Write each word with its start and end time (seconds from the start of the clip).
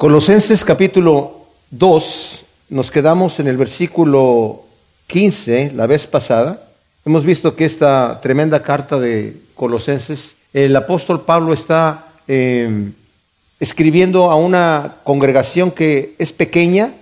Colosenses 0.00 0.64
capítulo 0.64 1.44
2, 1.72 2.44
nos 2.70 2.90
quedamos 2.90 3.38
en 3.38 3.48
el 3.48 3.58
versículo 3.58 4.62
15 5.08 5.72
la 5.74 5.86
vez 5.86 6.06
pasada. 6.06 6.66
Hemos 7.04 7.22
visto 7.22 7.54
que 7.54 7.66
esta 7.66 8.18
tremenda 8.22 8.62
carta 8.62 8.98
de 8.98 9.36
Colosenses, 9.54 10.36
el 10.54 10.74
apóstol 10.74 11.20
Pablo 11.20 11.52
está 11.52 12.06
em, 12.26 12.94
escribiendo 13.60 14.30
a 14.30 14.36
una 14.36 14.94
congregación 15.04 15.70
que 15.70 16.14
es 16.18 16.32
pequeña, 16.32 16.94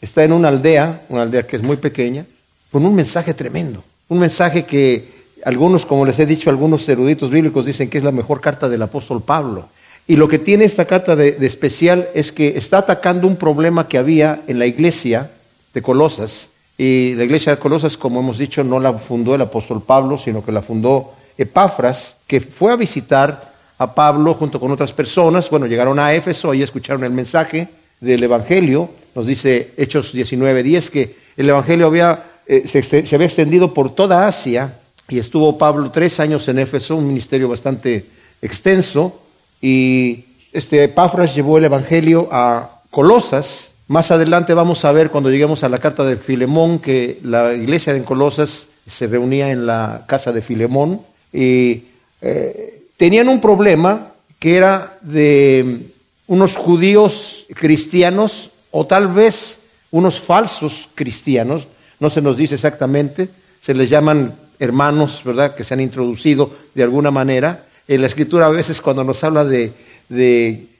está 0.00 0.24
en 0.24 0.32
una 0.32 0.48
aldea, 0.48 1.02
una 1.10 1.24
aldea 1.24 1.46
que 1.46 1.56
es 1.56 1.62
muy 1.62 1.76
pequeña, 1.76 2.24
con 2.72 2.86
un 2.86 2.94
mensaje 2.94 3.34
tremendo, 3.34 3.84
un 4.08 4.18
mensaje 4.18 4.64
que 4.64 5.12
algunos, 5.44 5.84
como 5.84 6.06
les 6.06 6.18
he 6.20 6.24
dicho, 6.24 6.48
algunos 6.48 6.88
eruditos 6.88 7.30
bíblicos 7.30 7.66
dicen 7.66 7.90
que 7.90 7.98
es 7.98 8.04
la 8.04 8.12
mejor 8.12 8.40
carta 8.40 8.66
del 8.66 8.80
apóstol 8.80 9.22
Pablo. 9.22 9.68
Y 10.08 10.16
lo 10.16 10.28
que 10.28 10.38
tiene 10.38 10.64
esta 10.64 10.84
carta 10.84 11.16
de, 11.16 11.36
especial 11.40 12.08
es 12.14 12.30
que 12.30 12.56
está 12.56 12.78
atacando 12.78 13.26
un 13.26 13.36
problema 13.36 13.88
que 13.88 13.98
había 13.98 14.42
en 14.46 14.58
la 14.58 14.66
iglesia 14.66 15.30
de 15.74 15.82
Colosas. 15.82 16.48
Y 16.78 17.14
la 17.14 17.24
iglesia 17.24 17.52
de 17.52 17.58
Colosas, 17.58 17.96
como 17.96 18.20
hemos 18.20 18.38
dicho, 18.38 18.62
no 18.62 18.78
la 18.78 18.92
fundó 18.92 19.34
el 19.34 19.40
apóstol 19.40 19.82
Pablo, 19.82 20.18
sino 20.18 20.44
que 20.44 20.52
la 20.52 20.62
fundó 20.62 21.12
Epafras, 21.36 22.16
que 22.26 22.40
fue 22.40 22.72
a 22.72 22.76
visitar 22.76 23.52
a 23.78 23.94
Pablo 23.94 24.34
junto 24.34 24.60
con 24.60 24.70
otras 24.70 24.92
personas. 24.92 25.50
Bueno, 25.50 25.66
llegaron 25.66 25.98
a 25.98 26.14
Éfeso 26.14 26.54
y 26.54 26.62
escucharon 26.62 27.02
el 27.02 27.10
mensaje 27.10 27.68
del 28.00 28.22
Evangelio. 28.22 28.88
Nos 29.14 29.26
dice 29.26 29.72
Hechos 29.76 30.14
19:10 30.14 30.90
que 30.90 31.16
el 31.36 31.48
Evangelio 31.48 31.86
había, 31.86 32.24
eh, 32.46 32.62
se, 32.66 32.82
se 32.82 33.14
había 33.14 33.26
extendido 33.26 33.74
por 33.74 33.94
toda 33.94 34.26
Asia 34.26 34.78
y 35.08 35.18
estuvo 35.18 35.58
Pablo 35.58 35.90
tres 35.90 36.20
años 36.20 36.46
en 36.48 36.58
Éfeso, 36.58 36.96
un 36.96 37.08
ministerio 37.08 37.48
bastante 37.48 38.06
extenso. 38.40 39.25
Y 39.60 40.24
este 40.52 40.84
Epafras 40.84 41.34
llevó 41.34 41.58
el 41.58 41.64
Evangelio 41.64 42.28
a 42.30 42.80
Colosas. 42.90 43.72
Más 43.88 44.10
adelante 44.10 44.54
vamos 44.54 44.84
a 44.84 44.92
ver 44.92 45.10
cuando 45.10 45.30
lleguemos 45.30 45.64
a 45.64 45.68
la 45.68 45.78
carta 45.78 46.04
de 46.04 46.16
Filemón 46.16 46.78
que 46.78 47.18
la 47.22 47.54
iglesia 47.54 47.92
de 47.92 48.02
Colosas 48.02 48.66
se 48.86 49.06
reunía 49.06 49.50
en 49.50 49.66
la 49.66 50.04
casa 50.06 50.32
de 50.32 50.42
Filemón 50.42 51.00
y 51.32 51.84
eh, 52.20 52.88
tenían 52.96 53.28
un 53.28 53.40
problema 53.40 54.12
que 54.38 54.56
era 54.56 54.98
de 55.02 55.86
unos 56.26 56.56
judíos 56.56 57.46
cristianos 57.54 58.50
o 58.70 58.86
tal 58.86 59.08
vez 59.08 59.58
unos 59.90 60.20
falsos 60.20 60.88
cristianos, 60.94 61.68
no 62.00 62.10
se 62.10 62.20
nos 62.22 62.36
dice 62.36 62.54
exactamente, 62.54 63.28
se 63.60 63.74
les 63.74 63.88
llaman 63.88 64.34
hermanos, 64.58 65.22
¿verdad?, 65.24 65.54
que 65.54 65.64
se 65.64 65.74
han 65.74 65.80
introducido 65.80 66.50
de 66.74 66.82
alguna 66.82 67.10
manera, 67.10 67.65
en 67.88 68.00
la 68.00 68.06
escritura 68.06 68.46
a 68.46 68.50
veces 68.50 68.80
cuando 68.80 69.04
nos 69.04 69.22
habla 69.24 69.44
de, 69.44 69.72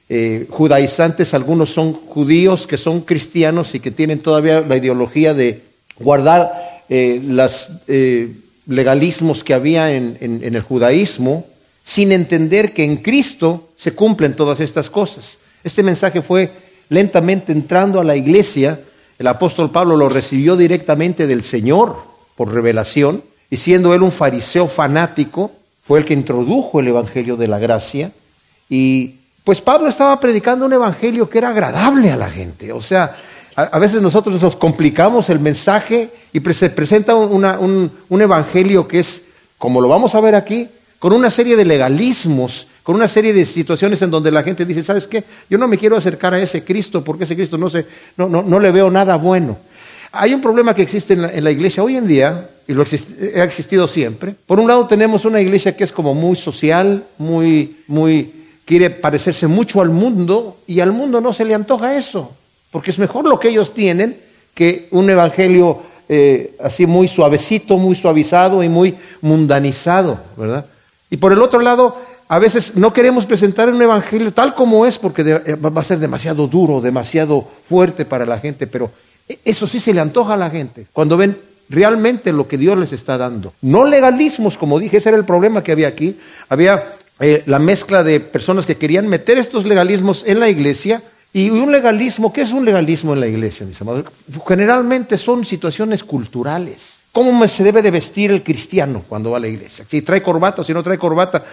eh, 0.09 0.45
judaizantes, 0.49 1.33
algunos 1.33 1.73
son 1.73 1.93
judíos 1.93 2.65
que 2.65 2.77
son 2.77 3.01
cristianos 3.01 3.75
y 3.75 3.79
que 3.79 3.91
tienen 3.91 4.19
todavía 4.19 4.61
la 4.61 4.77
ideología 4.77 5.33
de 5.33 5.61
guardar 5.99 6.83
eh, 6.89 7.21
los 7.23 7.69
eh, 7.87 8.31
legalismos 8.67 9.43
que 9.43 9.53
había 9.53 9.93
en, 9.93 10.17
en 10.21 10.55
el 10.55 10.61
judaísmo, 10.61 11.45
sin 11.83 12.11
entender 12.11 12.73
que 12.73 12.83
en 12.83 12.97
Cristo 12.97 13.69
se 13.75 13.93
cumplen 13.93 14.35
todas 14.35 14.59
estas 14.59 14.89
cosas. 14.89 15.37
Este 15.63 15.83
mensaje 15.83 16.21
fue 16.21 16.51
lentamente 16.89 17.51
entrando 17.51 17.99
a 17.99 18.03
la 18.03 18.15
iglesia. 18.15 18.79
El 19.19 19.27
apóstol 19.27 19.71
Pablo 19.71 19.95
lo 19.95 20.09
recibió 20.09 20.55
directamente 20.55 21.27
del 21.27 21.43
Señor 21.43 21.97
por 22.35 22.53
revelación, 22.53 23.23
y 23.49 23.57
siendo 23.57 23.93
él 23.93 24.03
un 24.03 24.11
fariseo 24.11 24.67
fanático, 24.67 25.51
fue 25.87 25.99
el 25.99 26.05
que 26.05 26.13
introdujo 26.13 26.79
el 26.79 26.89
Evangelio 26.89 27.37
de 27.37 27.47
la 27.47 27.59
Gracia 27.59 28.11
y 28.69 29.15
pues 29.43 29.61
Pablo 29.61 29.87
estaba 29.87 30.19
predicando 30.19 30.65
un 30.65 30.73
Evangelio 30.73 31.29
que 31.29 31.37
era 31.37 31.49
agradable 31.49 32.11
a 32.11 32.17
la 32.17 32.29
gente. 32.29 32.73
O 32.73 32.81
sea, 32.81 33.15
a, 33.55 33.79
veces 33.79 34.01
nosotros 34.01 34.41
nos 34.41 34.57
complicamos 34.57 35.29
el 35.29 35.39
mensaje 35.39 36.09
y 36.33 36.41
se 36.53 36.69
presenta 36.69 37.15
un, 37.15 38.21
Evangelio 38.21 38.87
que 38.87 38.99
es, 38.99 39.23
como 39.57 39.79
lo 39.79 39.87
vamos 39.87 40.15
a 40.15 40.19
ver 40.19 40.35
aquí, 40.35 40.67
con 40.99 41.13
una 41.13 41.29
serie 41.29 41.55
de 41.55 41.63
legalismos, 41.63 42.67
con 42.83 42.95
una 42.95 43.07
serie 43.07 43.33
de 43.33 43.45
situaciones 43.45 44.01
en 44.01 44.11
donde 44.11 44.31
la 44.31 44.43
gente 44.43 44.65
dice, 44.65 44.83
¿sabes 44.83 45.07
qué? 45.07 45.23
Yo 45.49 45.57
no 45.57 45.69
me 45.69 45.77
quiero 45.77 45.95
acercar 45.95 46.33
a 46.33 46.41
ese 46.41 46.65
Cristo 46.65 47.03
porque 47.03 47.23
ese 47.23 47.35
Cristo 47.35 47.57
no, 47.57 47.69
se, 47.69 47.85
no, 48.17 48.27
no, 48.27 48.43
no 48.43 48.59
le 48.59 48.71
veo 48.71 48.91
nada 48.91 49.15
bueno. 49.15 49.57
Hay 50.19 50.33
un 50.33 50.41
problema 50.41 50.73
que 50.73 50.81
existe 50.81 51.13
en 51.13 51.43
la, 51.43 51.51
iglesia 51.51 51.83
hoy 51.83 51.95
en 51.95 52.07
día, 52.07 52.49
y 52.67 52.73
lo 52.73 52.81
ha 52.81 53.43
existido 53.43 53.87
siempre. 53.87 54.35
Por 54.45 54.59
un 54.59 54.67
lado 54.67 54.87
tenemos 54.87 55.25
una 55.25 55.39
iglesia 55.39 55.77
que 55.77 55.83
es 55.83 55.91
como 55.91 56.15
muy 56.15 56.35
social, 56.35 57.03
muy, 57.19 57.77
muy, 57.87 58.33
quiere 58.65 58.89
parecerse 58.89 59.45
mucho 59.45 59.79
al 59.79 59.89
mundo, 59.89 60.57
y 60.65 60.79
al 60.79 60.91
mundo 60.91 61.21
no 61.21 61.33
se 61.33 61.45
le 61.45 61.53
antoja 61.53 61.95
eso, 61.95 62.35
porque 62.71 62.89
es 62.89 62.97
mejor 62.97 63.25
lo 63.25 63.39
que 63.39 63.49
ellos 63.49 63.73
tienen 63.73 64.17
que 64.55 64.87
un 64.89 65.07
evangelio 65.07 65.83
eh, 66.09 66.55
así 66.63 66.87
muy 66.87 67.07
suavecito, 67.07 67.77
muy 67.77 67.95
suavizado 67.95 68.63
y 68.63 68.69
muy 68.69 68.95
mundanizado, 69.21 70.19
¿verdad? 70.35 70.65
Y 71.11 71.17
por 71.17 71.31
el 71.31 71.41
otro 71.43 71.61
lado, 71.61 71.95
a 72.27 72.39
veces 72.39 72.75
no 72.75 72.91
queremos 72.91 73.25
presentar 73.25 73.69
un 73.69 73.81
evangelio 73.81 74.33
tal 74.33 74.55
como 74.55 74.85
es 74.85 74.97
porque 74.97 75.21
eh, 75.21 75.55
va 75.55 75.79
a 75.79 75.83
ser 75.83 75.99
demasiado 75.99 76.47
duro, 76.47 76.81
demasiado 76.81 77.47
fuerte 77.69 78.03
para 78.03 78.25
la 78.25 78.39
gente, 78.39 78.65
pero 78.65 78.89
eso 79.43 79.67
sí 79.67 79.79
se 79.79 79.93
le 79.93 79.99
antoja 79.99 80.35
a 80.35 80.37
la 80.37 80.49
gente 80.49 80.87
cuando 80.93 81.17
ven 81.17 81.37
realmente 81.69 82.31
lo 82.31 82.47
que 82.47 82.57
Dios 82.57 82.77
les 82.77 82.93
está 82.93 83.17
dando. 83.17 83.53
No 83.61 83.85
legalismos, 83.85 84.57
como 84.57 84.79
dije, 84.79 84.97
ese 84.97 85.09
era 85.09 85.17
el 85.17 85.25
problema 85.25 85.63
que 85.63 85.71
había 85.71 85.87
aquí. 85.87 86.15
Había 86.49 86.95
eh, 87.19 87.43
la 87.45 87.59
mezcla 87.59 88.03
de 88.03 88.19
personas 88.19 88.65
que 88.65 88.77
querían 88.77 89.07
meter 89.07 89.37
estos 89.37 89.65
legalismos 89.65 90.23
en 90.25 90.39
la 90.39 90.49
iglesia. 90.49 91.01
Y 91.33 91.49
un 91.49 91.71
legalismo, 91.71 92.31
¿qué 92.31 92.41
es 92.41 92.51
un 92.51 92.65
legalismo 92.65 93.13
en 93.13 93.19
la 93.19 93.27
iglesia, 93.27 93.65
mis 93.65 93.79
amados? 93.81 94.05
Generalmente 94.47 95.17
son 95.17 95.45
situaciones 95.45 96.03
culturales. 96.03 96.99
¿Cómo 97.11 97.47
se 97.47 97.63
debe 97.63 97.81
de 97.81 97.91
vestir 97.91 98.31
el 98.31 98.43
cristiano 98.43 99.03
cuando 99.07 99.31
va 99.31 99.37
a 99.37 99.41
la 99.41 99.47
iglesia? 99.47 99.85
Si 99.89 100.01
trae 100.01 100.21
corbata 100.21 100.61
o 100.61 100.65
si 100.65 100.73
no 100.73 100.83
trae 100.83 100.97
corbata. 100.97 101.43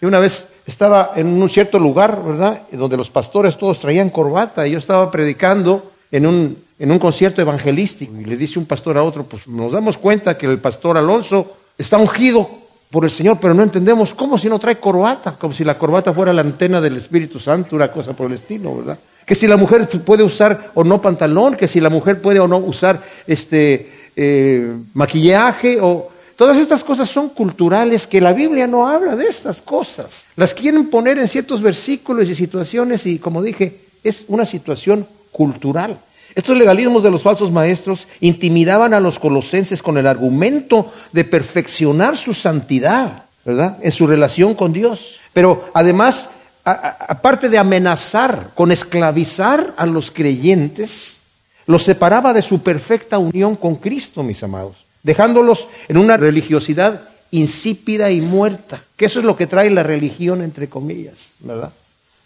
Y 0.00 0.04
una 0.04 0.20
vez 0.20 0.48
estaba 0.66 1.12
en 1.16 1.28
un 1.28 1.48
cierto 1.48 1.78
lugar, 1.78 2.22
¿verdad? 2.22 2.62
Donde 2.72 2.96
los 2.96 3.08
pastores 3.08 3.56
todos 3.56 3.80
traían 3.80 4.10
corbata 4.10 4.66
y 4.66 4.72
yo 4.72 4.78
estaba 4.78 5.10
predicando 5.10 5.92
en 6.10 6.26
un, 6.26 6.56
en 6.82 6.90
un 6.90 6.98
concierto 6.98 7.40
evangelístico 7.40 8.12
y 8.20 8.24
le 8.24 8.36
dice 8.36 8.58
un 8.58 8.66
pastor 8.66 8.98
a 8.98 9.04
otro, 9.04 9.22
pues 9.22 9.46
nos 9.46 9.70
damos 9.70 9.96
cuenta 9.96 10.36
que 10.36 10.46
el 10.46 10.58
pastor 10.58 10.98
Alonso 10.98 11.58
está 11.78 11.96
ungido 11.96 12.50
por 12.90 13.04
el 13.04 13.10
Señor, 13.12 13.38
pero 13.40 13.54
no 13.54 13.62
entendemos 13.62 14.12
cómo 14.14 14.36
si 14.36 14.48
no 14.48 14.58
trae 14.58 14.80
corbata, 14.80 15.36
como 15.38 15.54
si 15.54 15.62
la 15.62 15.78
corbata 15.78 16.12
fuera 16.12 16.32
la 16.32 16.40
antena 16.40 16.80
del 16.80 16.96
Espíritu 16.96 17.38
Santo, 17.38 17.76
una 17.76 17.92
cosa 17.92 18.14
por 18.14 18.26
el 18.26 18.32
estilo, 18.32 18.78
¿verdad? 18.78 18.98
Que 19.24 19.36
si 19.36 19.46
la 19.46 19.56
mujer 19.56 19.86
puede 20.04 20.24
usar 20.24 20.72
o 20.74 20.82
no 20.82 21.00
pantalón, 21.00 21.54
que 21.54 21.68
si 21.68 21.78
la 21.78 21.88
mujer 21.88 22.20
puede 22.20 22.40
o 22.40 22.48
no 22.48 22.58
usar 22.58 23.00
este 23.28 24.10
eh, 24.16 24.74
maquillaje 24.94 25.78
o 25.80 26.10
todas 26.34 26.58
estas 26.58 26.82
cosas 26.82 27.08
son 27.08 27.28
culturales 27.28 28.08
que 28.08 28.20
la 28.20 28.32
Biblia 28.32 28.66
no 28.66 28.88
habla 28.88 29.14
de 29.14 29.26
estas 29.26 29.62
cosas. 29.62 30.24
Las 30.34 30.52
quieren 30.52 30.90
poner 30.90 31.16
en 31.20 31.28
ciertos 31.28 31.62
versículos 31.62 32.28
y 32.28 32.34
situaciones 32.34 33.06
y 33.06 33.20
como 33.20 33.40
dije, 33.40 33.82
es 34.02 34.24
una 34.26 34.44
situación 34.44 35.06
cultural. 35.30 35.96
Estos 36.34 36.56
legalismos 36.56 37.02
de 37.02 37.10
los 37.10 37.22
falsos 37.22 37.50
maestros 37.50 38.08
intimidaban 38.20 38.94
a 38.94 39.00
los 39.00 39.18
colosenses 39.18 39.82
con 39.82 39.98
el 39.98 40.06
argumento 40.06 40.92
de 41.12 41.24
perfeccionar 41.24 42.16
su 42.16 42.32
santidad, 42.32 43.24
¿verdad? 43.44 43.76
En 43.82 43.92
su 43.92 44.06
relación 44.06 44.54
con 44.54 44.72
Dios. 44.72 45.20
Pero 45.32 45.68
además, 45.74 46.30
aparte 46.64 47.48
de 47.48 47.58
amenazar 47.58 48.50
con 48.54 48.72
esclavizar 48.72 49.74
a 49.76 49.84
los 49.86 50.10
creyentes, 50.10 51.18
los 51.66 51.82
separaba 51.82 52.32
de 52.32 52.42
su 52.42 52.62
perfecta 52.62 53.18
unión 53.18 53.56
con 53.56 53.76
Cristo, 53.76 54.22
mis 54.22 54.42
amados, 54.42 54.76
dejándolos 55.02 55.68
en 55.88 55.98
una 55.98 56.16
religiosidad 56.16 57.02
insípida 57.30 58.10
y 58.10 58.20
muerta, 58.20 58.82
que 58.96 59.06
eso 59.06 59.20
es 59.20 59.24
lo 59.24 59.36
que 59.36 59.46
trae 59.46 59.70
la 59.70 59.82
religión, 59.82 60.42
entre 60.42 60.68
comillas, 60.68 61.14
¿verdad? 61.40 61.72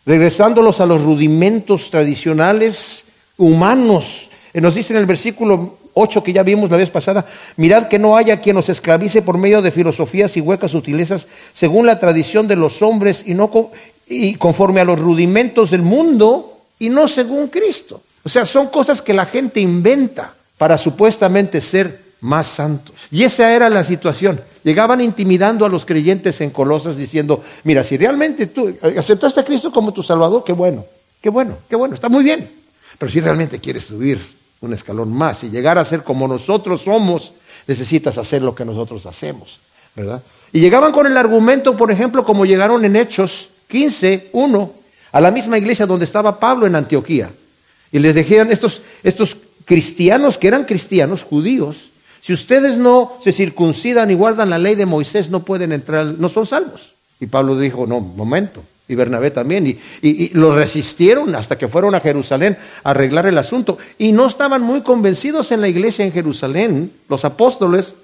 Regresándolos 0.05 0.81
a 0.81 0.87
los 0.87 1.03
rudimentos 1.03 1.91
tradicionales 1.91 3.05
humanos. 3.39 4.29
Eh, 4.53 4.61
nos 4.61 4.75
dice 4.75 4.93
en 4.93 5.01
el 5.01 5.07
versículo 5.07 5.79
8 5.95 6.23
que 6.23 6.33
ya 6.33 6.43
vimos 6.43 6.71
la 6.71 6.77
vez 6.77 6.91
pasada, 6.91 7.25
mirad 7.57 7.89
que 7.89 7.99
no 7.99 8.17
haya 8.17 8.41
quien 8.41 8.57
nos 8.57 8.69
esclavice 8.69 9.23
por 9.23 9.39
medio 9.39 9.63
de 9.63 9.71
filosofías 9.71 10.37
y 10.37 10.41
huecas 10.41 10.73
sutilezas 10.73 11.27
según 11.55 11.87
la 11.87 11.99
tradición 11.99 12.47
de 12.47 12.57
los 12.57 12.83
hombres 12.83 13.25
y, 13.27 13.35
no 13.35 13.51
y 14.07 14.35
conforme 14.35 14.81
a 14.81 14.85
los 14.85 14.99
rudimentos 14.99 15.71
del 15.71 15.83
mundo 15.83 16.59
y 16.79 16.91
no 16.91 17.09
según 17.09 17.49
Cristo. 17.49 18.03
O 18.25 18.29
sea, 18.29 18.45
son 18.45 18.67
cosas 18.69 19.01
que 19.01 19.15
la 19.15 19.27
gente 19.27 19.61
inventa 19.61 20.35
para 20.59 20.77
supuestamente 20.77 21.61
ser 21.61 22.07
más 22.21 22.47
santos. 22.47 22.95
Y 23.11 23.23
esa 23.23 23.55
era 23.55 23.71
la 23.71 23.85
situación. 23.85 24.41
Llegaban 24.65 25.01
intimidando 25.01 25.65
a 25.65 25.69
los 25.69 25.85
creyentes 25.85 26.41
en 26.41 26.51
Colosas 26.51 26.97
diciendo, 26.97 27.43
mira, 27.65 27.85
si 27.85 27.97
realmente 27.97 28.47
tú 28.47 28.75
aceptaste 28.99 29.41
a 29.41 29.45
Cristo 29.45 29.73
como 29.73 29.93
tu 29.93 30.03
Salvador, 30.03 30.43
qué 30.45 30.53
bueno, 30.53 30.85
qué 31.21 31.31
bueno, 31.31 31.57
qué 31.69 31.77
bueno, 31.77 31.95
está 31.95 32.09
muy 32.09 32.25
bien. 32.25 32.56
Pero 32.99 33.13
si 33.13 33.21
realmente 33.21 33.59
quieres 33.59 33.85
subir 33.85 34.21
un 34.61 34.73
escalón 34.73 35.13
más 35.13 35.45
y 35.45 35.51
llegar 35.51 35.79
a 35.79 35.85
ser 35.85 36.03
como 36.03 36.27
nosotros 36.27 36.83
somos, 36.83 37.33
necesitas 37.67 38.19
hacer 38.19 38.43
lo 38.43 38.55
que 38.55 38.65
nosotros 38.65 39.07
hacemos, 39.07 39.61
¿verdad? 39.95 40.23
Y 40.53 40.61
llegaban 40.61 40.93
con 40.93 41.07
el 41.07 41.17
argumento, 41.17 41.77
por 41.77 41.91
ejemplo, 41.91 42.25
como 42.25 42.47
llegaron 42.47 42.85
en 42.85 42.97
Hechos 42.97 43.51
15, 43.69 44.31
1, 44.33 44.73
a 45.13 45.21
la 45.21 45.31
misma 45.31 45.59
iglesia 45.59 45.87
donde 45.87 46.05
estaba 46.05 46.39
Pablo 46.39 46.67
en 46.67 46.77
Antioquía. 46.77 47.31
Y 47.93 47.99
les 47.99 48.15
dijeron 48.15 48.51
estos, 48.51 48.83
estos 49.03 49.37
cristianos 49.65 50.39
que 50.39 50.49
eran 50.49 50.65
cristianos, 50.65 51.23
judíos, 51.23 51.91
si 52.21 52.33
ustedes 52.33 52.77
no 52.77 53.19
se 53.23 53.33
circuncidan 53.33 54.11
y 54.11 54.15
guardan 54.15 54.51
la 54.51 54.59
ley 54.59 54.75
de 54.75 54.87
Moisés, 54.87 55.31
no 55.31 55.45
pueden 55.45 55.73
entrar, 55.73 56.07
no 56.19 56.29
son 56.29 56.47
salvos. 56.47 56.95
Y 57.21 57.27
Pablo 57.27 57.59
dijo, 57.59 57.87
no, 57.87 58.01
momento. 58.01 58.63
Y 58.89 58.95
Bernabé 58.95 59.31
también. 59.31 59.67
Y, 59.67 59.79
y, 60.03 60.29
lo 60.35 60.55
resistieron 60.55 61.35
hasta 61.35 61.59
que 61.59 61.69
fueron 61.69 61.95
a 61.95 62.01
Jerusalén 62.01 62.57
a 62.85 62.91
arreglar 62.91 63.27
el 63.27 63.39
asunto. 63.39 63.79
Y 63.99 64.13
no 64.13 64.27
estaban 64.27 64.63
muy 64.63 64.83
convencidos 64.83 65.53
en 65.53 65.61
la 65.61 65.69
iglesia 65.69 66.05
en 66.05 66.13
Jerusalén, 66.13 66.93
los 67.09 67.25
apóstoles, 67.25 67.95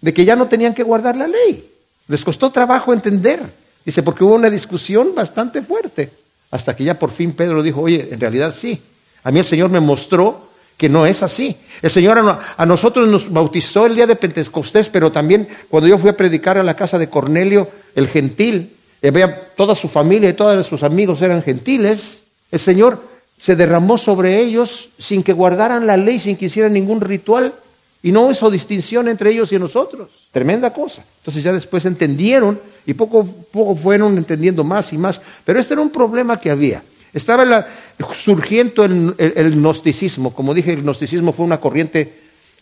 de 0.00 0.14
que 0.14 0.24
ya 0.24 0.36
no 0.36 0.46
tenían 0.46 0.74
que 0.74 0.82
guardar 0.82 1.16
la 1.16 1.26
ley. 1.26 1.68
Les 2.06 2.24
costó 2.24 2.50
trabajo 2.50 2.92
entender. 2.92 3.40
Dice, 3.84 4.02
porque 4.02 4.24
hubo 4.24 4.34
una 4.34 4.50
discusión 4.50 5.14
bastante 5.14 5.62
fuerte. 5.62 6.10
Hasta 6.50 6.74
que 6.74 6.84
ya 6.84 6.98
por 6.98 7.10
fin 7.10 7.32
Pedro 7.32 7.62
dijo, 7.62 7.82
oye, 7.82 8.08
en 8.10 8.20
realidad 8.20 8.54
sí. 8.54 8.80
A 9.24 9.30
mí 9.30 9.40
el 9.40 9.44
Señor 9.44 9.70
me 9.70 9.80
mostró 9.80 10.48
que 10.76 10.88
no 10.88 11.04
es 11.06 11.22
así. 11.22 11.56
El 11.82 11.90
Señor 11.90 12.18
a, 12.56 12.66
nosotros 12.66 13.08
nos 13.08 13.30
bautizó 13.30 13.86
el 13.86 13.96
día 13.96 14.06
de 14.06 14.16
Pentecostés, 14.16 14.88
pero 14.88 15.10
también 15.10 15.48
cuando 15.68 15.88
yo 15.88 15.98
fui 15.98 16.08
a 16.08 16.16
predicar 16.16 16.56
a 16.56 16.62
la 16.62 16.76
casa 16.76 16.98
de 16.98 17.10
Cornelio, 17.10 17.68
el 17.94 18.08
gentil, 18.08 18.76
había 19.02 19.48
toda 19.56 19.74
su 19.74 19.88
familia 19.88 20.30
y 20.30 20.34
todos 20.34 20.66
sus 20.66 20.82
amigos 20.82 21.22
eran 21.22 21.42
gentiles, 21.42 22.18
el 22.50 22.58
Señor 22.58 23.02
se 23.38 23.54
derramó 23.54 23.98
sobre 23.98 24.40
ellos 24.40 24.90
sin 24.98 25.22
que 25.22 25.32
guardaran 25.32 25.86
la 25.86 25.96
ley, 25.96 26.18
sin 26.18 26.36
que 26.36 26.46
hicieran 26.46 26.72
ningún 26.72 27.00
ritual, 27.00 27.54
y 28.02 28.12
no 28.12 28.30
hizo 28.30 28.50
distinción 28.50 29.08
entre 29.08 29.30
ellos 29.30 29.52
y 29.52 29.58
nosotros. 29.58 30.08
Tremenda 30.32 30.72
cosa. 30.72 31.04
Entonces 31.18 31.42
ya 31.42 31.52
después 31.52 31.84
entendieron 31.84 32.60
y 32.86 32.94
poco 32.94 33.20
a 33.20 33.52
poco 33.52 33.76
fueron 33.76 34.16
entendiendo 34.16 34.64
más 34.64 34.92
y 34.92 34.98
más, 34.98 35.20
pero 35.44 35.58
este 35.58 35.74
era 35.74 35.82
un 35.82 35.90
problema 35.90 36.40
que 36.40 36.50
había. 36.50 36.82
Estaba 37.12 37.66
surgiendo 38.14 38.84
el, 38.84 39.54
gnosticismo. 39.56 40.32
Como 40.32 40.54
dije, 40.54 40.72
el 40.72 40.82
gnosticismo 40.82 41.32
fue 41.32 41.46
una 41.46 41.60
corriente 41.60 42.12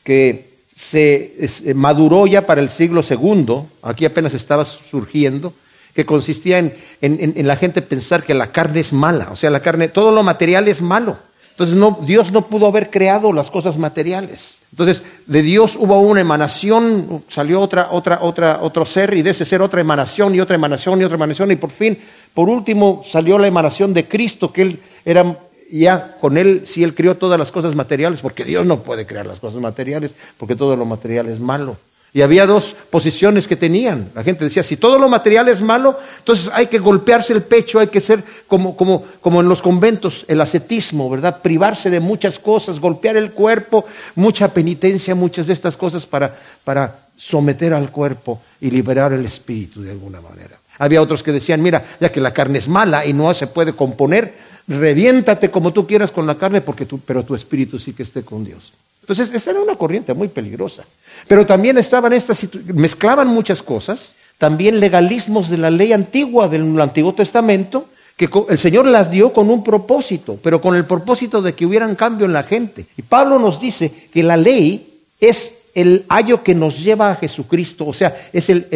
que 0.03 0.57
se 0.75 1.35
eh, 1.39 1.75
maduró 1.75 2.27
ya 2.27 2.47
para 2.47 2.61
el 2.61 2.71
siglo 2.71 3.03
II, 3.09 3.63
aquí 3.83 4.05
apenas 4.05 4.35
estaba 4.35 4.65
surgiendo, 4.65 5.53
que 5.97 6.07
consistía 6.07 6.59
en, 6.59 6.73
en, 7.01 7.47
la 7.47 7.57
gente 7.57 7.83
pensar 7.83 8.23
que 8.23 8.35
la 8.35 8.53
carne 8.53 8.79
es 8.79 8.93
mala, 8.93 9.31
o 9.33 9.37
sea, 9.37 9.51
la 9.51 9.61
carne, 9.61 9.89
todo 9.89 10.13
lo 10.13 10.23
material 10.23 10.69
es 10.69 10.81
malo. 10.81 11.17
Entonces 11.51 11.75
no, 11.75 11.99
Dios 12.03 12.33
no 12.33 12.43
pudo 12.43 12.67
haber 12.67 12.91
creado 12.91 13.33
las 13.33 13.51
cosas 13.51 13.79
materiales. 13.79 14.59
Entonces 14.71 15.03
de 15.25 15.41
Dios 15.41 15.75
hubo 15.81 15.99
una 16.01 16.21
emanación, 16.21 17.25
salió 17.29 17.63
otra, 17.63 17.89
otra, 17.91 18.19
otra, 18.21 18.59
otro 18.61 18.85
ser 18.85 19.15
y 19.15 19.23
de 19.23 19.31
ese 19.31 19.47
ser 19.47 19.63
otra 19.63 19.81
emanación 19.81 20.35
y 20.35 20.41
otra 20.41 20.57
emanación 20.57 21.01
y 21.01 21.05
otra 21.05 21.17
emanación 21.17 21.51
y 21.51 21.57
por 21.57 21.71
fin 21.71 21.99
por 22.37 22.51
último, 22.51 23.03
salió 23.07 23.39
la 23.39 23.47
emanación 23.47 23.95
de 23.95 24.07
Cristo, 24.07 24.53
que 24.53 24.61
él 24.61 24.81
era 25.07 25.39
ya 25.73 26.19
con 26.21 26.37
él, 26.37 26.65
si 26.67 26.85
él 26.85 26.95
creó 26.95 27.17
todas 27.17 27.39
las 27.39 27.51
cosas 27.51 27.75
materiales, 27.75 28.21
porque 28.21 28.45
Dios 28.45 28.67
no 28.67 28.81
puede 28.81 29.07
crear 29.07 29.25
las 29.25 29.41
cosas 29.41 29.59
materiales, 29.59 30.13
porque 30.37 30.55
todo 30.55 30.77
lo 30.77 30.85
material 30.85 31.31
es 31.31 31.41
malo. 31.41 31.79
Y 32.13 32.23
había 32.23 32.47
dos 32.47 32.75
posiciones 32.91 33.47
que 33.47 33.57
tenían. 33.57 34.11
La 34.15 34.25
gente 34.25 34.45
decía, 34.45 34.63
si 34.63 34.79
todo 34.79 34.99
lo 34.99 35.09
material 35.09 35.49
es 35.49 35.61
malo, 35.61 35.99
entonces 36.19 36.51
hay 36.55 36.69
que 36.69 36.79
golpearse 36.79 37.35
el 37.35 37.43
pecho, 37.43 37.79
hay 37.79 37.89
que 37.89 38.01
ser 38.01 38.25
como, 38.47 38.75
como, 38.75 39.05
como 39.21 39.43
en 39.43 39.49
los 39.49 39.61
conventos, 39.61 40.25
el 40.29 40.41
ascetismo, 40.41 41.11
¿verdad? 41.11 41.43
Privarse 41.43 41.91
de 41.91 42.01
muchas 42.01 42.39
cosas, 42.39 42.81
golpear 42.81 43.17
el 43.19 43.33
cuerpo, 43.33 43.85
mucha 44.15 44.55
penitencia, 44.55 45.15
muchas 45.15 45.47
de 45.47 45.53
estas 45.53 45.77
cosas 45.77 46.07
para, 46.07 46.35
para 46.65 47.01
someter 47.17 47.75
al 47.75 47.91
cuerpo 47.91 48.41
y 48.61 48.71
liberar 48.71 49.13
el 49.13 49.25
espíritu 49.25 49.83
de 49.83 49.91
alguna 49.91 50.21
manera. 50.21 50.57
Había 50.79 51.03
otros 51.03 51.23
que 51.23 51.33
decían, 51.33 51.63
mira, 51.63 51.85
ya 52.01 52.13
que 52.13 52.21
la 52.21 52.33
carne 52.33 52.59
es 52.59 52.69
mala 52.69 53.07
y 53.07 53.13
no 53.13 53.33
se 53.35 53.47
puede 53.47 53.73
componer, 53.73 54.35
reviéntate 54.69 55.51
como 55.51 55.73
tú 55.73 55.87
quieras 55.87 56.11
con 56.11 56.27
la 56.27 56.37
carne, 56.37 56.61
porque 56.61 56.87
pero 57.05 57.25
tu 57.25 57.35
espíritu 57.35 57.79
sí 57.79 57.93
que 57.93 58.03
esté 58.03 58.23
con 58.23 58.45
Dios. 58.45 58.73
Entonces, 59.07 59.33
esa 59.33 59.53
era 59.53 59.61
una 59.61 59.77
corriente 59.77 60.15
muy 60.15 60.27
peligrosa. 60.27 60.83
Pero 61.29 61.47
también 61.47 61.79
estaban 61.79 62.13
estas, 62.13 62.45
mezclaban 62.75 63.29
muchas 63.29 63.63
cosas, 63.63 64.15
también 64.37 64.81
legalismos 64.81 65.49
de 65.49 65.59
la 65.59 65.71
ley 65.71 65.93
antigua 65.93 66.49
del 66.49 66.81
Antiguo 66.81 67.15
Testamento, 67.15 67.87
que 68.17 68.29
el 68.49 68.59
Señor 68.59 68.85
las 68.87 69.13
dio 69.13 69.33
con 69.33 69.49
un 69.49 69.63
propósito, 69.63 70.41
pero 70.43 70.61
con 70.61 70.75
el 70.75 70.87
propósito 70.87 71.41
de 71.41 71.55
que 71.55 71.67
hubiera 71.67 71.87
un 71.87 71.95
cambio 71.95 72.27
en 72.27 72.33
la 72.33 72.43
gente. 72.43 72.87
Y 72.97 73.03
Pablo 73.03 73.39
nos 73.39 73.61
dice 73.61 73.93
que 74.13 74.25
la 74.25 74.37
ley 74.37 75.01
es 75.21 75.55
el 75.77 76.05
ayo 76.09 76.43
que 76.43 76.57
nos 76.57 76.83
lleva 76.83 77.13
a 77.13 77.15
Jesucristo, 77.15 77.87
o 77.87 77.95
sea, 77.95 78.29
es 78.33 78.51
el, 78.51 78.67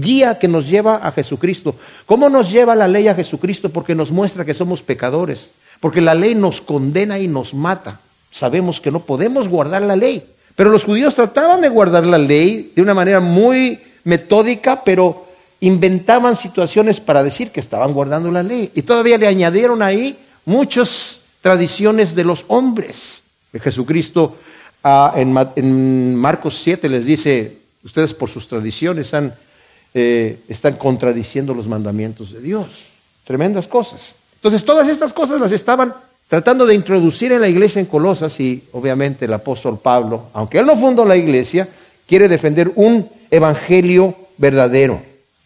guía 0.00 0.38
que 0.38 0.46
nos 0.46 0.68
lleva 0.68 0.96
a 0.96 1.10
Jesucristo. 1.10 1.74
¿Cómo 2.06 2.28
nos 2.28 2.52
lleva 2.52 2.76
la 2.76 2.86
ley 2.86 3.08
a 3.08 3.14
Jesucristo? 3.16 3.70
Porque 3.70 3.96
nos 3.96 4.12
muestra 4.12 4.44
que 4.44 4.54
somos 4.54 4.82
pecadores, 4.82 5.50
porque 5.80 6.00
la 6.00 6.14
ley 6.14 6.36
nos 6.36 6.60
condena 6.60 7.18
y 7.18 7.26
nos 7.26 7.54
mata. 7.54 7.98
Sabemos 8.34 8.80
que 8.80 8.90
no 8.90 8.98
podemos 8.98 9.46
guardar 9.46 9.82
la 9.82 9.94
ley, 9.94 10.20
pero 10.56 10.70
los 10.70 10.82
judíos 10.82 11.14
trataban 11.14 11.60
de 11.60 11.68
guardar 11.68 12.04
la 12.04 12.18
ley 12.18 12.72
de 12.74 12.82
una 12.82 12.92
manera 12.92 13.20
muy 13.20 13.78
metódica, 14.02 14.82
pero 14.82 15.28
inventaban 15.60 16.34
situaciones 16.34 16.98
para 16.98 17.22
decir 17.22 17.52
que 17.52 17.60
estaban 17.60 17.92
guardando 17.92 18.32
la 18.32 18.42
ley. 18.42 18.72
Y 18.74 18.82
todavía 18.82 19.18
le 19.18 19.28
añadieron 19.28 19.82
ahí 19.82 20.18
muchas 20.46 21.20
tradiciones 21.42 22.16
de 22.16 22.24
los 22.24 22.44
hombres. 22.48 23.22
Jesucristo 23.52 24.36
en, 25.14 26.16
Marcos 26.16 26.58
7 26.60 26.88
les 26.88 27.06
dice, 27.06 27.56
ustedes 27.84 28.14
por 28.14 28.30
sus 28.30 28.48
tradiciones 28.48 29.12
eh, 29.94 30.40
están 30.48 30.74
contradiciendo 30.74 31.54
los 31.54 31.68
mandamientos 31.68 32.32
de 32.32 32.40
Dios. 32.40 32.66
Tremendas 33.22 33.68
cosas. 33.68 34.16
Entonces 34.34 34.64
todas 34.64 34.88
estas 34.88 35.12
cosas 35.12 35.40
las 35.40 35.52
estaban 35.52 35.94
tratando 36.34 36.66
de 36.66 36.74
introducir 36.74 37.30
en 37.30 37.40
la 37.40 37.48
iglesia 37.48 37.78
en 37.78 37.86
Colosas 37.86 38.40
y 38.40 38.64
obviamente 38.72 39.26
el 39.26 39.32
apóstol 39.32 39.78
Pablo, 39.80 40.24
aunque 40.32 40.58
él 40.58 40.66
no 40.66 40.76
fundó 40.76 41.04
la 41.04 41.16
iglesia, 41.16 41.68
quiere 42.06 42.26
defender 42.26 42.72
un 42.74 43.08
evangelio 43.30 44.16
verdadero. 44.36 45.00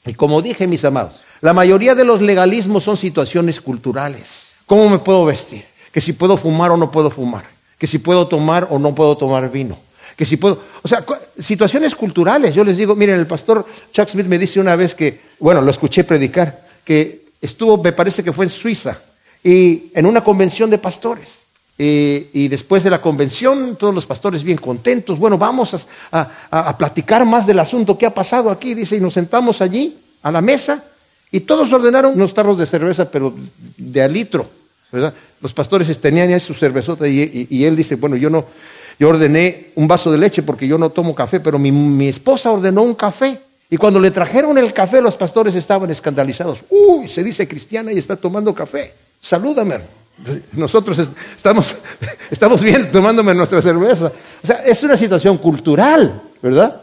Y 0.07 0.15
como 0.15 0.41
dije, 0.41 0.67
mis 0.67 0.85
amados, 0.85 1.21
la 1.43 1.53
mayoría 1.53 1.95
de 1.95 2.05
los 2.05 2.23
legalismos 2.23 2.85
son 2.85 2.97
situaciones 2.97 3.61
culturales. 3.61 4.53
¿Cómo 4.67 4.89
me 4.89 4.99
puedo 4.99 5.27
vestir? 5.27 5.65
Que 5.93 6.01
si 6.01 6.15
puedo 6.15 6.37
fumar 6.37 6.71
o 6.71 6.77
no 6.79 6.91
puedo 6.91 7.11
fumar 7.11 7.45
que 7.79 7.87
si 7.87 7.99
puedo 7.99 8.27
tomar 8.27 8.67
o 8.71 8.79
no 8.79 8.95
puedo 8.95 9.17
tomar 9.17 9.51
vino, 9.51 9.79
que 10.17 10.27
si 10.27 10.37
puedo, 10.37 10.61
o 10.83 10.89
sea, 10.89 11.05
situaciones 11.39 11.95
culturales. 11.95 12.55
Yo 12.55 12.65
les 12.65 12.77
digo, 12.77 12.97
miren, 12.97 13.21
el 13.21 13.27
pastor 13.27 13.65
Chuck 13.93 14.09
Smith 14.09 14.27
me 14.27 14.39
dice 14.39 14.59
una 14.59 14.75
vez 14.75 14.97
que, 14.97 15.21
bueno, 15.39 15.63
lo 15.63 15.71
escuché 15.71 16.03
predicar, 16.03 16.61
que 16.85 17.27
estuvo, 17.41 17.81
me 17.81 17.93
parece 17.93 18.25
que 18.25 18.33
fue 18.33 18.47
en 18.47 18.51
Suiza, 18.51 18.99
y 19.43 19.91
en 19.95 20.07
una 20.07 20.23
convención 20.23 20.71
de 20.71 20.79
pastores. 20.79 21.39
Y, 21.81 22.49
después 22.49 22.83
de 22.83 22.91
la 22.91 23.01
convención, 23.01 23.77
todos 23.77 23.95
los 23.95 24.05
pastores 24.05 24.43
bien 24.43 24.59
contentos, 24.59 25.17
bueno, 25.17 25.39
vamos 25.39 25.87
a, 26.11 26.77
platicar 26.77 27.25
más 27.25 27.47
del 27.47 27.61
asunto 27.61 27.97
que 27.97 28.05
ha 28.05 28.13
pasado 28.13 28.51
aquí, 28.51 28.75
dice, 28.75 28.97
y 28.97 29.01
nos 29.01 29.13
sentamos 29.13 29.61
allí 29.61 29.97
a 30.23 30.33
la 30.33 30.41
mesa, 30.41 30.85
y 31.31 31.41
todos 31.41 31.73
ordenaron 31.73 32.15
unos 32.15 32.35
tarros 32.35 32.59
de 32.59 32.67
cerveza, 32.67 33.09
pero 33.09 33.33
de 33.77 34.03
a 34.03 34.09
litro. 34.09 34.49
Los 35.41 35.53
pastores 35.53 35.97
tenían 36.01 36.31
ya 36.31 36.41
su 36.41 36.55
cervezota 36.55 37.07
y, 37.07 37.65
él 37.65 37.77
dice, 37.77 37.95
bueno, 37.95 38.17
yo 38.17 38.29
no, 38.29 38.45
yo 38.99 39.09
ordené 39.09 39.69
un 39.77 39.87
vaso 39.87 40.11
de 40.11 40.19
leche 40.19 40.43
porque 40.43 40.67
yo 40.67 40.79
no 40.79 40.91
tomo 40.91 41.15
café, 41.15 41.39
pero 41.39 41.61
mi, 41.61 42.09
esposa 42.09 42.51
ordenó 42.51 42.83
un 42.83 42.95
café. 42.95 43.39
Y 43.71 43.77
cuando 43.77 44.01
le 44.01 44.11
trajeron 44.11 44.59
el 44.59 44.73
café, 44.73 45.01
los 45.01 45.15
pastores 45.15 45.55
estaban 45.55 45.91
escandalizados. 45.91 46.61
Uy, 46.71 47.09
se 47.09 47.23
dice 47.23 47.47
cristiana 47.47 47.93
y 47.93 47.99
está 47.99 48.17
tomando 48.17 48.53
café. 48.53 48.95
Salúdame. 49.21 49.81
Nosotros 50.53 50.99
estamos, 51.37 51.77
estamos 52.31 52.63
bien 52.63 52.91
tomándome 52.91 53.35
nuestra 53.35 53.63
cerveza. 53.63 54.13
O 54.43 54.47
sea, 54.47 54.57
es 54.65 54.83
una 54.83 54.97
situación 54.97 55.39
cultural, 55.39 56.21
¿verdad? 56.43 56.83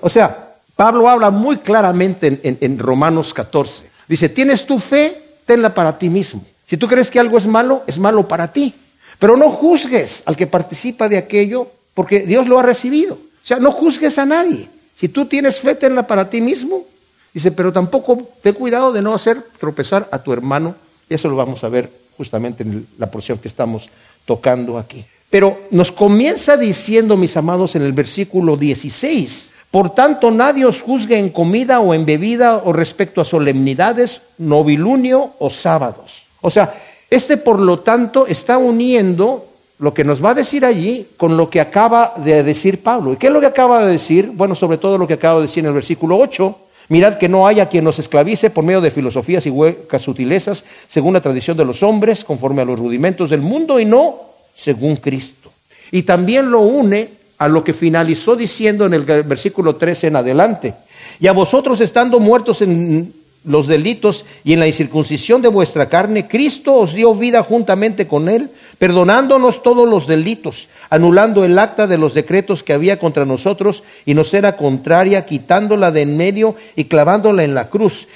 o 0.00 0.08
sea, 0.08 0.54
Pablo 0.76 1.08
habla 1.08 1.30
muy 1.30 1.56
claramente 1.56 2.40
en, 2.42 2.58
en 2.60 2.78
Romanos 2.78 3.34
14. 3.34 3.86
Dice, 4.06 4.28
¿tienes 4.28 4.64
tu 4.64 4.78
fe? 4.78 5.22
Tenla 5.44 5.74
para 5.74 5.98
ti 5.98 6.08
mismo. 6.08 6.44
Si 6.68 6.76
tú 6.76 6.86
crees 6.86 7.10
que 7.10 7.18
algo 7.18 7.38
es 7.38 7.46
malo, 7.46 7.82
es 7.86 7.98
malo 7.98 8.28
para 8.28 8.52
ti. 8.52 8.74
Pero 9.18 9.36
no 9.36 9.50
juzgues 9.50 10.22
al 10.26 10.36
que 10.36 10.46
participa 10.46 11.08
de 11.08 11.18
aquello 11.18 11.68
porque 11.94 12.20
Dios 12.20 12.46
lo 12.46 12.58
ha 12.58 12.62
recibido. 12.62 13.14
O 13.14 13.46
sea, 13.46 13.58
no 13.58 13.72
juzgues 13.72 14.18
a 14.18 14.26
nadie. 14.26 14.68
Si 14.96 15.08
tú 15.08 15.26
tienes 15.26 15.60
fe, 15.60 15.74
tenla 15.74 16.06
para 16.06 16.28
ti 16.28 16.40
mismo. 16.40 16.84
Dice, 17.32 17.50
pero 17.52 17.72
tampoco 17.72 18.28
ten 18.42 18.54
cuidado 18.54 18.92
de 18.92 19.02
no 19.02 19.14
hacer 19.14 19.42
tropezar 19.58 20.08
a 20.12 20.18
tu 20.18 20.32
hermano. 20.32 20.74
Eso 21.08 21.28
lo 21.28 21.36
vamos 21.36 21.64
a 21.64 21.68
ver 21.68 21.90
justamente 22.16 22.62
en 22.62 22.86
la 22.98 23.10
porción 23.10 23.38
que 23.38 23.48
estamos 23.48 23.88
tocando 24.24 24.78
aquí. 24.78 25.04
Pero 25.30 25.58
nos 25.70 25.92
comienza 25.92 26.56
diciendo, 26.56 27.16
mis 27.16 27.36
amados, 27.36 27.76
en 27.76 27.82
el 27.82 27.92
versículo 27.92 28.56
16, 28.56 29.50
por 29.70 29.90
tanto 29.90 30.30
nadie 30.30 30.64
os 30.64 30.80
juzgue 30.80 31.18
en 31.18 31.28
comida 31.28 31.80
o 31.80 31.92
en 31.92 32.06
bebida 32.06 32.62
o 32.64 32.72
respecto 32.72 33.20
a 33.20 33.24
solemnidades, 33.24 34.22
novilunio 34.38 35.32
o 35.38 35.50
sábados 35.50 36.28
o 36.40 36.50
sea, 36.50 36.74
este 37.10 37.36
por 37.36 37.58
lo 37.58 37.80
tanto 37.80 38.26
está 38.26 38.58
uniendo 38.58 39.46
lo 39.78 39.94
que 39.94 40.04
nos 40.04 40.24
va 40.24 40.30
a 40.30 40.34
decir 40.34 40.64
allí 40.64 41.06
con 41.16 41.36
lo 41.36 41.50
que 41.50 41.60
acaba 41.60 42.14
de 42.16 42.42
decir 42.42 42.82
Pablo. 42.82 43.12
¿Y 43.12 43.16
qué 43.16 43.28
es 43.28 43.32
lo 43.32 43.40
que 43.40 43.46
acaba 43.46 43.84
de 43.84 43.92
decir? 43.92 44.30
Bueno, 44.34 44.54
sobre 44.54 44.78
todo 44.78 44.98
lo 44.98 45.06
que 45.06 45.14
acaba 45.14 45.36
de 45.36 45.46
decir 45.46 45.60
en 45.64 45.68
el 45.68 45.74
versículo 45.74 46.16
8. 46.16 46.58
Mirad 46.88 47.16
que 47.16 47.28
no 47.28 47.46
haya 47.46 47.68
quien 47.68 47.84
nos 47.84 47.98
esclavice 47.98 48.50
por 48.50 48.64
medio 48.64 48.80
de 48.80 48.90
filosofías 48.90 49.46
y 49.46 49.50
huecas 49.50 50.02
sutilezas, 50.02 50.64
según 50.88 51.14
la 51.14 51.20
tradición 51.20 51.56
de 51.56 51.64
los 51.64 51.82
hombres, 51.82 52.24
conforme 52.24 52.62
a 52.62 52.64
los 52.64 52.78
rudimentos 52.78 53.30
del 53.30 53.42
mundo 53.42 53.78
y 53.78 53.84
no 53.84 54.20
según 54.54 54.96
Cristo. 54.96 55.50
Y 55.90 56.02
también 56.02 56.50
lo 56.50 56.60
une 56.60 57.10
a 57.38 57.48
lo 57.48 57.62
que 57.62 57.74
finalizó 57.74 58.36
diciendo 58.36 58.86
en 58.86 58.94
el 58.94 59.04
versículo 59.04 59.76
13 59.76 60.08
en 60.08 60.16
adelante. 60.16 60.74
Y 61.20 61.26
a 61.26 61.32
vosotros 61.32 61.80
estando 61.80 62.20
muertos 62.20 62.62
en 62.62 63.12
los 63.48 63.66
delitos 63.66 64.24
y 64.44 64.52
en 64.52 64.60
la 64.60 64.68
incircuncisión 64.68 65.42
de 65.42 65.48
vuestra 65.48 65.88
carne, 65.88 66.28
Cristo 66.28 66.74
os 66.74 66.92
dio 66.92 67.14
vida 67.14 67.42
juntamente 67.42 68.06
con 68.06 68.28
Él, 68.28 68.50
perdonándonos 68.78 69.62
todos 69.62 69.88
los 69.88 70.06
delitos, 70.06 70.68
anulando 70.90 71.44
el 71.44 71.58
acta 71.58 71.86
de 71.86 71.98
los 71.98 72.14
decretos 72.14 72.62
que 72.62 72.74
había 72.74 72.98
contra 72.98 73.24
nosotros 73.24 73.82
y 74.04 74.14
nos 74.14 74.32
era 74.34 74.56
contraria, 74.56 75.26
quitándola 75.26 75.90
de 75.90 76.02
en 76.02 76.16
medio 76.16 76.54
y 76.76 76.84
clavándola 76.84 77.42
en 77.42 77.54
la 77.54 77.68
cruz. 77.70 78.06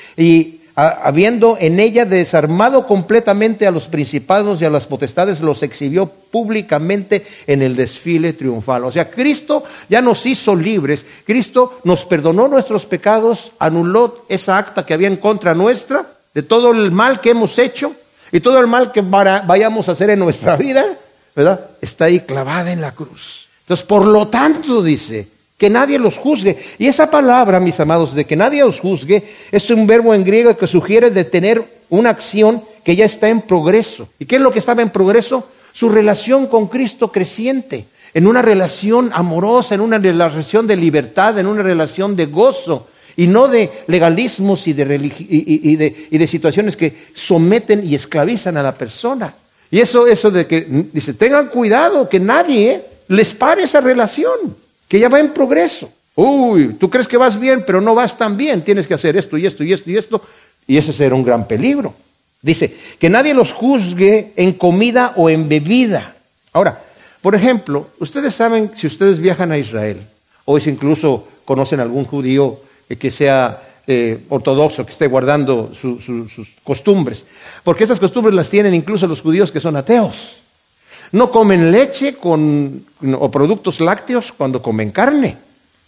Habiendo 0.75 1.57
en 1.61 1.81
ella 1.81 2.05
desarmado 2.05 2.87
completamente 2.87 3.67
a 3.67 3.71
los 3.71 3.89
principados 3.89 4.61
y 4.61 4.65
a 4.65 4.71
las 4.71 4.87
potestades, 4.87 5.41
los 5.41 5.63
exhibió 5.63 6.07
públicamente 6.07 7.27
en 7.47 7.63
el 7.63 7.77
desfile 7.77 8.33
triunfal. 8.33 8.85
O 8.85 8.93
sea, 8.93 9.11
Cristo 9.11 9.65
ya 9.89 10.01
nos 10.01 10.25
hizo 10.25 10.57
libres, 10.57 11.05
Cristo 11.27 11.81
nos 11.85 12.05
perdonó 12.07 12.49
nuestros 12.49 12.87
pecados, 12.87 13.53
anuló 13.59 14.25
esa 14.29 14.59
acta 14.59 14.87
que 14.87 14.95
había 14.95 15.09
en 15.09 15.17
contra 15.17 15.55
nuestra, 15.55 16.07
de 16.33 16.43
todo 16.43 16.73
el 16.73 16.91
mal 16.91 17.21
que 17.21 17.31
hemos 17.31 17.59
hecho 17.59 17.93
y 18.31 18.41
todo 18.41 18.59
el 18.59 18.67
mal 18.67 18.93
que 18.93 19.03
vayamos 19.03 19.89
a 19.89 19.93
hacer 19.93 20.11
en 20.11 20.19
nuestra 20.19 20.57
vida, 20.57 20.87
¿verdad? 21.37 21.61
Está 21.83 22.07
ahí 22.07 22.21
clavada 22.21 22.73
en 22.73 22.81
la 22.81 22.93
cruz. 22.93 23.49
Entonces, 23.61 23.85
por 23.87 24.07
lo 24.07 24.29
tanto, 24.29 24.83
dice, 24.83 25.29
que 25.63 25.71
nadie 25.71 25.97
los 25.97 26.19
juzgue. 26.19 26.59
Y 26.77 26.89
esa 26.89 27.09
palabra, 27.09 27.61
mis 27.61 27.79
amados, 27.79 28.17
de 28.17 28.25
que 28.25 28.35
nadie 28.35 28.65
os 28.65 28.81
juzgue, 28.81 29.23
es 29.53 29.71
un 29.71 29.87
verbo 29.87 30.13
en 30.13 30.25
griego 30.25 30.57
que 30.57 30.67
sugiere 30.67 31.13
de 31.13 31.23
tener 31.23 31.63
una 31.89 32.11
acción 32.11 32.65
que 32.83 32.97
ya 32.97 33.05
está 33.05 33.29
en 33.29 33.43
progreso. 33.43 34.09
¿Y 34.19 34.25
qué 34.25 34.37
es 34.37 34.43
lo 34.43 34.51
que 34.51 34.59
estaba 34.59 34.83
en 34.83 34.91
progreso? 34.91 35.47
Su 35.73 35.89
relación 35.89 36.49
con 36.49 36.67
Cristo 36.67 37.13
creciente, 37.13 37.85
en 38.13 38.27
una 38.27 38.43
relación 38.43 39.13
amorosa, 39.15 39.77
en 39.77 39.83
una 39.83 39.99
relación 39.99 40.67
de 40.67 40.75
libertad, 40.75 41.39
en 41.39 41.47
una 41.47 41.63
relación 41.63 42.17
de 42.17 42.27
gozo, 42.27 42.89
y 43.15 43.29
no 43.29 43.47
de 43.47 43.71
legalismos 43.87 44.67
y 44.67 44.73
de, 44.73 45.13
y, 45.29 45.77
de, 45.77 46.09
y 46.11 46.19
de 46.19 46.27
situaciones 46.27 46.77
que 46.77 47.07
someten 47.15 47.87
y 47.87 47.95
esclavizan 47.95 48.57
a 48.57 48.65
la 48.65 48.75
persona. 48.75 49.33
Y 49.71 49.79
eso, 49.79 50.09
eso 50.09 50.29
de 50.33 50.45
que, 50.45 50.67
dice, 50.93 51.15
tengan 51.15 51.51
cuidado, 51.51 52.09
que 52.09 52.19
nadie 52.19 52.83
les 53.07 53.33
pare 53.33 53.63
esa 53.63 53.81
relación 53.81 54.61
que 54.93 55.01
ya 55.01 55.09
va 55.09 55.21
en 55.21 55.33
progreso. 55.33 55.91
Uy, 56.15 56.77
tú 56.79 56.91
crees 56.91 57.09
que 57.09 57.17
vas 57.17 57.41
bien, 57.41 57.65
pero 57.67 57.81
no 57.81 57.95
vas 57.95 58.19
tan 58.19 58.37
bien. 58.37 58.61
Tienes 58.61 58.87
que 58.87 58.93
hacer 58.93 59.17
esto 59.17 59.39
y 59.39 59.47
esto 59.47 59.65
y 59.65 59.73
esto 59.73 59.91
y 59.91 59.97
esto. 59.97 60.21
Y 60.67 60.77
ese 60.77 60.93
será 60.93 61.15
un 61.15 61.25
gran 61.25 61.49
peligro. 61.49 61.95
Dice, 62.43 62.77
que 62.99 63.09
nadie 63.09 63.33
los 63.33 63.53
juzgue 63.53 64.35
en 64.37 64.53
comida 64.53 65.15
o 65.17 65.31
en 65.31 65.49
bebida. 65.49 66.15
Ahora, 66.53 66.79
por 67.23 67.35
ejemplo, 67.35 67.89
ustedes 68.01 68.35
saben, 68.35 68.73
si 68.77 68.87
ustedes 68.87 69.19
viajan 69.19 69.51
a 69.51 69.57
Israel, 69.57 69.97
o 70.45 70.61
si 70.61 70.69
incluso 70.69 71.27
conocen 71.47 71.81
algún 71.81 72.05
judío 72.05 72.61
que 72.99 73.11
sea 73.11 73.63
eh, 73.87 74.19
ortodoxo, 74.29 74.85
que 74.85 74.93
esté 74.93 75.07
guardando 75.07 75.73
sus 75.75 76.05
costumbres, 76.63 77.25
porque 77.65 77.85
esas 77.85 77.99
costumbres 77.99 78.35
las 78.35 78.51
tienen 78.51 78.75
incluso 78.75 79.07
los 79.07 79.23
judíos 79.23 79.51
que 79.51 79.59
son 79.59 79.75
ateos. 79.75 80.42
No 81.13 81.31
comen 81.31 81.71
leche 81.71 82.15
con, 82.15 82.85
o 83.19 83.31
productos 83.31 83.81
lácteos 83.81 84.33
cuando 84.33 84.63
comen 84.63 84.91
carne. 84.91 85.37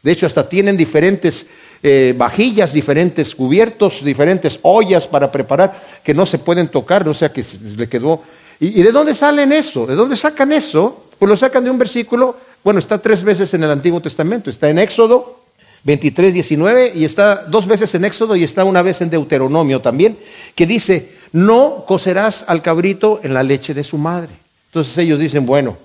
De 0.03 0.13
hecho, 0.13 0.27
hasta 0.27 0.47
tienen 0.49 0.77
diferentes 0.77 1.47
eh, 1.83 2.15
vajillas, 2.17 2.73
diferentes 2.73 3.35
cubiertos, 3.35 4.05
diferentes 4.05 4.59
ollas 4.63 5.07
para 5.07 5.33
preparar 5.33 5.83
que 6.05 6.13
no 6.13 6.27
se 6.27 6.39
pueden 6.39 6.69
tocar, 6.69 7.09
o 7.09 7.15
sea 7.15 7.33
que 7.33 7.45
le 7.77 7.89
quedó. 7.89 8.23
¿Y, 8.61 8.83
de 8.83 8.93
dónde 8.93 9.15
salen 9.15 9.53
eso? 9.53 9.87
¿De 9.87 9.95
dónde 9.95 10.17
sacan 10.17 10.53
eso? 10.53 11.07
Pues 11.19 11.29
lo 11.29 11.37
sacan 11.37 11.65
de 11.65 11.71
un 11.71 11.79
versículo, 11.79 12.37
bueno, 12.63 12.79
está 12.79 13.01
tres 13.01 13.23
veces 13.25 13.53
en 13.55 13.65
el 13.65 13.71
Antiguo 13.71 14.01
Testamento, 14.01 14.51
está 14.51 14.69
en 14.69 14.79
Éxodo 14.79 15.41
23, 15.85 16.35
19 16.35 16.93
y 16.95 17.05
está 17.05 17.45
dos 17.45 17.67
veces 17.67 17.95
en 17.95 18.05
Éxodo 18.05 18.37
y 18.37 18.45
está 18.45 18.65
una 18.65 18.83
vez 18.83 19.01
en 19.01 19.11
Deuteronomio 19.11 19.81
también, 19.81 20.19
que 20.55 20.67
dice, 20.67 21.13
no 21.33 21.85
cocerás 21.87 22.45
al 22.49 22.63
cabrito 22.63 23.21
en 23.23 23.35
la 23.35 23.43
leche 23.43 23.75
de 23.75 23.85
su 23.85 23.99
madre. 23.99 24.44
Entonces 24.75 24.99
ellos 24.99 25.21
dicen, 25.21 25.47
bueno, 25.47 25.77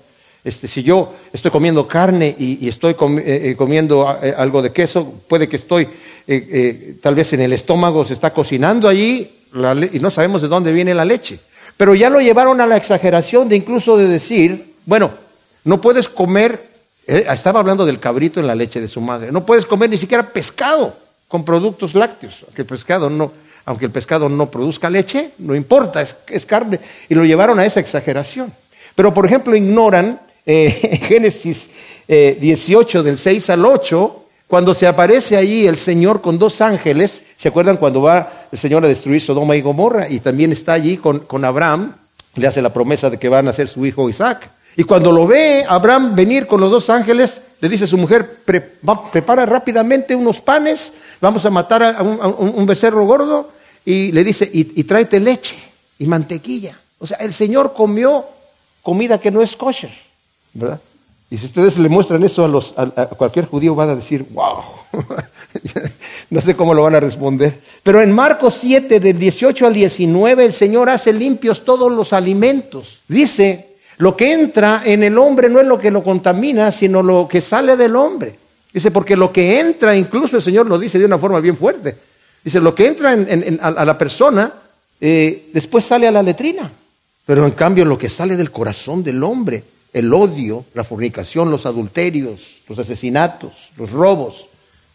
este, 0.42 0.66
si 0.66 0.82
yo 0.82 1.14
estoy 1.32 1.52
comiendo 1.52 1.86
carne 1.86 2.34
y, 2.36 2.66
estoy 2.66 2.90
eh, 2.90 3.22
eh, 3.24 3.54
comiendo 3.56 4.18
eh, 4.20 4.34
algo 4.36 4.62
de 4.62 4.72
queso, 4.72 5.14
puede 5.28 5.48
que 5.48 5.54
estoy, 5.54 5.86
tal 7.00 7.14
vez 7.14 7.32
en 7.32 7.42
el 7.42 7.52
estómago 7.52 8.04
se 8.04 8.14
está 8.14 8.32
cocinando 8.32 8.88
allí 8.88 9.30
y 9.92 10.00
no 10.00 10.10
sabemos 10.10 10.42
de 10.42 10.48
dónde 10.48 10.72
viene 10.72 10.92
la 10.92 11.04
leche. 11.04 11.38
Pero 11.76 11.94
ya 11.94 12.10
lo 12.10 12.20
llevaron 12.20 12.60
a 12.60 12.66
la 12.66 12.76
exageración 12.76 13.48
de 13.48 13.54
incluso 13.54 13.96
de 13.96 14.08
decir, 14.08 14.74
bueno, 14.86 15.12
no 15.62 15.80
puedes 15.80 16.08
comer, 16.08 16.60
estaba 17.06 17.60
hablando 17.60 17.86
del 17.86 18.00
cabrito 18.00 18.40
en 18.40 18.48
la 18.48 18.56
leche 18.56 18.80
de 18.80 18.88
su 18.88 19.00
madre, 19.00 19.30
no 19.30 19.46
puedes 19.46 19.66
comer 19.66 19.88
ni 19.88 19.98
siquiera 19.98 20.26
pescado 20.26 20.96
con 21.28 21.44
productos 21.44 21.94
lácteos, 21.94 22.44
que 22.56 22.62
el 22.62 22.66
pescado 22.66 23.08
no, 23.08 23.30
aunque 23.66 23.84
el 23.84 23.92
pescado 23.92 24.28
no 24.28 24.50
produzca 24.50 24.90
leche, 24.90 25.30
no 25.38 25.54
importa, 25.54 26.02
es 26.02 26.44
carne, 26.44 26.80
y 27.08 27.14
lo 27.14 27.24
llevaron 27.24 27.60
a 27.60 27.64
esa 27.64 27.78
exageración. 27.78 28.52
Pero, 28.94 29.14
por 29.14 29.26
ejemplo, 29.26 29.54
ignoran 29.56 30.20
eh, 30.46 31.00
Génesis 31.06 31.70
18 32.08 32.98
eh, 32.98 33.02
del 33.02 33.18
6 33.18 33.50
al 33.50 33.64
8, 33.64 34.16
cuando 34.48 34.74
se 34.74 34.88
aparece 34.88 35.36
allí 35.36 35.68
el 35.68 35.78
Señor 35.78 36.20
con 36.20 36.38
dos 36.38 36.60
ángeles, 36.60 37.22
¿se 37.36 37.48
acuerdan 37.48 37.76
cuando 37.76 38.02
va 38.02 38.46
el 38.50 38.58
Señor 38.58 38.84
a 38.84 38.88
destruir 38.88 39.20
Sodoma 39.20 39.54
y 39.54 39.60
Gomorra? 39.60 40.08
Y 40.08 40.18
también 40.18 40.50
está 40.50 40.72
allí 40.72 40.96
con, 40.96 41.20
con 41.20 41.44
Abraham, 41.44 41.94
le 42.34 42.46
hace 42.48 42.60
la 42.60 42.72
promesa 42.72 43.10
de 43.10 43.18
que 43.18 43.28
van 43.28 43.46
a 43.46 43.52
ser 43.52 43.68
su 43.68 43.86
hijo 43.86 44.10
Isaac. 44.10 44.50
Y 44.76 44.82
cuando 44.82 45.12
lo 45.12 45.26
ve 45.26 45.64
Abraham 45.68 46.16
venir 46.16 46.48
con 46.48 46.60
los 46.60 46.72
dos 46.72 46.90
ángeles, 46.90 47.42
le 47.60 47.68
dice 47.68 47.84
a 47.84 47.86
su 47.86 47.96
mujer, 47.96 48.38
prepara 48.44 49.46
rápidamente 49.46 50.16
unos 50.16 50.40
panes, 50.40 50.92
vamos 51.20 51.44
a 51.44 51.50
matar 51.50 51.82
a 51.82 52.02
un, 52.02 52.66
becerro 52.66 53.04
gordo, 53.04 53.50
y 53.84 54.10
le 54.10 54.24
dice, 54.24 54.50
y, 54.52 54.80
y 54.80 54.84
tráete 54.84 55.20
leche 55.20 55.56
y 55.98 56.06
mantequilla. 56.06 56.76
O 56.98 57.06
sea, 57.06 57.18
el 57.18 57.34
Señor 57.34 57.72
comió 57.72 58.24
comida 58.82 59.20
que 59.20 59.30
no 59.30 59.42
es 59.42 59.56
kosher, 59.56 59.92
¿verdad? 60.52 60.80
Y 61.30 61.38
si 61.38 61.46
ustedes 61.46 61.78
le 61.78 61.88
muestran 61.88 62.24
eso 62.24 62.44
a, 62.44 62.48
los, 62.48 62.74
a, 62.76 63.06
cualquier 63.06 63.46
judío, 63.46 63.76
van 63.76 63.90
a 63.90 63.94
decir, 63.94 64.26
wow, 64.32 64.62
no 66.30 66.40
sé 66.40 66.56
cómo 66.56 66.74
lo 66.74 66.82
van 66.82 66.96
a 66.96 67.00
responder. 67.00 67.60
Pero 67.84 68.02
en 68.02 68.10
Marcos 68.10 68.54
7, 68.54 68.98
del 68.98 69.16
18 69.16 69.64
al 69.64 69.74
19, 69.74 70.44
el 70.44 70.52
Señor 70.52 70.90
hace 70.90 71.12
limpios 71.12 71.64
todos 71.64 71.92
los 71.92 72.12
alimentos. 72.12 72.98
Dice, 73.06 73.76
lo 73.98 74.16
que 74.16 74.32
entra 74.32 74.82
en 74.84 75.04
el 75.04 75.16
hombre 75.18 75.48
no 75.48 75.60
es 75.60 75.66
lo 75.68 75.78
que 75.78 75.92
lo 75.92 76.02
contamina, 76.02 76.72
sino 76.72 77.00
lo 77.00 77.28
que 77.28 77.40
sale 77.40 77.76
del 77.76 77.94
hombre. 77.94 78.36
Dice, 78.72 78.90
porque 78.90 79.16
lo 79.16 79.32
que 79.32 79.60
entra, 79.60 79.94
incluso 79.94 80.36
el 80.36 80.42
Señor 80.42 80.66
lo 80.66 80.80
dice 80.80 80.98
de 80.98 81.04
una 81.04 81.18
forma 81.18 81.38
bien 81.38 81.56
fuerte. 81.56 81.96
Dice, 82.42 82.58
lo 82.58 82.74
que 82.74 82.88
entra 82.88 83.12
en, 83.12 83.60
a, 83.62 83.84
la 83.84 83.96
persona, 83.96 84.52
eh, 85.00 85.48
después 85.52 85.84
sale 85.84 86.08
a 86.08 86.10
la 86.10 86.24
letrina. 86.24 86.72
Pero 87.30 87.46
en 87.46 87.52
cambio 87.52 87.84
lo 87.84 87.96
que 87.96 88.08
sale 88.08 88.36
del 88.36 88.50
corazón 88.50 89.04
del 89.04 89.22
hombre, 89.22 89.62
el 89.92 90.12
odio, 90.12 90.64
la 90.74 90.82
fornicación, 90.82 91.48
los 91.48 91.64
adulterios, 91.64 92.56
los 92.68 92.76
asesinatos, 92.80 93.52
los 93.76 93.92
robos, 93.92 94.46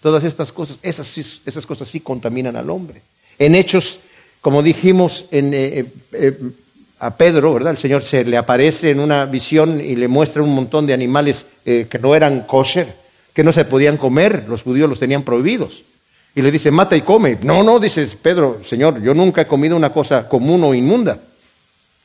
todas 0.01 0.25
estas 0.25 0.51
cosas, 0.51 0.77
esas, 0.82 1.65
cosas 1.65 1.88
sí 1.88 2.01
contaminan 2.01 2.58
al 2.58 2.70
hombre. 2.70 3.01
En 3.39 3.56
hechos, 3.56 4.01
como 4.42 4.62
dijimos 4.62 5.27
eh, 5.32 5.50
eh, 5.54 5.86
eh, 6.12 6.38
a 7.00 7.15
Pedro, 7.15 7.54
¿verdad? 7.54 7.72
El 7.72 7.77
Señor 7.77 8.04
se 8.04 8.25
le 8.25 8.36
aparece 8.36 8.89
en 8.89 9.00
una 9.00 9.24
visión 9.24 9.80
y 9.80 9.96
le 9.96 10.10
muestra 10.10 10.44
un 10.44 10.54
montón 10.54 10.86
de 10.86 10.94
animales 10.94 11.46
que 11.63 12.00
no 12.01 12.15
eran 12.15 12.42
kosher, 12.42 12.94
que 13.34 13.46
no 13.46 13.54
se 13.54 13.63
podían 13.63 13.96
comer, 13.96 14.44
los 14.50 14.62
judíos 14.62 14.89
los 14.89 15.00
tenían 15.00 15.24
prohibidos. 15.24 15.84
Y 16.36 16.42
le 16.42 16.51
dice, 16.51 16.70
mata 16.70 16.98
y 16.98 17.01
come. 17.01 17.38
No, 17.44 17.63
no, 17.63 17.80
dice 17.80 18.06
Pedro, 18.22 18.60
Señor, 18.65 19.01
yo 19.01 19.13
nunca 19.13 19.44
he 19.44 19.48
comido 19.48 19.77
una 19.77 19.94
cosa 19.94 20.27
común 20.27 20.65
o 20.65 20.74
inmunda. 20.74 21.18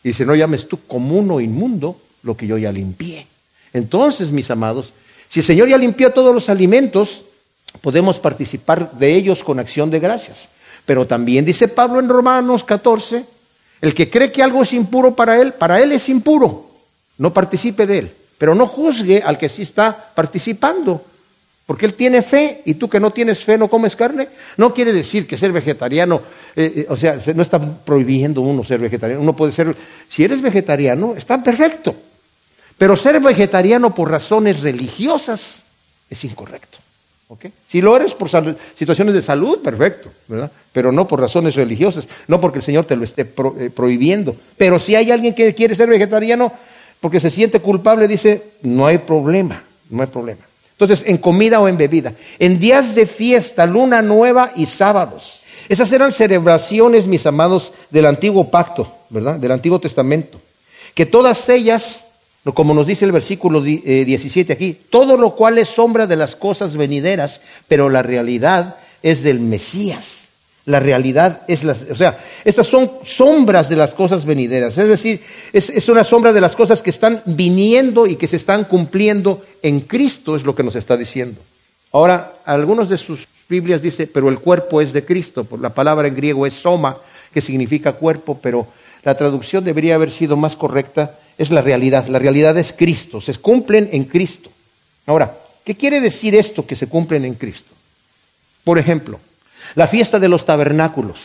Y 0.02 0.09
dice, 0.09 0.25
no 0.25 0.35
llames 0.35 0.66
tú 0.69 0.78
común 0.87 1.30
o 1.30 1.40
inmundo 1.40 2.00
lo 2.23 2.37
que 2.37 2.47
yo 2.47 2.57
ya 2.59 2.73
limpié. 2.73 3.26
Entonces, 3.73 4.30
mis 4.30 4.50
amados, 4.50 4.92
si 5.28 5.40
el 5.40 5.47
Señor 5.47 5.69
ya 5.69 5.78
limpió 5.78 6.12
todos 6.12 6.35
los 6.35 6.49
alimentos, 6.49 7.25
podemos 7.80 8.19
participar 8.19 8.92
de 8.92 9.14
ellos 9.14 9.45
con 9.45 9.59
acción 9.59 9.90
de 9.90 10.00
gracias. 10.00 10.49
Pero 10.87 11.07
también 11.07 11.45
dice 11.45 11.69
Pablo 11.69 12.00
en 12.00 12.09
Romanos 12.09 12.64
14, 12.64 13.25
el 13.80 13.95
que 13.95 14.11
cree 14.11 14.33
que 14.33 14.42
algo 14.42 14.62
es 14.62 14.73
impuro 14.73 15.14
para 15.14 15.40
él, 15.40 15.52
para 15.52 15.80
él 15.80 15.92
es 15.92 16.09
impuro. 16.09 16.71
No 17.19 17.33
participe 17.33 17.87
de 17.87 17.99
él. 17.99 18.12
Pero 18.38 18.54
no 18.54 18.66
juzgue 18.66 19.23
al 19.23 19.37
que 19.37 19.50
sí 19.50 19.62
está 19.62 20.11
participando. 20.14 21.04
Porque 21.71 21.87
él 21.87 21.95
tiene 21.95 22.21
fe 22.21 22.62
y 22.65 22.75
tú 22.75 22.89
que 22.89 22.99
no 22.99 23.12
tienes 23.12 23.45
fe 23.45 23.57
no 23.57 23.69
comes 23.69 23.95
carne. 23.95 24.27
No 24.57 24.75
quiere 24.75 24.93
decir 24.93 25.25
que 25.29 25.39
ser 25.39 25.53
vegetariano, 25.53 26.21
eh, 26.57 26.73
eh, 26.79 26.87
o 26.89 26.97
sea, 26.97 27.17
no 27.33 27.43
está 27.43 27.61
prohibiendo 27.61 28.41
uno 28.41 28.65
ser 28.65 28.81
vegetariano. 28.81 29.23
Uno 29.23 29.37
puede 29.37 29.53
ser, 29.53 29.77
si 30.09 30.25
eres 30.25 30.43
vegetariano, 30.43 31.15
está 31.17 31.41
perfecto. 31.45 31.95
Pero 32.77 32.97
ser 32.97 33.21
vegetariano 33.21 33.95
por 33.95 34.11
razones 34.11 34.62
religiosas 34.62 35.62
es 36.11 36.25
incorrecto. 36.25 36.79
Si 37.69 37.81
lo 37.81 37.95
eres 37.95 38.15
por 38.15 38.29
situaciones 38.77 39.15
de 39.15 39.23
salud, 39.23 39.61
perfecto, 39.62 40.11
¿verdad? 40.27 40.50
Pero 40.73 40.91
no 40.91 41.07
por 41.07 41.21
razones 41.21 41.55
religiosas, 41.55 42.09
no 42.27 42.41
porque 42.41 42.59
el 42.59 42.65
Señor 42.65 42.85
te 42.85 42.97
lo 42.97 43.05
esté 43.05 43.23
eh, 43.23 43.71
prohibiendo. 43.73 44.35
Pero 44.57 44.81
si 44.81 44.97
hay 44.97 45.12
alguien 45.12 45.37
que 45.37 45.55
quiere 45.55 45.77
ser 45.77 45.89
vegetariano 45.89 46.53
porque 47.00 47.21
se 47.21 47.31
siente 47.31 47.61
culpable, 47.61 48.09
dice, 48.09 48.43
no 48.62 48.87
hay 48.87 48.99
problema, 48.99 49.62
no 49.89 50.03
hay 50.03 50.09
problema. 50.09 50.50
Entonces, 50.81 51.07
en 51.07 51.19
comida 51.19 51.61
o 51.61 51.69
en 51.69 51.77
bebida, 51.77 52.15
en 52.39 52.59
días 52.59 52.95
de 52.95 53.05
fiesta, 53.05 53.67
luna 53.67 54.01
nueva 54.01 54.51
y 54.57 54.65
sábados. 54.65 55.43
Esas 55.69 55.93
eran 55.93 56.11
celebraciones, 56.11 57.07
mis 57.07 57.27
amados, 57.27 57.73
del 57.91 58.07
antiguo 58.07 58.51
pacto, 58.51 58.91
¿verdad? 59.11 59.37
Del 59.37 59.53
Antiguo 59.53 59.79
Testamento. 59.79 60.41
Que 60.95 61.05
todas 61.07 61.49
ellas 61.51 62.05
como 62.55 62.73
nos 62.73 62.87
dice 62.87 63.05
el 63.05 63.13
versículo 63.13 63.61
17 63.61 64.51
eh, 64.51 64.55
aquí, 64.55 64.79
todo 64.89 65.19
lo 65.19 65.37
cual 65.37 65.59
es 65.59 65.69
sombra 65.69 66.07
de 66.07 66.17
las 66.17 66.37
cosas 66.37 66.77
venideras, 66.77 67.43
pero 67.69 67.91
la 67.91 68.03
realidad 68.03 68.77
es 69.03 69.23
del 69.23 69.41
Mesías. 69.41 70.25
La 70.67 70.79
realidad 70.79 71.43
es 71.49 71.64
las, 71.64 71.83
o 71.90 71.97
sea, 71.97 72.19
estas 72.45 72.67
son 72.67 72.90
sombras 73.05 73.69
de 73.69 73.76
las 73.76 73.95
cosas 73.95 74.25
venideras, 74.25 74.76
es 74.76 74.88
decir, 74.88 75.21
es, 75.52 75.71
es 75.71 75.88
una 75.88 76.05
sombra 76.05 76.33
de 76.33 76.40
las 76.40 76.55
cosas 76.55 76.83
que 76.83 76.90
están 76.90 77.23
viniendo 77.25 78.07
y 78.07 78.17
que 78.17 78.29
se 78.29 78.37
están 78.37 78.64
cumpliendo 78.64 79.43
en 79.62 79.81
Cristo, 79.81 80.37
es 80.37 80.45
lo 80.45 80.55
que 80.55 80.62
nos 80.62 80.76
está 80.76 80.97
diciendo. 80.97 81.40
Ahora, 81.93 82.35
algunos 82.45 82.88
de 82.88 82.99
sus 82.99 83.26
Biblias 83.49 83.83
dice, 83.83 84.07
pero 84.07 84.29
el 84.29 84.38
cuerpo 84.38 84.81
es 84.81 84.93
de 84.93 85.05
Cristo, 85.05 85.47
la 85.61 85.75
palabra 85.75 86.07
en 86.07 86.14
griego 86.14 86.47
es 86.47 86.55
soma, 86.55 86.97
que 87.33 87.40
significa 87.40 87.93
cuerpo, 87.93 88.38
pero 88.40 88.67
la 89.02 89.17
traducción 89.17 89.64
debería 89.64 89.95
haber 89.95 90.11
sido 90.11 90.37
más 90.37 90.57
correcta, 90.57 91.19
es 91.38 91.50
la 91.50 91.62
realidad. 91.62 92.07
La 92.09 92.19
realidad 92.19 92.57
es 92.59 92.73
Cristo, 92.73 93.21
se 93.21 93.35
cumplen 93.35 93.88
en 93.93 94.05
Cristo. 94.05 94.50
Ahora, 95.07 95.37
¿qué 95.64 95.75
quiere 95.75 96.00
decir 96.00 96.35
esto 96.35 96.67
que 96.67 96.76
se 96.76 96.87
cumplen 96.87 97.25
en 97.25 97.35
Cristo? 97.35 97.73
Por 98.64 98.79
ejemplo, 98.79 99.19
la 99.75 99.87
fiesta 99.87 100.19
de 100.19 100.29
los 100.29 100.45
tabernáculos. 100.45 101.21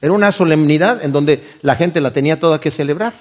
Era 0.00 0.12
una 0.12 0.32
solemnidad 0.32 1.02
en 1.02 1.12
donde 1.12 1.42
la 1.62 1.76
gente 1.76 2.00
la 2.00 2.12
tenía 2.12 2.38
toda 2.38 2.60
que 2.60 2.70
celebrar. 2.70 3.14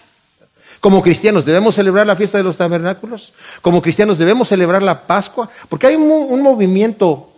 Como 0.82 1.02
cristianos 1.02 1.46
debemos 1.46 1.76
celebrar 1.76 2.06
la 2.06 2.16
fiesta 2.16 2.38
de 2.38 2.44
los 2.44 2.58
tabernáculos. 2.58 3.32
Como 3.62 3.82
cristianos 3.82 4.18
debemos 4.18 4.50
celebrar 4.50 4.84
la 4.84 5.04
Pascua. 5.04 5.50
Porque 5.70 5.88
hay 5.88 5.96
un, 5.96 6.42
movimiento 6.42 7.30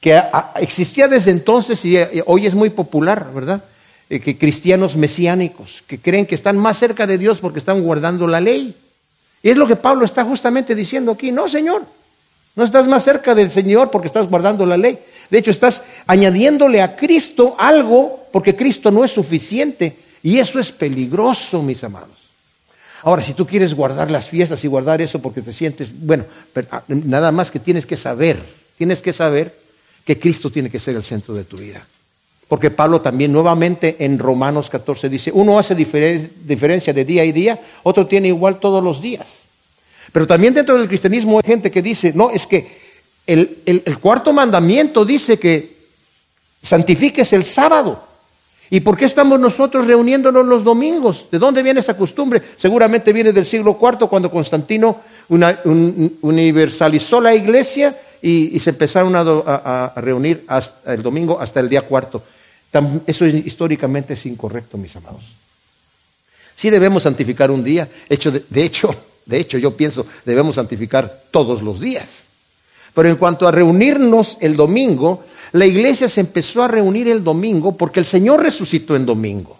que 0.00 0.18
existía 0.56 1.06
desde 1.06 1.30
entonces 1.30 1.84
y 1.84 1.98
hoy 2.24 2.46
es 2.46 2.54
muy 2.54 2.70
popular, 2.70 3.28
¿verdad? 3.34 3.62
Eh, 4.10 4.20
que 4.20 4.36
cristianos 4.36 4.96
mesiánicos, 4.96 5.82
que 5.86 5.98
creen 5.98 6.26
que 6.26 6.34
están 6.34 6.58
más 6.58 6.78
cerca 6.78 7.06
de 7.06 7.18
Dios 7.18 7.40
porque 7.40 7.58
están 7.58 7.82
guardando 7.82 8.26
la 8.26 8.40
ley. 8.40 8.74
Y 9.42 9.50
es 9.50 9.56
lo 9.56 9.66
que 9.66 9.76
Pablo 9.76 10.04
está 10.04 10.24
justamente 10.24 10.74
diciendo 10.74 11.12
aquí. 11.12 11.30
No, 11.30 11.48
Señor, 11.48 11.82
no 12.56 12.64
estás 12.64 12.86
más 12.86 13.04
cerca 13.04 13.34
del 13.34 13.50
Señor 13.50 13.90
porque 13.90 14.08
estás 14.08 14.28
guardando 14.28 14.64
la 14.64 14.76
ley. 14.76 14.98
De 15.30 15.38
hecho, 15.38 15.50
estás 15.50 15.82
añadiéndole 16.06 16.82
a 16.82 16.96
Cristo 16.96 17.56
algo 17.58 18.26
porque 18.32 18.56
Cristo 18.56 18.90
no 18.90 19.04
es 19.04 19.12
suficiente. 19.12 19.96
Y 20.22 20.38
eso 20.38 20.58
es 20.58 20.72
peligroso, 20.72 21.62
mis 21.62 21.84
amados. 21.84 22.24
Ahora, 23.02 23.22
si 23.22 23.34
tú 23.34 23.46
quieres 23.46 23.74
guardar 23.74 24.10
las 24.10 24.28
fiestas 24.28 24.64
y 24.64 24.68
guardar 24.68 25.02
eso 25.02 25.20
porque 25.20 25.42
te 25.42 25.52
sientes, 25.52 25.90
bueno, 25.92 26.24
ah, 26.70 26.82
nada 26.88 27.30
más 27.30 27.50
que 27.50 27.60
tienes 27.60 27.84
que 27.84 27.98
saber, 27.98 28.42
tienes 28.78 29.02
que 29.02 29.12
saber 29.12 29.54
que 30.06 30.18
Cristo 30.18 30.50
tiene 30.50 30.70
que 30.70 30.80
ser 30.80 30.96
el 30.96 31.04
centro 31.04 31.34
de 31.34 31.44
tu 31.44 31.58
vida. 31.58 31.86
Porque 32.48 32.70
Pablo 32.70 33.02
también 33.02 33.32
nuevamente 33.32 33.96
en 33.98 34.18
Romanos 34.18 34.70
14 34.70 35.08
dice, 35.10 35.30
uno 35.32 35.58
hace 35.58 35.74
diferencia 35.74 36.92
de 36.92 37.04
día 37.04 37.24
y 37.24 37.32
día, 37.32 37.60
otro 37.82 38.06
tiene 38.06 38.28
igual 38.28 38.58
todos 38.58 38.82
los 38.82 39.02
días. 39.02 39.34
Pero 40.12 40.26
también 40.26 40.54
dentro 40.54 40.78
del 40.78 40.88
cristianismo 40.88 41.38
hay 41.38 41.46
gente 41.46 41.70
que 41.70 41.82
dice, 41.82 42.12
no, 42.14 42.30
es 42.30 42.46
que 42.46 42.83
el, 43.26 43.98
cuarto 44.00 44.32
mandamiento 44.32 45.04
dice 45.04 45.38
que 45.38 45.76
santifiques 46.62 47.32
el 47.32 47.44
sábado. 47.44 48.02
¿Y 48.70 48.80
por 48.80 48.96
qué 48.96 49.04
estamos 49.04 49.38
nosotros 49.38 49.86
reuniéndonos 49.86 50.46
los 50.46 50.64
domingos? 50.64 51.28
¿De 51.30 51.38
dónde 51.38 51.62
viene 51.62 51.80
esa 51.80 51.96
costumbre? 51.96 52.42
Seguramente 52.56 53.12
viene 53.12 53.32
del 53.32 53.46
siglo 53.46 53.78
IV, 53.80 54.08
cuando 54.08 54.30
Constantino 54.30 55.00
universalizó 56.22 57.20
la 57.20 57.34
iglesia 57.34 57.98
y, 58.20 58.58
se 58.58 58.70
empezaron 58.70 59.14
a, 59.16 59.92
reunir 59.96 60.44
hasta 60.48 60.94
el 60.94 61.02
domingo 61.02 61.40
hasta 61.40 61.60
el 61.60 61.68
día 61.68 61.82
cuarto. 61.82 62.22
Eso 63.06 63.26
históricamente 63.26 64.14
es 64.14 64.26
incorrecto, 64.26 64.76
mis 64.76 64.96
amados. 64.96 65.24
Sí 66.56 66.70
debemos 66.70 67.02
santificar 67.02 67.50
un 67.50 67.62
día. 67.62 67.88
de, 68.08 68.64
hecho, 68.64 68.94
de 69.26 69.38
hecho, 69.38 69.58
yo 69.58 69.76
pienso, 69.76 70.06
debemos 70.24 70.56
santificar 70.56 71.24
todos 71.30 71.62
los 71.62 71.80
días. 71.80 72.24
Pero 72.94 73.08
en 73.08 73.16
cuanto 73.16 73.46
a 73.46 73.50
reunirnos 73.50 74.38
el 74.40 74.56
domingo, 74.56 75.24
la 75.52 75.66
iglesia 75.66 76.08
se 76.08 76.20
empezó 76.20 76.62
a 76.62 76.68
reunir 76.68 77.08
el 77.08 77.22
domingo 77.22 77.76
porque 77.76 78.00
el 78.00 78.06
Señor 78.06 78.42
resucitó 78.42 78.96
en 78.96 79.04
domingo. 79.04 79.58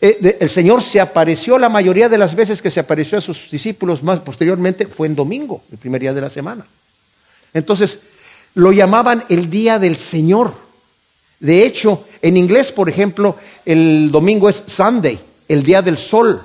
Eh, 0.00 0.38
el 0.40 0.50
Señor 0.50 0.82
se 0.82 1.00
apareció 1.00 1.58
la 1.58 1.68
mayoría 1.68 2.08
de 2.08 2.18
las 2.18 2.34
veces 2.34 2.60
que 2.60 2.70
se 2.70 2.80
apareció 2.80 3.18
a 3.18 3.20
sus 3.20 3.50
discípulos 3.50 4.02
más 4.02 4.20
posteriormente 4.20 4.86
fue 4.86 5.06
en 5.06 5.14
domingo, 5.14 5.62
el 5.70 5.78
primer 5.78 6.00
día 6.00 6.12
de 6.12 6.20
la 6.20 6.30
semana. 6.30 6.66
Entonces, 7.54 8.00
lo 8.54 8.72
llamaban 8.72 9.24
el 9.28 9.48
día 9.48 9.78
del 9.78 9.96
Señor. 9.96 10.54
De 11.40 11.64
hecho, 11.64 12.04
en 12.20 12.36
inglés, 12.36 12.72
por 12.72 12.88
ejemplo, 12.88 13.36
el 13.64 14.10
domingo 14.10 14.48
es 14.48 14.64
Sunday, 14.66 15.18
el 15.48 15.62
día 15.62 15.82
del 15.82 15.98
sol. 15.98 16.42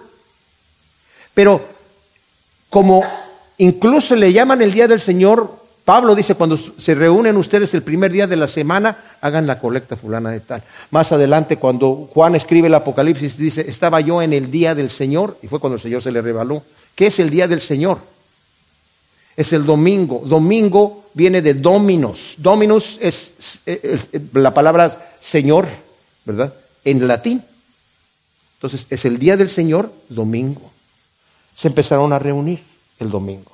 Pero 1.33 1.67
como 2.69 3.03
incluso 3.57 4.15
le 4.15 4.33
llaman 4.33 4.61
el 4.61 4.73
día 4.73 4.87
del 4.87 4.99
Señor, 4.99 5.66
Pablo 5.88 6.15
dice, 6.15 6.36
cuando 6.36 6.58
se 6.58 6.95
reúnen 6.95 7.38
ustedes 7.38 7.73
el 7.73 7.82
primer 7.82 8.12
día 8.12 8.28
de 8.28 8.36
la 8.36 8.50
semana, 8.50 8.97
hagan 9.21 9.47
la 9.47 9.58
colecta 9.58 9.95
fulana 9.95 10.32
de 10.32 10.41
tal. 10.41 10.62
Más 10.91 11.13
adelante, 11.13 11.56
cuando 11.56 12.10
Juan 12.13 12.36
escribe 12.36 12.67
el 12.67 12.76
Apocalipsis, 12.76 13.38
dice, 13.38 13.69
estaba 13.69 14.02
yo 14.02 14.21
en 14.21 14.34
el 14.34 14.52
día 14.52 14.76
del 14.76 14.89
Señor, 14.89 15.38
y 15.41 15.47
fue 15.47 15.62
cuando 15.62 15.76
el 15.76 15.82
Señor 15.82 16.04
se 16.04 16.12
le 16.12 16.21
reveló. 16.21 16.62
¿Qué 16.93 17.08
es 17.08 17.19
el 17.19 17.30
día 17.30 17.47
del 17.47 17.62
Señor? 17.62 18.00
es 19.38 19.54
el 19.54 19.65
domingo. 19.65 20.23
Domingo 20.26 21.06
viene 21.13 21.41
de 21.41 21.54
dominus. 21.54 22.34
Dominus 22.38 22.97
es, 23.00 23.62
la 24.34 24.54
palabra 24.54 25.15
Señor, 25.21 25.67
¿verdad? 26.26 26.54
En 26.84 27.08
latín. 27.08 27.41
Entonces, 28.56 28.88
es 28.89 29.06
el 29.06 29.19
día 29.19 29.38
del 29.38 29.52
Señor, 29.52 29.93
domingo. 30.10 30.71
Se 31.56 31.67
empezaron 31.67 32.12
a 32.12 32.19
reunir 32.19 32.62
el 33.00 33.12
domingo. 33.12 33.52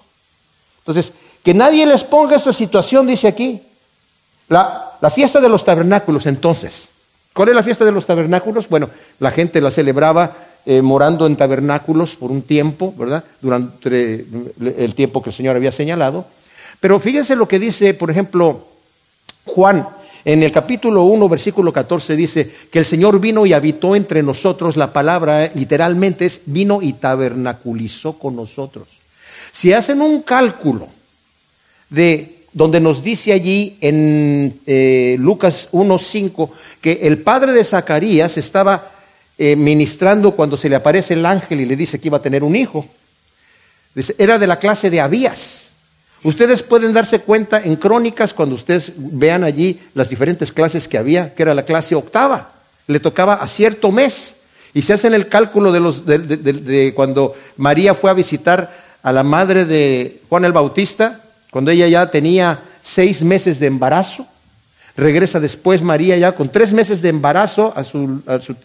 Entonces, 0.79 1.11
que 1.43 1.53
nadie 1.53 1.85
les 1.85 2.03
ponga 2.03 2.37
esa 2.37 2.53
situación, 2.53 3.05
dice 3.05 3.27
aquí. 3.27 3.61
La, 4.49 4.89
fiesta 5.13 5.41
de 5.41 5.49
los 5.49 5.65
tabernáculos, 5.65 6.25
entonces. 6.25 6.87
¿Cuál 7.33 7.49
es 7.49 7.55
la 7.55 7.63
fiesta 7.63 7.83
de 7.83 7.91
los 7.91 8.05
tabernáculos? 8.05 8.69
Bueno, 8.69 8.89
la 9.19 9.31
gente 9.31 9.59
la 9.59 9.71
celebraba 9.71 10.31
eh, 10.65 10.81
morando 10.81 11.25
en 11.25 11.35
tabernáculos 11.35 12.15
por 12.15 12.31
un 12.31 12.43
tiempo, 12.43 12.93
¿verdad? 12.97 13.23
Durante 13.41 14.25
el 14.77 14.95
tiempo 14.95 15.21
que 15.21 15.31
el 15.31 15.35
Señor 15.35 15.55
había 15.55 15.71
señalado. 15.71 16.25
Pero 16.79 16.99
fíjense 16.99 17.35
lo 17.35 17.47
que 17.47 17.59
dice, 17.59 17.93
por 17.93 18.09
ejemplo, 18.09 18.65
Juan 19.45 19.85
en 20.25 20.41
el 20.41 20.53
capítulo 20.53 21.03
1, 21.03 21.27
versículo 21.27 21.73
14 21.73 22.15
dice 22.15 22.49
que 22.71 22.79
el 22.79 22.85
Señor 22.85 23.19
vino 23.19 23.45
y 23.45 23.51
habitó 23.51 23.95
entre 23.95 24.23
nosotros. 24.23 24.77
La 24.77 24.93
palabra 24.93 25.51
literalmente 25.53 26.25
es 26.25 26.41
vino 26.45 26.81
y 26.81 26.93
tabernaculizó 26.93 28.13
con 28.13 28.37
nosotros. 28.37 28.87
Si 29.51 29.73
hacen 29.73 30.01
un 30.01 30.21
cálculo 30.21 30.87
de 31.93 32.33
donde 32.53 32.79
nos 32.79 33.03
dice 33.03 33.33
allí 33.33 33.77
en 33.81 34.59
eh, 34.65 35.15
Lucas 35.19 35.69
1.5 35.71 36.49
que 36.81 36.99
el 37.03 37.19
padre 37.19 37.51
de 37.51 37.63
Zacarías 37.63 38.37
estaba 38.37 38.91
eh, 39.37 39.55
ministrando 39.55 40.31
cuando 40.31 40.57
se 40.57 40.69
le 40.69 40.75
aparece 40.75 41.13
el 41.13 41.25
ángel 41.25 41.61
y 41.61 41.65
le 41.65 41.75
dice 41.75 41.99
que 41.99 42.07
iba 42.07 42.17
a 42.17 42.21
tener 42.21 42.43
un 42.43 42.55
hijo. 42.55 42.85
Era 44.17 44.39
de 44.39 44.47
la 44.47 44.57
clase 44.57 44.89
de 44.89 45.01
Abías. 45.01 45.67
Ustedes 46.23 46.63
pueden 46.63 46.93
darse 46.93 47.19
cuenta 47.19 47.61
en 47.61 47.75
crónicas 47.75 48.33
cuando 48.33 48.55
ustedes 48.55 48.93
vean 48.95 49.43
allí 49.43 49.79
las 49.93 50.09
diferentes 50.09 50.51
clases 50.51 50.87
que 50.87 50.97
había, 50.97 51.33
que 51.35 51.43
era 51.43 51.53
la 51.53 51.65
clase 51.65 51.93
octava. 51.93 52.53
Le 52.87 52.99
tocaba 52.99 53.35
a 53.35 53.47
cierto 53.47 53.91
mes. 53.91 54.35
Y 54.73 54.81
se 54.81 54.93
hacen 54.93 55.13
el 55.13 55.27
cálculo 55.27 55.71
de, 55.71 55.79
los, 55.79 56.05
de 56.07 56.93
cuando 56.95 57.35
María 57.57 57.93
fue 57.93 58.09
a 58.09 58.15
visitar 58.15 58.83
a 59.03 59.11
la 59.11 59.21
madre 59.21 59.65
de 59.65 60.21
Juan 60.29 60.45
el 60.45 60.53
Bautista, 60.53 61.22
cuando 61.53 61.69
ella 61.69 61.87
ya 61.87 62.09
tenía 62.09 62.59
seis 62.81 63.21
meses 63.21 63.59
de 63.59 63.67
embarazo. 63.67 64.25
Regresa 64.97 65.39
después 65.39 65.83
María 65.83 66.17
ya 66.17 66.31
con 66.31 66.49
tres 66.49 66.73
meses 66.73 67.03
de 67.03 67.09
embarazo 67.09 67.71
a, 67.75 67.83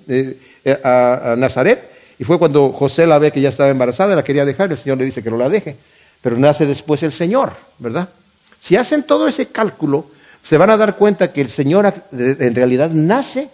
eh, 0.09 0.41
eh, 0.65 1.35
Nazaret. 1.37 1.91
Y 2.19 2.25
fue 2.25 2.39
cuando 2.39 2.73
José 2.73 3.07
la 3.07 3.19
ve 3.19 3.31
que 3.31 3.43
ya 3.43 3.51
estaba 3.51 3.69
embarazada, 3.69 4.17
la 4.17 4.25
quería 4.25 4.47
dejar, 4.47 4.73
el 4.73 4.79
Señor 4.79 4.97
le 4.97 5.05
dice 5.05 5.23
que 5.23 5.31
no 5.31 5.37
la 5.37 5.51
deje. 5.51 5.77
Pero 6.23 6.39
nace 6.39 6.65
después 6.65 7.03
el 7.03 7.13
Señor, 7.13 7.53
¿verdad? 7.79 8.09
Si 8.59 8.75
hacen 8.75 9.03
todo 9.03 9.29
ese 9.29 9.49
cálculo, 9.49 10.07
se 10.43 10.57
van 10.57 10.71
a 10.71 10.79
dar 10.79 10.97
cuenta 10.97 11.31
que 11.31 11.43
el 11.43 11.51
Señor 11.51 11.93
en 12.11 12.55
realidad 12.55 12.91
nace 12.91 13.51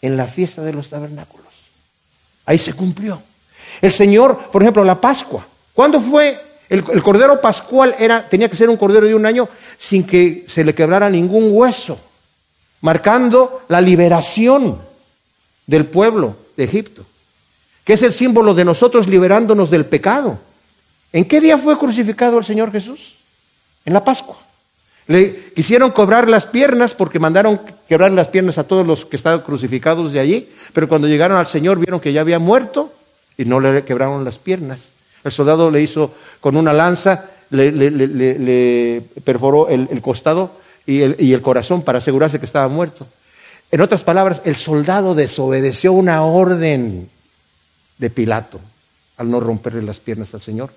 en 0.00 0.16
la 0.16 0.26
fiesta 0.26 0.62
de 0.62 0.72
los 0.72 0.88
tabernáculos. 0.88 1.46
Ahí 2.46 2.58
se 2.58 2.72
cumplió. 2.72 3.22
El 3.82 3.92
Señor, 3.92 4.50
por 4.50 4.62
ejemplo, 4.62 4.82
la 4.82 4.98
Pascua. 4.98 5.46
¿Cuándo 5.74 6.00
fue? 6.00 6.51
El, 6.68 7.02
cordero 7.02 7.40
pascual 7.40 7.94
era, 7.98 8.28
tenía 8.28 8.48
que 8.48 8.56
ser 8.56 8.70
un 8.70 8.76
cordero 8.76 9.06
de 9.06 9.14
un 9.14 9.26
año. 9.26 9.48
sin 9.78 10.04
que 10.04 10.44
se 10.46 10.64
le 10.64 10.74
quebrara 10.74 11.10
ningún 11.10 11.50
hueso, 11.50 11.98
marcando 12.80 13.62
la 13.68 13.80
liberación 13.80 14.78
del 15.66 15.86
pueblo 15.86 16.36
de 16.56 16.64
Egipto, 16.64 17.04
que 17.84 17.94
es 17.94 18.02
el 18.02 18.12
símbolo 18.12 18.54
de 18.54 18.64
nosotros 18.64 19.06
liberándonos 19.06 19.70
del 19.70 19.86
pecado. 19.86 20.38
¿En 21.12 21.24
qué 21.24 21.40
día 21.40 21.58
fue 21.58 21.78
crucificado 21.78 22.38
el 22.38 22.44
Señor 22.44 22.72
Jesús? 22.72 23.16
En 23.84 23.92
la 23.92 24.04
Pascua. 24.04 24.38
Le 25.08 25.50
quisieron 25.54 25.90
cobrar 25.90 26.28
las 26.28 26.46
piernas 26.46 26.94
porque 26.94 27.18
mandaron 27.18 27.60
quebrar 27.88 28.12
las 28.12 28.28
piernas 28.28 28.58
a 28.58 28.64
todos 28.64 28.86
los 28.86 29.04
que 29.04 29.16
estaban 29.16 29.40
crucificados 29.40 30.12
de 30.12 30.20
allí, 30.20 30.48
pero 30.72 30.88
cuando 30.88 31.08
llegaron 31.08 31.38
al 31.38 31.48
Señor 31.48 31.78
vieron 31.78 32.00
que 32.00 32.12
ya 32.12 32.20
había 32.20 32.38
muerto 32.38 32.92
y 33.36 33.44
no 33.44 33.60
le 33.60 33.84
quebraron 33.84 34.24
las 34.24 34.38
piernas. 34.38 34.91
El 35.24 35.32
soldado 35.32 35.70
le 35.70 35.82
hizo 35.82 36.12
con 36.40 36.56
una 36.56 36.72
lanza, 36.72 37.26
le, 37.50 39.02
perforó 39.24 39.68
el, 39.68 40.00
costado 40.00 40.50
y 40.86 41.02
el, 41.02 41.16
y 41.18 41.32
el 41.32 41.42
corazón 41.42 41.82
para 41.82 41.98
asegurarse 41.98 42.38
que 42.38 42.46
estaba 42.46 42.68
muerto. 42.68 43.06
En 43.70 43.80
otras 43.80 44.02
palabras, 44.02 44.42
el 44.44 44.56
soldado 44.56 45.14
desobedeció 45.14 45.92
una 45.92 46.24
orden 46.24 47.08
de 47.98 48.10
Pilato 48.10 48.60
al 49.16 49.30
no 49.30 49.40
romperle 49.40 49.82
las 49.82 50.00
piernas 50.00 50.34
al 50.34 50.42
Señor. 50.42 50.70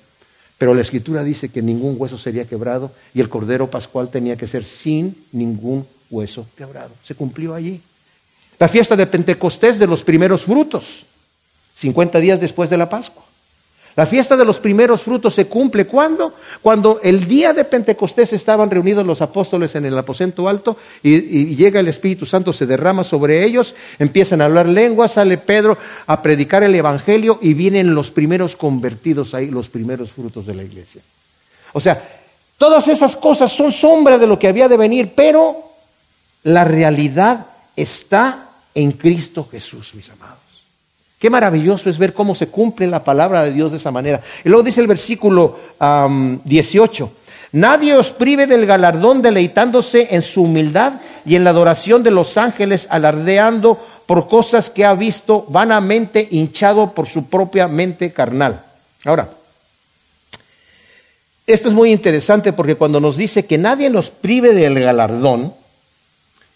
Pero 0.57 0.73
la 0.73 0.81
escritura 0.81 1.23
dice 1.23 1.49
que 1.49 1.61
ningún 1.61 1.95
hueso 1.97 2.17
sería 2.17 2.45
quebrado 2.45 2.91
y 3.13 3.19
el 3.19 3.27
cordero 3.27 3.69
pascual 3.69 4.09
tenía 4.09 4.37
que 4.37 4.47
ser 4.47 4.63
sin 4.63 5.15
ningún 5.33 5.85
hueso 6.09 6.47
quebrado. 6.55 6.91
Se 7.03 7.15
cumplió 7.15 7.53
allí. 7.53 7.81
La 8.57 8.69
fiesta 8.69 8.95
de 8.95 9.07
Pentecostés 9.07 9.79
de 9.79 9.87
los 9.87 10.03
primeros 10.03 10.43
frutos, 10.43 11.05
50 11.75 12.19
días 12.19 12.39
después 12.39 12.69
de 12.69 12.77
la 12.77 12.87
Pascua. 12.87 13.23
La 13.95 14.05
fiesta 14.05 14.35
de 14.35 14.43
los 14.43 14.59
primeros 14.59 15.03
frutos 15.03 15.33
se 15.33 15.47
cumple 15.47 15.85
cuando? 15.85 16.33
Cuando 16.61 16.99
el 17.01 17.27
día 17.27 17.53
de 17.53 17.63
Pentecostés 17.63 18.33
estaban 18.33 18.69
reunidos 18.69 19.05
los 19.05 19.21
apóstoles 19.21 19.73
en 19.75 19.85
el 19.85 19.97
aposento 19.97 20.49
alto 20.49 20.75
y, 21.01 21.55
llega 21.55 21.79
el 21.79 21.87
Espíritu 21.87 22.25
Santo, 22.25 22.51
se 22.51 22.65
derrama 22.65 23.05
sobre 23.05 23.45
ellos, 23.45 23.73
empiezan 23.97 24.41
a 24.41 24.45
hablar 24.45 24.67
lenguas, 24.67 25.13
sale 25.13 25.37
Pedro 25.37 25.77
a 26.07 26.21
predicar 26.21 26.63
el 26.63 26.75
Evangelio 26.75 27.39
y 27.41 27.53
vienen 27.53 27.95
los 27.95 28.11
primeros 28.11 28.57
convertidos 28.57 29.33
ahí, 29.33 29.47
los 29.47 29.69
primeros 29.69 30.11
frutos 30.11 30.45
de 30.45 30.55
la 30.55 30.63
iglesia. 30.63 31.01
O 31.71 31.79
sea, 31.79 32.21
todas 32.57 32.89
esas 32.89 33.15
cosas 33.15 33.49
son 33.49 33.71
sombra 33.71 34.17
de 34.17 34.27
lo 34.27 34.37
que 34.37 34.49
había 34.49 34.67
de 34.67 34.75
venir, 34.75 35.13
pero 35.15 35.55
la 36.43 36.65
realidad 36.65 37.45
está 37.77 38.49
en 38.73 38.91
Cristo 38.91 39.47
Jesús, 39.49 39.95
mis 39.95 40.09
amados. 40.09 40.44
Qué 41.25 41.29
maravilloso 41.31 41.89
es 41.89 41.97
ver 41.97 42.13
cómo 42.13 42.35
se 42.35 42.49
cumple 42.49 42.85
la 42.85 43.03
palabra 43.03 43.41
de 43.41 43.51
Dios 43.51 43.71
de 43.71 43.77
esa 43.77 43.89
manera. 43.89 44.21
Y 44.43 44.49
luego 44.49 44.61
dice 44.61 44.79
el 44.79 44.85
versículo 44.85 45.57
18, 46.43 47.11
nadie 47.53 47.95
os 47.95 48.11
prive 48.11 48.45
del 48.45 48.67
galardón 48.67 49.23
deleitándose 49.23 50.09
en 50.11 50.21
su 50.21 50.43
humildad 50.43 51.01
y 51.25 51.35
en 51.35 51.43
la 51.43 51.49
adoración 51.49 52.03
de 52.03 52.11
los 52.11 52.37
ángeles, 52.37 52.85
alardeando 52.91 53.83
por 54.05 54.27
cosas 54.27 54.69
que 54.69 54.85
ha 54.85 54.93
visto 54.93 55.47
vanamente 55.49 56.27
hinchado 56.29 56.91
por 56.91 57.07
su 57.07 57.25
propia 57.25 57.67
mente 57.67 58.13
carnal. 58.13 58.63
Ahora, 59.03 59.27
esto 61.47 61.69
es 61.69 61.73
muy 61.73 61.91
interesante 61.91 62.53
porque 62.53 62.75
cuando 62.75 62.99
nos 62.99 63.17
dice 63.17 63.47
que 63.47 63.57
nadie 63.57 63.89
nos 63.89 64.11
prive 64.11 64.53
del 64.53 64.79
galardón, 64.79 65.55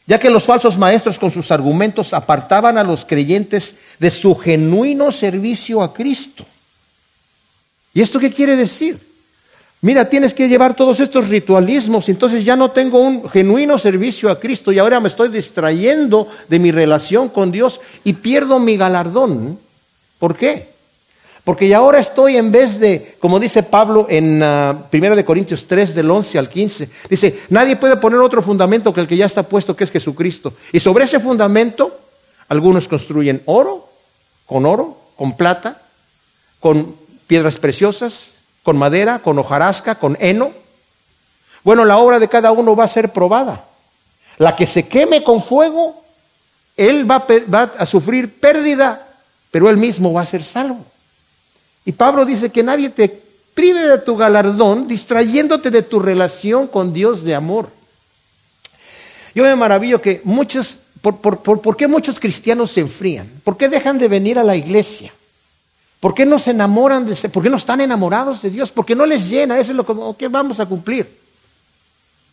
ya 0.09 0.19
que 0.19 0.31
los 0.31 0.43
falsos 0.43 0.79
maestros 0.79 1.19
con 1.19 1.29
sus 1.29 1.51
argumentos 1.51 2.13
apartaban 2.13 2.79
a 2.79 2.83
los 2.83 3.05
creyentes 3.05 3.75
de 3.99 4.09
su 4.09 4.35
genuino 4.35 5.11
servicio 5.11 5.83
a 5.83 5.93
Cristo. 5.93 6.43
¿Y 7.93 8.01
esto 8.01 8.19
qué 8.19 8.33
quiere 8.33 8.55
decir? 8.55 8.99
Mira, 9.81 10.09
tienes 10.09 10.33
que 10.33 10.49
llevar 10.49 10.75
todos 10.75 10.99
estos 10.99 11.27
ritualismos, 11.27 12.09
entonces 12.09 12.43
ya 12.43 12.55
no 12.55 12.71
tengo 12.71 12.99
un 12.99 13.29
genuino 13.29 13.77
servicio 13.77 14.31
a 14.31 14.39
Cristo 14.39 14.71
y 14.71 14.79
ahora 14.79 14.99
me 14.99 15.09
estoy 15.09 15.29
distrayendo 15.29 16.27
de 16.47 16.57
mi 16.57 16.71
relación 16.71 17.29
con 17.29 17.51
Dios 17.51 17.79
y 18.03 18.13
pierdo 18.13 18.57
mi 18.57 18.77
galardón. 18.77 19.59
¿Por 20.17 20.35
qué? 20.35 20.69
Porque 21.43 21.67
ya 21.67 21.77
ahora 21.77 21.99
estoy 21.99 22.37
en 22.37 22.51
vez 22.51 22.79
de, 22.79 23.15
como 23.19 23.39
dice 23.39 23.63
Pablo 23.63 24.07
en 24.09 24.35
1 24.35 24.45
ah, 24.45 25.23
Corintios 25.25 25.67
3 25.67 25.95
del 25.95 26.11
11 26.11 26.37
al 26.37 26.49
15, 26.49 26.89
dice, 27.09 27.39
nadie 27.49 27.75
puede 27.75 27.97
poner 27.97 28.19
otro 28.19 28.41
fundamento 28.41 28.93
que 28.93 29.01
el 29.01 29.07
que 29.07 29.17
ya 29.17 29.25
está 29.25 29.43
puesto, 29.43 29.75
que 29.75 29.83
es 29.83 29.91
Jesucristo. 29.91 30.53
Y 30.71 30.79
sobre 30.79 31.05
ese 31.05 31.19
fundamento, 31.19 31.97
algunos 32.49 32.87
construyen 32.87 33.41
oro, 33.45 33.87
con 34.45 34.65
oro, 34.65 34.97
con 35.15 35.37
plata, 35.37 35.81
con 36.59 36.95
piedras 37.27 37.57
preciosas, 37.57 38.31
con 38.63 38.77
madera, 38.77 39.19
con 39.19 39.39
hojarasca, 39.39 39.95
con 39.95 40.17
heno. 40.19 40.51
Bueno, 41.63 41.85
la 41.85 41.97
obra 41.97 42.19
de 42.19 42.27
cada 42.27 42.51
uno 42.51 42.75
va 42.75 42.83
a 42.83 42.89
ser 42.89 43.11
probada. 43.11 43.65
La 44.37 44.55
que 44.55 44.67
se 44.67 44.87
queme 44.87 45.23
con 45.23 45.41
fuego, 45.41 46.01
él 46.77 47.09
va 47.09 47.25
a 47.77 47.85
sufrir 47.85 48.39
pérdida, 48.39 49.07
pero 49.51 49.69
él 49.69 49.77
mismo 49.77 50.13
va 50.13 50.21
a 50.21 50.25
ser 50.25 50.43
salvo. 50.43 50.85
Y 51.85 51.91
Pablo 51.91 52.25
dice 52.25 52.49
que 52.49 52.63
nadie 52.63 52.89
te 52.89 53.09
prive 53.53 53.83
de 53.87 53.97
tu 53.97 54.15
galardón 54.15 54.87
distrayéndote 54.87 55.71
de 55.71 55.81
tu 55.81 55.99
relación 55.99 56.67
con 56.67 56.93
Dios 56.93 57.23
de 57.23 57.35
amor. 57.35 57.69
Yo 59.35 59.43
me 59.43 59.55
maravillo 59.55 60.01
que 60.01 60.21
muchos, 60.23 60.79
por, 61.01 61.77
qué 61.77 61.87
muchos 61.87 62.19
cristianos 62.19 62.71
se 62.71 62.81
enfrían? 62.81 63.29
¿Por 63.43 63.57
qué 63.57 63.69
dejan 63.69 63.97
de 63.97 64.07
venir 64.07 64.39
a 64.39 64.43
la 64.43 64.55
iglesia? 64.55 65.13
¿Por 65.99 66.13
qué 66.13 66.25
no 66.25 66.39
se 66.39 66.51
enamoran 66.51 67.05
de 67.05 67.15
¿Por 67.29 67.43
qué 67.43 67.49
no 67.49 67.57
están 67.57 67.81
enamorados 67.81 68.41
de 68.41 68.49
Dios? 68.49 68.71
Porque 68.71 68.95
no 68.95 69.05
les 69.05 69.29
llena, 69.29 69.59
eso 69.59 69.71
es 69.71 69.77
lo 69.77 70.15
que 70.15 70.27
vamos 70.27 70.59
a 70.59 70.65
cumplir. 70.65 71.09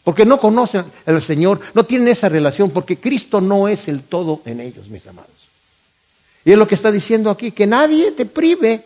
Porque 0.04 0.24
no 0.24 0.38
conocen 0.38 0.85
al 1.04 1.20
Señor, 1.20 1.61
no 1.74 1.85
tienen 1.85 2.06
esa 2.06 2.28
relación, 2.28 2.70
porque 2.70 2.98
Cristo 2.98 3.40
no 3.40 3.66
es 3.66 3.88
el 3.88 4.02
todo 4.02 4.40
en 4.44 4.61
ellos, 4.61 4.88
mis 4.88 5.04
amados. 5.09 5.30
Y 6.44 6.52
es 6.52 6.59
lo 6.59 6.68
que 6.68 6.76
está 6.76 6.92
diciendo 6.92 7.28
aquí, 7.28 7.50
que 7.50 7.66
nadie 7.66 8.12
te 8.12 8.24
prive 8.24 8.85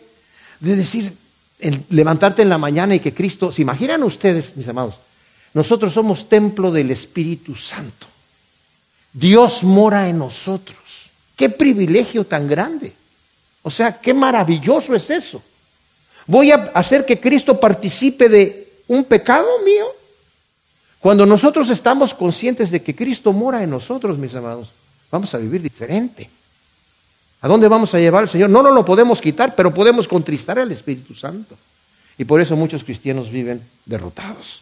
de 0.61 0.75
decir, 0.75 1.13
el 1.59 1.83
levantarte 1.89 2.41
en 2.41 2.49
la 2.49 2.57
mañana 2.57 2.95
y 2.95 2.99
que 2.99 3.13
Cristo, 3.13 3.51
¿se 3.51 3.61
imaginan 3.61 4.03
ustedes, 4.03 4.55
mis 4.55 4.67
amados? 4.67 4.95
Nosotros 5.53 5.93
somos 5.93 6.29
templo 6.29 6.71
del 6.71 6.91
Espíritu 6.91 7.55
Santo. 7.55 8.07
Dios 9.11 9.63
mora 9.63 10.07
en 10.07 10.19
nosotros. 10.19 10.77
Qué 11.35 11.49
privilegio 11.49 12.23
tan 12.25 12.47
grande. 12.47 12.93
O 13.63 13.69
sea, 13.69 13.99
qué 13.99 14.13
maravilloso 14.13 14.95
es 14.95 15.09
eso. 15.09 15.41
Voy 16.27 16.51
a 16.51 16.71
hacer 16.73 17.05
que 17.05 17.19
Cristo 17.19 17.59
participe 17.59 18.29
de 18.29 18.71
un 18.87 19.03
pecado 19.03 19.47
mío. 19.65 19.87
Cuando 20.99 21.25
nosotros 21.25 21.69
estamos 21.69 22.13
conscientes 22.13 22.71
de 22.71 22.81
que 22.81 22.95
Cristo 22.95 23.33
mora 23.33 23.63
en 23.63 23.71
nosotros, 23.71 24.17
mis 24.17 24.33
amados, 24.35 24.69
vamos 25.09 25.33
a 25.33 25.39
vivir 25.39 25.61
diferente. 25.61 26.29
¿A 27.41 27.47
dónde 27.47 27.67
vamos 27.67 27.93
a 27.95 27.99
llevar 27.99 28.23
al 28.23 28.29
Señor? 28.29 28.49
No 28.49 28.61
nos 28.61 28.73
lo 28.73 28.85
podemos 28.85 29.19
quitar, 29.19 29.55
pero 29.55 29.73
podemos 29.73 30.07
contristar 30.07 30.59
al 30.59 30.71
Espíritu 30.71 31.15
Santo. 31.15 31.55
Y 32.17 32.25
por 32.25 32.39
eso 32.39 32.55
muchos 32.55 32.83
cristianos 32.83 33.31
viven 33.31 33.61
derrotados, 33.85 34.61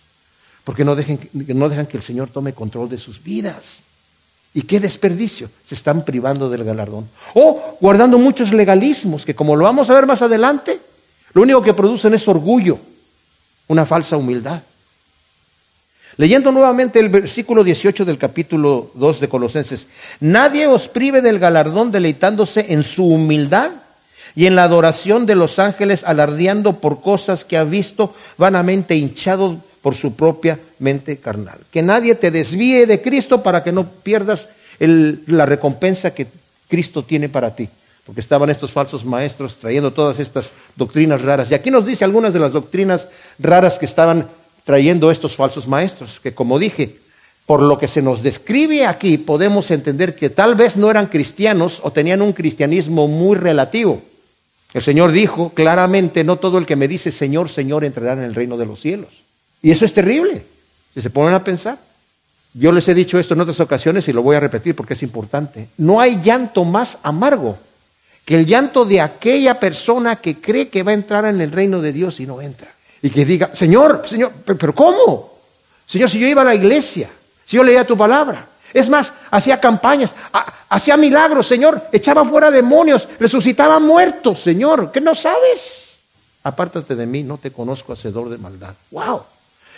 porque 0.64 0.86
no, 0.86 0.96
no 1.34 1.70
dejan 1.70 1.88
que 1.88 1.98
el 1.98 2.04
Señor 2.04 2.30
tome 2.30 2.54
control 2.54 2.88
de 2.88 2.98
sus 2.98 3.22
vidas. 3.22 3.80
¿Y 4.54 4.62
qué 4.62 4.80
desperdicio? 4.80 5.50
Se 5.66 5.76
están 5.76 6.06
privando 6.06 6.50
del 6.50 6.64
galardón. 6.64 7.08
O 7.34 7.78
guardando 7.82 8.18
muchos 8.18 8.54
legalismos 8.54 9.26
que 9.26 9.36
como 9.36 9.56
lo 9.56 9.66
vamos 9.66 9.90
a 9.90 9.94
ver 9.94 10.08
más 10.08 10.22
adelante, 10.22 10.80
lo 11.34 11.42
único 11.42 11.62
que 11.62 11.74
producen 11.74 12.14
es 12.14 12.28
orgullo, 12.28 12.80
una 13.68 13.86
falsa 13.86 14.16
humildad. 14.18 14.62
Leyendo 16.20 16.52
nuevamente 16.52 17.00
el 17.00 17.08
versículo 17.08 17.64
18 17.64 18.04
del 18.04 18.18
capítulo 18.18 18.92
2 18.96 19.22
de 19.22 19.30
Colosenses, 19.30 19.88
nadie 20.20 20.68
os 20.68 20.90
prive 20.90 21.22
del 21.22 21.40
galardón 21.40 21.94
deleitándose 21.94 22.74
en 22.74 22.84
su 22.84 23.08
humildad 23.08 23.72
y 24.36 24.46
en 24.46 24.54
la 24.54 24.66
adoración 24.66 25.26
de 25.26 25.36
los 25.36 25.60
ángeles, 25.60 26.04
alardeando 26.04 26.82
por 26.82 27.00
cosas 27.00 27.46
que 27.46 27.56
ha 27.56 27.64
visto 27.64 28.14
vanamente 28.38 28.98
hinchado 28.98 29.64
por 29.82 29.96
su 29.96 30.14
propia 30.14 30.60
mente 30.80 31.16
carnal. 31.16 31.58
Que 31.72 31.84
nadie 31.84 32.16
te 32.16 32.32
desvíe 32.32 32.86
de 32.86 33.02
Cristo 33.02 33.42
para 33.42 33.64
que 33.64 33.72
no 33.72 33.88
pierdas 33.88 34.50
la 34.80 35.46
recompensa 35.46 36.14
que 36.14 36.28
Cristo 36.68 37.02
tiene 37.02 37.30
para 37.30 37.56
ti. 37.56 37.70
Porque 38.06 38.20
estaban 38.20 38.50
estos 38.50 38.74
falsos 38.74 39.06
maestros 39.06 39.56
trayendo 39.56 39.94
todas 39.94 40.20
estas 40.20 40.52
doctrinas 40.76 41.22
raras. 41.22 41.50
Y 41.50 41.54
aquí 41.54 41.72
nos 41.72 41.86
dice 41.86 42.04
algunas 42.04 42.34
de 42.34 42.40
las 42.40 42.52
doctrinas 42.52 43.08
raras 43.40 43.80
que 43.80 43.86
estaban 43.86 44.28
trayendo 44.70 45.10
estos 45.10 45.36
falsos 45.36 45.68
maestros, 45.68 46.20
que 46.22 46.36
como 46.36 46.60
dije, 46.60 46.96
por 47.48 47.60
lo 47.60 47.80
que 47.80 47.88
se 47.88 48.04
nos 48.04 48.22
describe 48.22 48.86
aquí, 48.86 49.18
podemos 49.18 49.72
entender 49.72 50.16
que 50.16 50.30
tal 50.30 50.54
vez 50.54 50.78
no 50.78 50.92
eran 50.92 51.08
cristianos 51.08 51.80
o 51.82 51.92
tenían 51.92 52.22
un 52.22 52.34
cristianismo 52.34 53.08
muy 53.08 53.36
relativo. 53.36 54.00
El 54.72 54.84
Señor 54.84 55.12
dijo 55.12 55.50
claramente, 55.56 56.24
no 56.24 56.36
todo 56.36 56.60
el 56.60 56.68
que 56.68 56.76
me 56.76 56.88
dice 56.88 57.12
Señor, 57.12 57.50
Señor 57.50 57.84
entrará 57.84 58.14
en 58.14 58.22
el 58.22 58.36
reino 58.36 58.58
de 58.58 58.68
los 58.68 58.80
cielos. 58.80 59.10
Y 59.64 59.72
eso 59.72 59.86
es 59.86 59.94
terrible, 59.96 60.44
si 60.94 61.02
se 61.02 61.10
ponen 61.10 61.34
a 61.34 61.44
pensar. 61.44 61.80
Yo 62.54 62.72
les 62.72 62.88
he 62.90 62.94
dicho 62.94 63.18
esto 63.18 63.34
en 63.34 63.42
otras 63.42 63.60
ocasiones 63.62 64.08
y 64.08 64.14
lo 64.14 64.22
voy 64.22 64.36
a 64.36 64.40
repetir 64.40 64.76
porque 64.76 64.94
es 64.94 65.02
importante. 65.02 65.68
No 65.80 66.00
hay 66.00 66.22
llanto 66.24 66.64
más 66.64 67.00
amargo 67.02 67.58
que 68.24 68.36
el 68.36 68.46
llanto 68.46 68.86
de 68.86 69.02
aquella 69.02 69.60
persona 69.60 70.18
que 70.18 70.36
cree 70.36 70.68
que 70.68 70.84
va 70.84 70.92
a 70.92 70.94
entrar 70.94 71.26
en 71.26 71.42
el 71.42 71.52
reino 71.52 71.82
de 71.82 71.92
Dios 71.92 72.20
y 72.20 72.28
no 72.28 72.40
entra 72.40 72.70
y 73.02 73.10
que 73.10 73.26
diga, 73.26 73.52
Señor, 73.54 74.04
Señor, 74.06 74.32
pero 74.46 74.74
¿cómo? 74.74 75.40
Señor, 75.86 76.10
si 76.10 76.20
yo 76.20 76.28
iba 76.28 76.42
a 76.42 76.46
la 76.46 76.56
iglesia, 76.56 77.10
si 77.46 77.58
yo 77.58 77.64
leía 77.64 77.86
tu 77.86 77.98
palabra, 77.98 78.46
es 78.74 78.90
más, 78.90 79.12
hacía 79.32 79.60
campañas, 79.60 80.14
hacía 80.70 80.98
milagros, 80.98 81.48
Señor, 81.48 81.88
echaba 81.92 82.24
fuera 82.26 82.52
demonios, 82.52 83.08
resucitaba 83.20 83.80
muertos, 83.80 84.40
Señor, 84.42 84.92
¿qué 84.92 85.02
no 85.02 85.16
sabes? 85.16 85.98
Apártate 86.44 86.96
de 86.96 87.06
mí, 87.06 87.24
no 87.24 87.38
te 87.38 87.52
conozco, 87.52 87.94
hacedor 87.94 88.30
de 88.30 88.38
maldad. 88.38 88.74
¡Wow! 88.92 89.24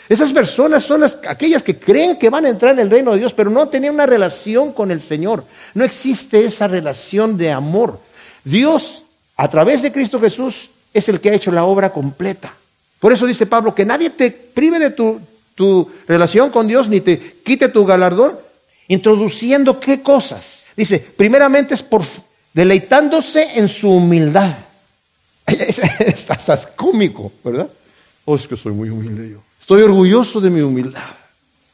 Esas 0.09 0.33
personas 0.33 0.83
son 0.83 1.01
las, 1.01 1.17
aquellas 1.27 1.63
que 1.63 1.79
creen 1.79 2.17
que 2.17 2.29
van 2.29 2.45
a 2.45 2.49
entrar 2.49 2.73
en 2.73 2.79
el 2.79 2.89
reino 2.89 3.13
de 3.13 3.19
Dios, 3.19 3.33
pero 3.33 3.49
no 3.49 3.69
tenían 3.69 3.93
una 3.93 4.05
relación 4.05 4.73
con 4.73 4.91
el 4.91 5.01
Señor. 5.01 5.45
No 5.73 5.85
existe 5.85 6.43
esa 6.43 6.67
relación 6.67 7.37
de 7.37 7.51
amor. 7.51 7.97
Dios, 8.43 9.03
a 9.37 9.47
través 9.49 9.81
de 9.81 9.91
Cristo 9.93 10.19
Jesús, 10.19 10.69
es 10.93 11.07
el 11.07 11.21
que 11.21 11.29
ha 11.29 11.33
hecho 11.33 11.51
la 11.51 11.63
obra 11.63 11.91
completa. 11.91 12.53
Por 13.01 13.11
eso 13.11 13.25
dice 13.25 13.47
Pablo, 13.47 13.73
que 13.73 13.83
nadie 13.83 14.11
te 14.11 14.29
prive 14.29 14.77
de 14.77 14.91
tu, 14.91 15.19
tu 15.55 15.89
relación 16.07 16.51
con 16.51 16.67
Dios 16.67 16.87
ni 16.87 17.01
te 17.01 17.19
quite 17.43 17.67
tu 17.67 17.83
galardón, 17.83 18.37
introduciendo 18.87 19.79
qué 19.79 20.03
cosas. 20.03 20.65
Dice, 20.77 20.99
primeramente 20.99 21.73
es 21.73 21.81
por 21.81 22.03
deleitándose 22.53 23.57
en 23.59 23.67
su 23.67 23.89
humildad. 23.89 24.55
Estás 25.47 26.67
cómico, 26.75 27.31
¿verdad? 27.43 27.67
Oh, 28.25 28.35
es 28.35 28.47
que 28.47 28.55
soy 28.55 28.73
muy 28.73 28.91
humilde 28.91 29.31
yo. 29.31 29.41
Estoy 29.59 29.81
orgulloso 29.81 30.39
de 30.39 30.51
mi 30.51 30.61
humildad, 30.61 31.01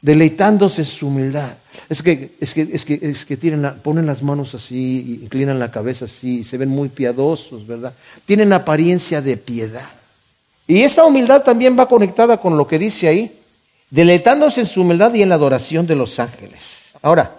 deleitándose 0.00 0.80
en 0.80 0.86
su 0.86 1.08
humildad. 1.08 1.50
Es 1.90 2.02
que, 2.02 2.30
es 2.40 2.54
que, 2.54 2.68
es 2.72 2.84
que, 2.86 2.98
es 3.02 3.26
que 3.26 3.36
tienen 3.36 3.70
ponen 3.82 4.06
las 4.06 4.22
manos 4.22 4.54
así, 4.54 5.20
inclinan 5.22 5.58
la 5.58 5.70
cabeza 5.70 6.06
así, 6.06 6.42
se 6.42 6.56
ven 6.56 6.70
muy 6.70 6.88
piadosos, 6.88 7.66
¿verdad? 7.66 7.92
Tienen 8.24 8.54
apariencia 8.54 9.20
de 9.20 9.36
piedad. 9.36 9.97
Y 10.68 10.82
esa 10.82 11.04
humildad 11.04 11.42
también 11.42 11.76
va 11.76 11.88
conectada 11.88 12.36
con 12.36 12.56
lo 12.56 12.68
que 12.68 12.78
dice 12.78 13.08
ahí, 13.08 13.36
deleitándose 13.90 14.60
en 14.60 14.66
su 14.66 14.82
humildad 14.82 15.12
y 15.14 15.22
en 15.22 15.30
la 15.30 15.36
adoración 15.36 15.86
de 15.86 15.96
los 15.96 16.18
ángeles. 16.20 16.92
Ahora, 17.02 17.34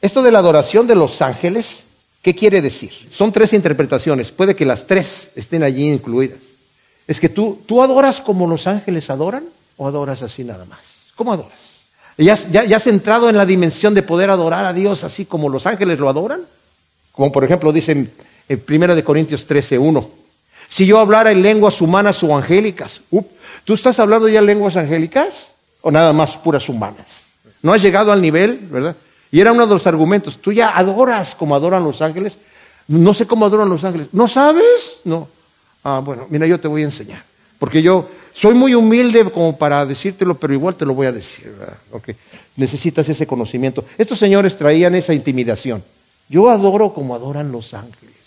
esto 0.00 0.20
de 0.20 0.32
la 0.32 0.40
adoración 0.40 0.88
de 0.88 0.96
los 0.96 1.22
ángeles, 1.22 1.84
¿qué 2.20 2.34
quiere 2.34 2.60
decir? 2.60 2.90
Son 3.10 3.30
tres 3.30 3.52
interpretaciones, 3.52 4.32
puede 4.32 4.56
que 4.56 4.66
las 4.66 4.86
tres 4.86 5.30
estén 5.36 5.62
allí 5.62 5.88
incluidas. 5.88 6.38
Es 7.06 7.20
que 7.20 7.28
tú, 7.28 7.60
tú 7.66 7.82
adoras 7.82 8.20
como 8.20 8.48
los 8.48 8.66
ángeles 8.66 9.08
adoran 9.10 9.44
o 9.76 9.86
adoras 9.86 10.22
así 10.22 10.44
nada 10.44 10.64
más? 10.64 10.80
¿Cómo 11.14 11.32
adoras? 11.32 11.72
¿Ya, 12.18 12.34
ya, 12.34 12.76
has 12.76 12.86
entrado 12.88 13.28
en 13.30 13.36
la 13.36 13.46
dimensión 13.46 13.94
de 13.94 14.02
poder 14.02 14.30
adorar 14.30 14.64
a 14.64 14.72
Dios 14.72 15.02
así 15.04 15.24
como 15.24 15.48
los 15.48 15.66
ángeles 15.66 15.98
lo 15.98 16.08
adoran? 16.08 16.42
Como 17.12 17.32
por 17.32 17.44
ejemplo 17.44 17.72
dicen 17.72 18.10
en 18.48 18.64
1 18.68 18.94
de 18.94 19.04
Corintios 19.04 19.46
13, 19.46 19.78
1. 19.78 20.21
Si 20.72 20.86
yo 20.86 20.98
hablara 20.98 21.30
en 21.30 21.42
lenguas 21.42 21.82
humanas 21.82 22.22
o 22.22 22.34
angélicas, 22.34 23.02
¿tú 23.62 23.74
estás 23.74 23.98
hablando 23.98 24.26
ya 24.26 24.38
en 24.38 24.46
lenguas 24.46 24.74
angélicas 24.74 25.50
o 25.82 25.90
nada 25.90 26.14
más 26.14 26.38
puras 26.38 26.66
humanas? 26.66 27.20
No 27.60 27.74
has 27.74 27.82
llegado 27.82 28.10
al 28.10 28.22
nivel, 28.22 28.58
¿verdad? 28.70 28.96
Y 29.30 29.38
era 29.40 29.52
uno 29.52 29.66
de 29.66 29.74
los 29.74 29.86
argumentos. 29.86 30.38
Tú 30.38 30.50
ya 30.50 30.70
adoras 30.70 31.34
como 31.34 31.54
adoran 31.54 31.84
los 31.84 32.00
ángeles. 32.00 32.38
No 32.88 33.12
sé 33.12 33.26
cómo 33.26 33.44
adoran 33.44 33.68
los 33.68 33.84
ángeles. 33.84 34.06
¿No 34.12 34.26
sabes? 34.26 35.00
No. 35.04 35.28
Ah, 35.84 36.00
bueno, 36.02 36.26
mira, 36.30 36.46
yo 36.46 36.58
te 36.58 36.68
voy 36.68 36.80
a 36.80 36.86
enseñar. 36.86 37.22
Porque 37.58 37.82
yo 37.82 38.08
soy 38.32 38.54
muy 38.54 38.74
humilde 38.74 39.30
como 39.30 39.54
para 39.58 39.84
decírtelo, 39.84 40.38
pero 40.38 40.54
igual 40.54 40.74
te 40.74 40.86
lo 40.86 40.94
voy 40.94 41.06
a 41.06 41.12
decir. 41.12 41.54
Necesitas 42.56 43.06
ese 43.10 43.26
conocimiento. 43.26 43.84
Estos 43.98 44.18
señores 44.18 44.56
traían 44.56 44.94
esa 44.94 45.12
intimidación. 45.12 45.84
Yo 46.30 46.48
adoro 46.48 46.94
como 46.94 47.14
adoran 47.14 47.52
los 47.52 47.74
ángeles. 47.74 48.21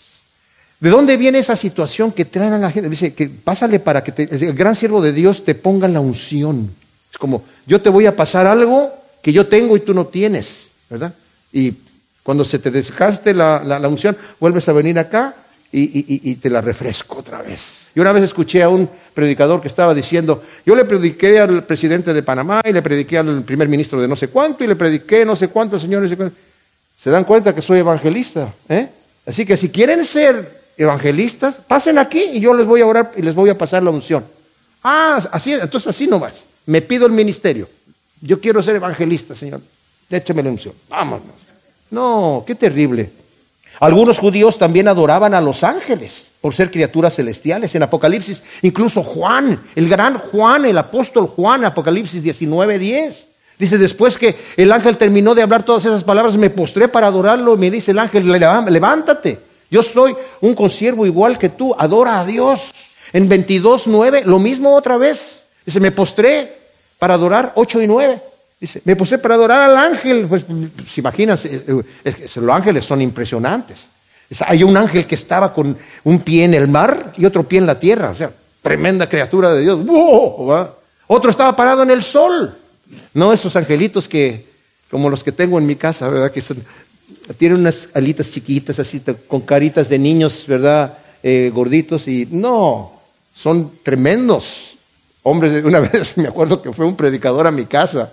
¿De 0.78 0.90
dónde 0.90 1.16
viene 1.16 1.38
esa 1.38 1.56
situación 1.56 2.12
que 2.12 2.24
traen 2.24 2.52
a 2.52 2.58
la 2.58 2.70
gente? 2.70 2.88
Dice 2.88 3.14
que 3.14 3.28
pásale 3.28 3.80
para 3.80 4.04
que 4.04 4.12
el 4.22 4.54
gran 4.54 4.76
siervo 4.76 5.00
de 5.00 5.12
Dios 5.12 5.44
te 5.44 5.54
ponga 5.54 5.88
la 5.88 6.00
unción. 6.00 6.70
Es 7.10 7.18
como, 7.18 7.44
yo 7.66 7.80
te 7.80 7.88
voy 7.88 8.06
a 8.06 8.14
pasar 8.14 8.46
algo 8.46 8.92
que 9.22 9.32
yo 9.32 9.46
tengo 9.46 9.76
y 9.76 9.80
tú 9.80 9.94
no 9.94 10.06
tienes, 10.06 10.68
¿verdad? 10.90 11.14
Y 11.52 11.74
cuando 12.22 12.44
se 12.44 12.58
te 12.58 12.70
desgaste 12.70 13.32
la 13.32 13.88
unción, 13.88 14.16
vuelves 14.38 14.68
a 14.68 14.72
venir 14.72 14.98
acá 14.98 15.34
y, 15.72 16.34
te 16.36 16.50
la 16.50 16.60
refresco 16.60 17.18
otra 17.18 17.42
vez. 17.42 17.88
Y 17.94 18.00
una 18.00 18.12
vez 18.12 18.24
escuché 18.24 18.62
a 18.62 18.68
un 18.68 18.88
predicador 19.14 19.60
que 19.60 19.68
estaba 19.68 19.94
diciendo, 19.94 20.42
yo 20.64 20.74
le 20.74 20.84
prediqué 20.84 21.38
al 21.40 21.64
presidente 21.64 22.14
de 22.14 22.22
Panamá 22.22 22.62
y 22.64 22.72
le 22.72 22.82
prediqué 22.82 23.18
al 23.18 23.42
primer 23.42 23.68
ministro 23.68 24.00
de 24.00 24.08
no 24.08 24.16
sé 24.16 24.28
cuánto 24.28 24.64
y 24.64 24.66
le 24.66 24.76
prediqué 24.76 25.24
no 25.24 25.36
sé 25.36 25.48
cuántos 25.48 25.82
señores. 25.82 26.16
Se 27.00 27.10
dan 27.10 27.24
cuenta 27.24 27.54
que 27.54 27.62
soy 27.62 27.80
evangelista. 27.80 28.52
¿eh? 28.68 28.88
Así 29.26 29.44
que 29.44 29.56
si 29.56 29.68
quieren 29.68 30.04
ser 30.04 30.65
evangelistas, 30.76 31.56
pasen 31.66 31.98
aquí 31.98 32.22
y 32.32 32.40
yo 32.40 32.54
les 32.54 32.66
voy 32.66 32.80
a 32.80 32.86
orar 32.86 33.12
y 33.16 33.22
les 33.22 33.34
voy 33.34 33.50
a 33.50 33.58
pasar 33.58 33.82
la 33.82 33.90
unción. 33.90 34.24
Ah, 34.82 35.20
así, 35.32 35.52
entonces 35.52 35.88
así 35.88 36.06
no 36.06 36.20
vas. 36.20 36.44
Me 36.66 36.82
pido 36.82 37.06
el 37.06 37.12
ministerio. 37.12 37.68
Yo 38.20 38.40
quiero 38.40 38.62
ser 38.62 38.76
evangelista, 38.76 39.34
Señor. 39.34 39.60
Écheme 40.10 40.42
la 40.42 40.50
unción. 40.50 40.74
Vámonos. 40.88 41.26
No, 41.90 42.44
qué 42.46 42.54
terrible. 42.54 43.10
Algunos 43.80 44.18
judíos 44.18 44.58
también 44.58 44.88
adoraban 44.88 45.34
a 45.34 45.40
los 45.40 45.62
ángeles 45.62 46.28
por 46.40 46.54
ser 46.54 46.70
criaturas 46.70 47.14
celestiales. 47.14 47.74
En 47.74 47.82
Apocalipsis, 47.82 48.42
incluso 48.62 49.02
Juan, 49.02 49.60
el 49.74 49.88
gran 49.88 50.18
Juan, 50.18 50.64
el 50.64 50.78
apóstol 50.78 51.26
Juan, 51.26 51.64
Apocalipsis 51.64 52.22
19:10. 52.22 53.26
Dice, 53.58 53.78
después 53.78 54.18
que 54.18 54.36
el 54.56 54.70
ángel 54.70 54.96
terminó 54.96 55.34
de 55.34 55.42
hablar 55.42 55.62
todas 55.62 55.84
esas 55.84 56.04
palabras, 56.04 56.36
me 56.36 56.50
postré 56.50 56.88
para 56.88 57.06
adorarlo 57.06 57.56
me 57.56 57.70
dice 57.70 57.92
el 57.92 57.98
ángel, 57.98 58.30
levántate, 58.30 59.38
yo 59.70 59.82
soy 59.82 60.16
un 60.40 60.54
consiervo 60.54 61.06
igual 61.06 61.38
que 61.38 61.48
tú, 61.48 61.74
adora 61.78 62.20
a 62.20 62.24
Dios. 62.24 62.72
En 63.12 63.28
22.9, 63.28 64.24
lo 64.24 64.38
mismo 64.38 64.74
otra 64.74 64.96
vez. 64.96 65.44
Dice, 65.64 65.80
me 65.80 65.92
postré 65.92 66.52
para 66.98 67.14
adorar 67.14 67.52
8 67.54 67.82
y 67.82 67.86
9. 67.86 68.20
Dice, 68.60 68.80
me 68.84 68.96
puse 68.96 69.18
para 69.18 69.34
adorar 69.34 69.70
al 69.70 69.76
ángel. 69.76 70.26
Pues, 70.28 70.44
se 70.88 71.00
imaginan, 71.00 71.38
los 72.36 72.54
ángeles 72.54 72.84
son 72.84 73.00
impresionantes. 73.02 73.86
Hay 74.46 74.64
un 74.64 74.76
ángel 74.76 75.06
que 75.06 75.14
estaba 75.14 75.52
con 75.52 75.76
un 76.04 76.20
pie 76.20 76.44
en 76.44 76.54
el 76.54 76.68
mar 76.68 77.12
y 77.16 77.24
otro 77.24 77.44
pie 77.44 77.58
en 77.58 77.66
la 77.66 77.78
tierra. 77.78 78.10
O 78.10 78.14
sea, 78.14 78.30
tremenda 78.62 79.08
criatura 79.08 79.52
de 79.52 79.62
Dios. 79.62 79.80
Otro 81.06 81.30
estaba 81.30 81.54
parado 81.54 81.82
en 81.82 81.90
el 81.90 82.02
sol. 82.02 82.56
No 83.14 83.32
esos 83.32 83.54
angelitos 83.56 84.08
que, 84.08 84.46
como 84.90 85.10
los 85.10 85.22
que 85.22 85.32
tengo 85.32 85.58
en 85.58 85.66
mi 85.66 85.76
casa, 85.76 86.08
¿verdad? 86.08 86.32
Que 86.32 86.40
son, 86.40 86.62
tienen 87.38 87.60
unas 87.60 87.88
alitas 87.94 88.30
chiquitas 88.30 88.78
así, 88.78 89.02
con 89.26 89.40
caritas 89.42 89.88
de 89.88 89.98
niños, 89.98 90.44
¿verdad? 90.46 90.98
Eh, 91.22 91.50
gorditos 91.54 92.08
y 92.08 92.28
no, 92.30 92.92
son 93.34 93.72
tremendos. 93.82 94.76
Hombres, 95.22 95.62
una 95.64 95.80
vez 95.80 96.16
me 96.16 96.28
acuerdo 96.28 96.62
que 96.62 96.72
fue 96.72 96.86
un 96.86 96.96
predicador 96.96 97.46
a 97.46 97.50
mi 97.50 97.66
casa 97.66 98.12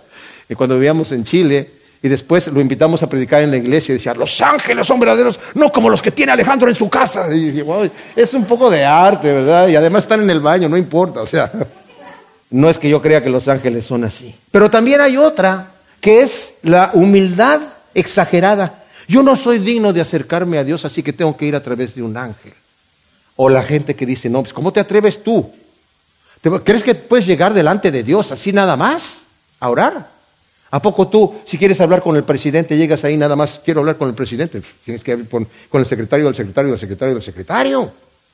cuando 0.55 0.75
vivíamos 0.75 1.11
en 1.11 1.23
Chile, 1.23 1.69
y 2.01 2.09
después 2.09 2.47
lo 2.47 2.59
invitamos 2.59 3.01
a 3.01 3.07
predicar 3.07 3.43
en 3.43 3.51
la 3.51 3.57
iglesia 3.57 3.93
y 3.93 3.97
decía, 3.97 4.13
los 4.13 4.41
ángeles 4.41 4.85
son 4.85 4.99
verdaderos, 4.99 5.39
no 5.53 5.71
como 5.71 5.89
los 5.89 6.01
que 6.01 6.11
tiene 6.11 6.33
Alejandro 6.33 6.67
en 6.67 6.75
su 6.75 6.89
casa. 6.89 7.33
Y 7.33 7.51
dije, 7.51 7.65
es 8.13 8.33
un 8.33 8.43
poco 8.43 8.69
de 8.69 8.83
arte, 8.83 9.31
¿verdad? 9.31 9.69
Y 9.69 9.77
además 9.77 10.03
están 10.03 10.21
en 10.21 10.29
el 10.29 10.41
baño, 10.41 10.67
no 10.67 10.77
importa, 10.77 11.21
o 11.21 11.25
sea, 11.25 11.49
no 12.49 12.69
es 12.69 12.77
que 12.77 12.89
yo 12.89 13.01
crea 13.01 13.23
que 13.23 13.29
los 13.29 13.47
ángeles 13.47 13.85
son 13.85 14.03
así. 14.03 14.35
Pero 14.51 14.69
también 14.69 14.99
hay 14.99 15.15
otra, 15.15 15.67
que 16.01 16.21
es 16.21 16.55
la 16.61 16.91
humildad 16.93 17.61
exagerada. 17.93 18.82
Yo 19.07 19.23
no 19.23 19.35
soy 19.35 19.59
digno 19.59 19.93
de 19.93 20.01
acercarme 20.01 20.57
a 20.57 20.63
Dios, 20.63 20.85
así 20.85 21.03
que 21.03 21.13
tengo 21.13 21.35
que 21.35 21.45
ir 21.45 21.55
a 21.55 21.63
través 21.63 21.95
de 21.95 22.01
un 22.01 22.15
ángel. 22.17 22.53
O 23.35 23.49
la 23.49 23.63
gente 23.63 23.95
que 23.95 24.05
dice, 24.05 24.29
no, 24.29 24.41
pues 24.41 24.53
¿cómo 24.53 24.71
te 24.71 24.79
atreves 24.79 25.23
tú? 25.23 25.51
¿Crees 26.63 26.83
que 26.83 26.95
puedes 26.95 27.25
llegar 27.25 27.53
delante 27.53 27.91
de 27.91 28.03
Dios 28.03 28.31
así 28.31 28.51
nada 28.51 28.75
más 28.75 29.21
a 29.59 29.69
orar? 29.69 30.13
¿A 30.71 30.81
poco 30.81 31.07
tú, 31.07 31.35
si 31.45 31.57
quieres 31.57 31.79
hablar 31.81 32.01
con 32.01 32.15
el 32.15 32.23
presidente, 32.23 32.75
llegas 32.75 33.03
ahí 33.05 33.15
nada 33.15 33.35
más, 33.35 33.61
quiero 33.63 33.81
hablar 33.81 33.95
con 33.95 34.09
el 34.09 34.15
presidente? 34.15 34.61
Tienes 34.83 35.03
que 35.03 35.11
hablar 35.11 35.27
con, 35.27 35.47
el 35.73 35.85
secretario 35.85 36.25
del 36.25 36.35
secretario 36.35 36.71
del 36.71 36.79
secretario 36.79 37.13
del 37.13 37.23
secretario. 37.23 37.91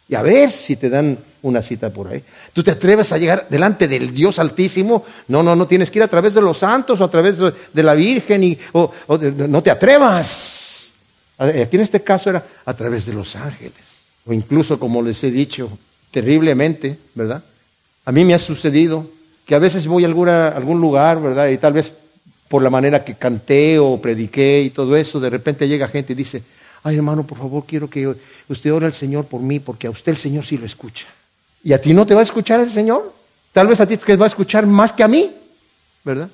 Y 0.09 0.15
a 0.15 0.23
ver 0.23 0.49
si 0.49 0.75
te 0.75 0.89
dan 0.89 1.17
una 1.43 1.61
cita 1.61 1.91
por 1.91 2.07
ahí. 2.07 2.23
¿Tú 2.51 2.63
te 2.63 2.71
atreves 2.71 3.11
a 3.11 3.17
llegar 3.17 3.47
delante 3.49 3.87
del 3.87 4.13
Dios 4.13 4.39
Altísimo? 4.39 5.05
No, 5.27 5.43
no, 5.43 5.55
no 5.55 5.67
tienes 5.67 5.91
que 5.91 5.99
ir 5.99 6.03
a 6.03 6.07
través 6.07 6.33
de 6.33 6.41
los 6.41 6.57
santos 6.57 6.99
o 6.99 7.03
a 7.03 7.11
través 7.11 7.37
de 7.37 7.83
la 7.83 7.93
Virgen. 7.93 8.43
Y, 8.43 8.57
o, 8.73 8.91
no 9.47 9.61
te 9.61 9.69
atrevas. 9.69 10.91
Aquí 11.37 11.75
en 11.75 11.81
este 11.81 12.01
caso 12.01 12.31
era 12.31 12.43
a 12.65 12.73
través 12.73 13.05
de 13.05 13.13
los 13.13 13.35
ángeles. 13.35 13.73
O 14.25 14.33
incluso, 14.33 14.79
como 14.79 15.01
les 15.03 15.23
he 15.23 15.29
dicho, 15.29 15.69
terriblemente, 16.11 16.97
¿verdad? 17.13 17.43
A 18.03 18.11
mí 18.11 18.25
me 18.25 18.33
ha 18.33 18.39
sucedido 18.39 19.05
que 19.45 19.53
a 19.53 19.59
veces 19.59 19.85
voy 19.85 20.03
a 20.03 20.07
alguna, 20.07 20.49
algún 20.49 20.81
lugar, 20.81 21.21
¿verdad? 21.21 21.49
Y 21.49 21.57
tal 21.59 21.73
vez 21.73 21.93
por 22.47 22.63
la 22.63 22.71
manera 22.71 23.03
que 23.03 23.13
canté 23.13 23.77
o 23.77 24.01
prediqué 24.01 24.63
y 24.63 24.71
todo 24.71 24.97
eso, 24.97 25.19
de 25.19 25.29
repente 25.29 25.67
llega 25.67 25.87
gente 25.87 26.13
y 26.13 26.15
dice, 26.15 26.41
ay 26.83 26.95
hermano, 26.95 27.23
por 27.23 27.37
favor, 27.37 27.63
quiero 27.67 27.89
que 27.89 28.15
usted 28.47 28.73
ore 28.73 28.85
al 28.85 28.93
Señor 28.93 29.25
por 29.25 29.41
mí, 29.41 29.59
porque 29.59 29.87
a 29.87 29.89
usted 29.89 30.11
el 30.11 30.17
Señor 30.17 30.45
sí 30.45 30.57
lo 30.57 30.65
escucha. 30.65 31.07
¿Y 31.63 31.73
a 31.73 31.81
ti 31.81 31.93
no 31.93 32.05
te 32.05 32.13
va 32.13 32.21
a 32.21 32.23
escuchar 32.23 32.59
el 32.59 32.71
Señor? 32.71 33.13
Tal 33.53 33.67
vez 33.67 33.79
a 33.81 33.87
ti 33.87 33.97
te 33.97 34.15
va 34.15 34.25
a 34.25 34.27
escuchar 34.27 34.65
más 34.65 34.93
que 34.93 35.03
a 35.03 35.07
mí, 35.07 35.31
¿verdad? 36.03 36.29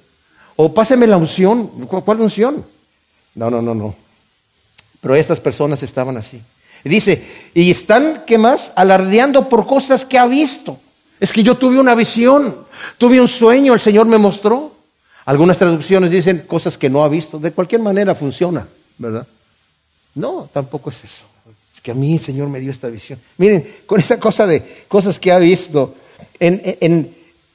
O 0.56 0.74
páseme 0.74 1.08
la 1.08 1.18
unción. 1.18 1.68
¿Cuál 1.88 2.22
unción? 2.22 2.64
No, 3.34 3.50
no, 3.50 3.62
no, 3.62 3.74
no. 3.74 3.96
Pero 5.02 5.16
estas 5.16 5.40
personas 5.40 5.84
estaban 5.84 6.18
así. 6.18 6.42
Y 6.84 6.90
dice, 6.90 7.26
y 7.54 7.72
están, 7.72 8.24
¿qué 8.28 8.38
más? 8.38 8.72
Alardeando 8.76 9.50
por 9.50 9.66
cosas 9.66 10.06
que 10.06 10.18
ha 10.18 10.28
visto. 10.28 10.80
Es 11.20 11.32
que 11.32 11.44
yo 11.44 11.58
tuve 11.58 11.80
una 11.80 11.96
visión, 11.96 12.56
tuve 12.98 13.20
un 13.20 13.28
sueño, 13.28 13.74
el 13.74 13.80
Señor 13.80 14.06
me 14.06 14.18
mostró. 14.18 14.76
Algunas 15.26 15.58
traducciones 15.58 16.12
dicen 16.12 16.44
cosas 16.48 16.78
que 16.78 16.90
no 16.90 17.04
ha 17.04 17.10
visto. 17.10 17.40
De 17.40 17.52
cualquier 17.52 17.82
manera 17.82 18.14
funciona, 18.14 18.68
¿verdad? 18.98 19.26
No, 20.15 20.49
tampoco 20.51 20.89
es 20.89 21.04
eso. 21.04 21.23
Es 21.75 21.82
que 21.82 21.91
a 21.91 21.93
mí 21.93 22.15
el 22.15 22.21
Señor 22.21 22.47
me 22.49 22.60
dio 22.60 22.71
esta 22.71 22.88
visión. 22.88 23.19
Miren, 23.38 23.75
con 23.86 23.99
esa 23.99 24.19
cosa 24.19 24.47
de 24.47 24.86
cosas 24.88 25.19
que 25.19 25.32
ha 25.32 25.38
visto, 25.38 25.93
en, 26.39 27.13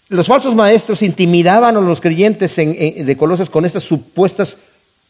los 0.09 0.27
falsos 0.27 0.55
maestros 0.55 1.03
intimidaban 1.03 1.77
a 1.77 1.81
los 1.81 2.01
creyentes 2.01 2.55
de 2.57 3.17
Colosas 3.17 3.49
con 3.49 3.65
estas 3.65 3.85
supuestas 3.85 4.59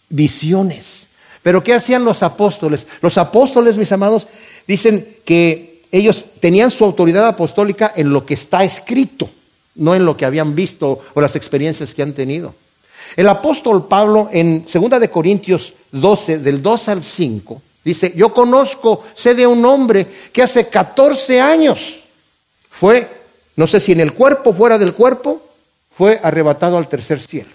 visiones. 0.09 1.07
Pero 1.43 1.63
¿qué 1.63 1.75
hacían 1.75 2.05
los 2.05 2.23
apóstoles? 2.23 2.87
Los 3.01 3.17
apóstoles, 3.19 3.79
mis 3.79 3.93
amados, 3.93 4.29
dicen 4.67 5.09
que 5.25 5.83
ellos 5.91 6.27
tenían 6.39 6.71
su 6.71 6.85
autoridad 6.85 7.27
apostólica 7.27 7.93
en 7.97 8.13
lo 8.13 8.27
que 8.27 8.35
está 8.35 8.63
escrito, 8.63 9.29
no 9.75 9.95
en 9.95 10.05
lo 10.05 10.17
que 10.17 10.27
habían 10.27 10.55
visto 10.55 11.01
o 11.15 11.21
las 11.21 11.35
experiencias 11.35 11.95
que 11.95 12.03
han 12.03 12.13
tenido. 12.13 12.55
El 13.17 13.29
apóstol 13.29 13.87
Pablo 13.87 14.29
en 14.33 14.65
2 14.65 15.01
de 15.01 15.11
Corintios 15.11 15.75
12, 15.93 16.39
del 16.39 16.63
2 16.63 16.89
al 16.89 17.05
5, 17.05 17.63
dice, 17.85 18.13
yo 18.17 18.33
conozco, 18.33 19.05
sé 19.15 19.35
de 19.35 19.47
un 19.47 19.65
hombre 19.65 20.07
que 20.33 20.43
hace 20.43 20.69
14 20.69 21.41
años 21.41 22.01
fue, 22.71 23.09
no 23.57 23.67
sé 23.67 23.81
si 23.81 23.93
en 23.93 24.01
el 24.01 24.15
cuerpo, 24.15 24.53
fuera 24.53 24.79
del 24.79 24.95
cuerpo, 24.95 25.43
fue 25.97 26.21
arrebatado 26.23 26.79
al 26.79 26.89
tercer 26.89 27.21
cielo 27.21 27.51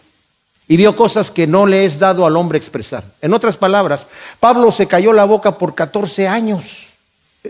y 0.68 0.78
vio 0.78 0.96
cosas 0.96 1.32
que 1.32 1.48
no 1.48 1.65
le 1.65 1.86
es 1.86 2.00
dado 2.00 2.26
al 2.26 2.36
hombre 2.38 2.58
expresar. 2.58 3.04
En 3.22 3.34
otras 3.34 3.58
palabras, 3.58 4.08
Pablo 4.39 4.72
se 4.72 4.88
cayó 4.88 5.13
la 5.13 5.26
boca 5.26 5.58
por 5.58 5.76
14 5.76 6.28
años. 6.28 6.88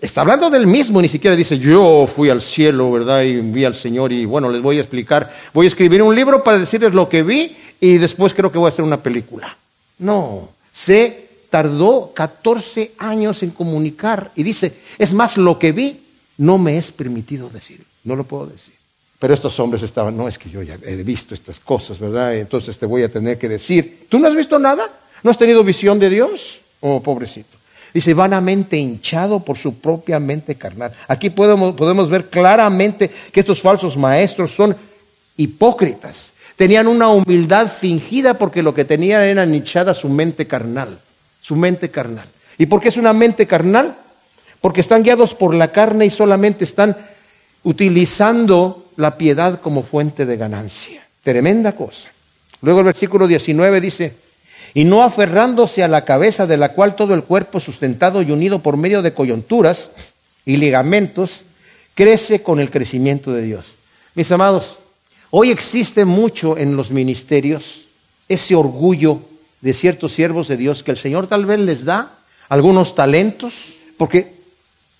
Está 0.01 0.21
hablando 0.21 0.49
del 0.49 0.67
mismo, 0.67 1.01
ni 1.01 1.07
siquiera 1.07 1.37
dice, 1.37 1.57
yo 1.57 2.07
fui 2.13 2.29
al 2.29 2.41
cielo, 2.41 2.91
¿verdad? 2.91 3.23
Y 3.23 3.39
vi 3.39 3.63
al 3.63 3.75
Señor 3.75 4.11
y 4.11 4.25
bueno, 4.25 4.49
les 4.49 4.61
voy 4.61 4.77
a 4.77 4.81
explicar, 4.81 5.33
voy 5.53 5.67
a 5.67 5.69
escribir 5.69 6.03
un 6.03 6.13
libro 6.13 6.43
para 6.43 6.59
decirles 6.59 6.93
lo 6.93 7.07
que 7.07 7.23
vi 7.23 7.55
y 7.85 7.99
después 7.99 8.33
creo 8.33 8.51
que 8.51 8.57
voy 8.57 8.65
a 8.65 8.69
hacer 8.69 8.83
una 8.83 9.03
película. 9.03 9.55
No, 9.99 10.49
se 10.73 11.29
tardó 11.51 12.11
14 12.15 12.93
años 12.97 13.43
en 13.43 13.51
comunicar 13.51 14.31
y 14.35 14.41
dice, 14.41 14.73
es 14.97 15.13
más, 15.13 15.37
lo 15.37 15.59
que 15.59 15.71
vi 15.71 16.01
no 16.37 16.57
me 16.57 16.79
es 16.79 16.91
permitido 16.91 17.47
decir, 17.47 17.85
no 18.03 18.15
lo 18.15 18.23
puedo 18.23 18.47
decir. 18.47 18.73
Pero 19.19 19.35
estos 19.35 19.59
hombres 19.59 19.83
estaban, 19.83 20.17
no 20.17 20.27
es 20.27 20.39
que 20.39 20.49
yo 20.49 20.63
ya 20.63 20.79
he 20.83 20.95
visto 21.03 21.35
estas 21.35 21.59
cosas, 21.59 21.99
¿verdad? 21.99 22.35
Entonces 22.35 22.75
te 22.79 22.87
voy 22.87 23.03
a 23.03 23.11
tener 23.11 23.37
que 23.37 23.47
decir, 23.47 24.07
¿tú 24.09 24.17
no 24.17 24.27
has 24.27 24.35
visto 24.35 24.57
nada? 24.57 24.89
¿No 25.21 25.29
has 25.29 25.37
tenido 25.37 25.63
visión 25.63 25.99
de 25.99 26.09
Dios? 26.09 26.57
Oh, 26.81 27.03
pobrecito. 27.03 27.55
Dice, 27.93 28.15
vanamente 28.15 28.77
hinchado 28.77 29.41
por 29.41 29.59
su 29.59 29.75
propia 29.75 30.19
mente 30.19 30.55
carnal. 30.55 30.91
Aquí 31.07 31.29
podemos, 31.29 31.75
podemos 31.75 32.09
ver 32.09 32.31
claramente 32.31 33.11
que 33.31 33.41
estos 33.41 33.61
falsos 33.61 33.95
maestros 33.95 34.51
son 34.51 34.75
hipócritas. 35.37 36.31
Tenían 36.55 36.87
una 36.87 37.09
humildad 37.09 37.71
fingida 37.71 38.35
porque 38.35 38.63
lo 38.63 38.73
que 38.73 38.85
tenían 38.85 39.23
era 39.23 39.43
hinchada 39.43 39.93
su 39.93 40.07
mente 40.07 40.47
carnal. 40.47 40.99
Su 41.41 41.55
mente 41.55 41.89
carnal. 41.89 42.27
¿Y 42.57 42.65
por 42.65 42.81
qué 42.81 42.89
es 42.89 42.97
una 42.97 43.13
mente 43.13 43.45
carnal? 43.45 43.95
Porque 44.61 44.81
están 44.81 45.03
guiados 45.03 45.33
por 45.33 45.53
la 45.53 45.71
carne 45.71 46.05
y 46.05 46.09
solamente 46.09 46.63
están 46.63 46.95
utilizando 47.63 48.85
la 48.95 49.17
piedad 49.17 49.59
como 49.59 49.83
fuente 49.83 50.25
de 50.25 50.37
ganancia. 50.37 51.05
Tremenda 51.23 51.73
cosa. 51.73 52.07
Luego 52.61 52.79
el 52.79 52.85
versículo 52.85 53.27
19 53.27 53.81
dice, 53.81 54.13
y 54.73 54.85
no 54.85 55.03
aferrándose 55.03 55.83
a 55.83 55.87
la 55.87 56.05
cabeza 56.05 56.47
de 56.47 56.57
la 56.57 56.69
cual 56.69 56.95
todo 56.95 57.13
el 57.13 57.23
cuerpo 57.23 57.59
sustentado 57.59 58.21
y 58.21 58.31
unido 58.31 58.59
por 58.59 58.77
medio 58.77 59.01
de 59.01 59.13
coyunturas 59.13 59.91
y 60.45 60.57
ligamentos 60.57 61.41
crece 61.95 62.41
con 62.41 62.59
el 62.59 62.71
crecimiento 62.71 63.33
de 63.33 63.41
Dios. 63.41 63.75
Mis 64.15 64.31
amados, 64.31 64.77
hoy 65.37 65.51
existe 65.51 66.05
mucho 66.05 66.57
en 66.57 66.77
los 66.77 66.91
ministerios 66.91 67.81
ese 68.29 68.55
orgullo 68.55 69.19
de 69.59 69.73
ciertos 69.73 70.13
siervos 70.13 70.47
de 70.47 70.55
Dios 70.55 70.81
que 70.81 70.91
el 70.91 70.97
Señor 70.97 71.27
tal 71.27 71.45
vez 71.45 71.59
les 71.59 71.83
da 71.83 72.19
algunos 72.47 72.95
talentos, 72.95 73.73
porque 73.97 74.31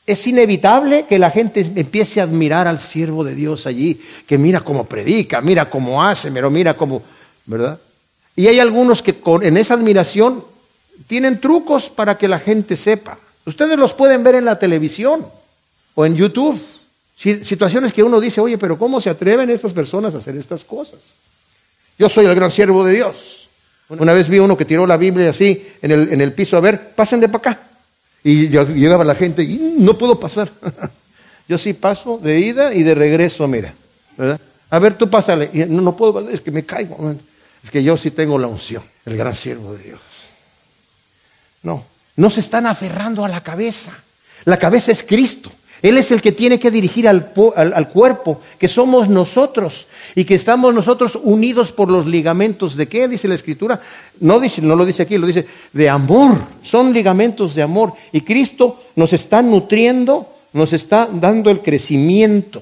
es 0.06 0.28
inevitable 0.28 1.06
que 1.08 1.20
la 1.20 1.32
gente 1.32 1.62
empiece 1.76 2.20
a 2.20 2.26
admirar 2.26 2.68
al 2.68 2.82
siervo 2.82 3.24
de 3.24 3.34
Dios 3.34 3.66
allí, 3.66 4.02
que 4.28 4.38
mira 4.38 4.60
cómo 4.60 4.84
predica, 4.84 5.40
mira 5.40 5.70
cómo 5.70 6.04
hace, 6.04 6.30
pero 6.34 6.52
mira 6.52 6.76
cómo, 6.76 7.02
¿verdad? 7.46 7.80
Y 8.36 8.48
hay 8.48 8.60
algunos 8.60 9.02
que 9.02 9.16
en 9.42 9.56
esa 9.56 9.76
admiración 9.76 10.44
tienen 11.08 11.40
trucos 11.40 11.90
para 11.90 12.18
que 12.18 12.28
la 12.28 12.40
gente 12.40 12.76
sepa. 12.76 13.18
Ustedes 13.46 13.80
los 13.80 13.94
pueden 13.94 14.22
ver 14.26 14.36
en 14.36 14.44
la 14.44 14.60
televisión 14.60 15.26
o 15.94 16.06
en 16.06 16.18
YouTube. 16.18 16.62
Situaciones 17.18 17.94
que 17.94 18.04
uno 18.04 18.20
dice, 18.20 18.42
oye, 18.42 18.58
pero 18.58 18.78
¿cómo 18.78 19.00
se 19.00 19.10
atreven 19.10 19.50
estas 19.50 19.74
personas 19.74 20.14
a 20.14 20.18
hacer 20.18 20.36
estas 20.36 20.64
cosas? 20.64 21.00
Yo 21.98 22.10
soy 22.10 22.26
el 22.26 22.36
gran 22.36 22.52
siervo 22.52 22.84
de 22.84 22.94
Dios. 22.94 23.50
Una 23.88 24.14
vez 24.14 24.28
vi 24.28 24.40
uno 24.40 24.58
que 24.58 24.66
tiró 24.66 24.86
la 24.86 24.98
Biblia 24.98 25.30
así 25.30 25.66
en 25.82 25.92
el, 25.92 26.12
en 26.12 26.22
el 26.22 26.34
piso, 26.34 26.58
a 26.58 26.60
ver, 26.60 26.94
pasen 26.94 27.20
de 27.20 27.30
para 27.30 27.52
acá. 27.52 27.64
Y 28.24 28.50
llegaba 28.50 29.04
la 29.04 29.16
gente 29.16 29.44
y 29.44 29.76
no 29.80 29.98
puedo 29.98 30.20
pasar. 30.20 30.52
Yo 31.48 31.58
sí 31.58 31.74
paso 31.74 32.18
de 32.22 32.40
ida 32.40 32.74
y 32.74 32.84
de 32.84 32.96
regreso, 32.96 33.48
mira. 33.48 33.74
¿verdad? 34.18 34.42
A 34.72 34.80
ver, 34.80 34.98
tú 34.98 35.10
pásale. 35.10 35.52
no, 35.54 35.82
no 35.82 35.96
puedo, 35.96 36.28
es 36.30 36.42
que 36.42 36.52
me 36.52 36.66
caigo. 36.66 37.16
Es 37.64 37.72
que 37.72 37.84
yo 37.84 37.98
sí 37.98 38.12
tengo 38.12 38.38
la 38.38 38.48
unción, 38.48 38.84
el 39.06 39.18
gran 39.18 39.36
siervo 39.36 39.74
de 39.74 39.84
Dios. 39.84 40.00
No, 41.64 41.84
no 42.16 42.30
se 42.30 42.40
están 42.40 42.68
aferrando 42.68 43.26
a 43.26 43.30
la 43.30 43.42
cabeza. 43.42 43.92
La 44.44 44.58
cabeza 44.58 44.92
es 44.92 45.04
Cristo. 45.04 45.52
Él 45.82 45.98
es 45.98 46.12
el 46.12 46.22
que 46.22 46.32
tiene 46.32 46.60
que 46.60 46.72
dirigir 46.72 47.08
al, 47.08 47.32
cuerpo, 47.92 48.42
que 48.58 48.68
somos 48.68 49.10
nosotros 49.10 49.88
y 50.16 50.24
que 50.24 50.36
estamos 50.36 50.74
nosotros 50.74 51.20
unidos 51.22 51.72
por 51.72 51.90
los 51.90 52.06
ligamentos. 52.06 52.76
¿De 52.76 52.88
qué 52.88 53.08
dice 53.08 53.28
la 53.28 53.36
Escritura? 53.36 53.82
No, 54.20 54.40
dice, 54.40 54.62
no 54.62 54.76
lo 54.76 54.86
dice 54.86 55.04
aquí, 55.04 55.18
lo 55.18 55.28
dice 55.28 55.46
de 55.74 55.90
amor. 55.90 56.38
Son 56.64 56.94
ligamentos 56.94 57.56
de 57.56 57.62
amor. 57.62 57.94
Y 58.12 58.22
Cristo 58.22 58.84
nos 58.96 59.14
está 59.14 59.42
nutriendo, 59.42 60.28
nos 60.54 60.74
está 60.74 61.08
dando 61.12 61.50
el 61.50 61.60
crecimiento 61.60 62.62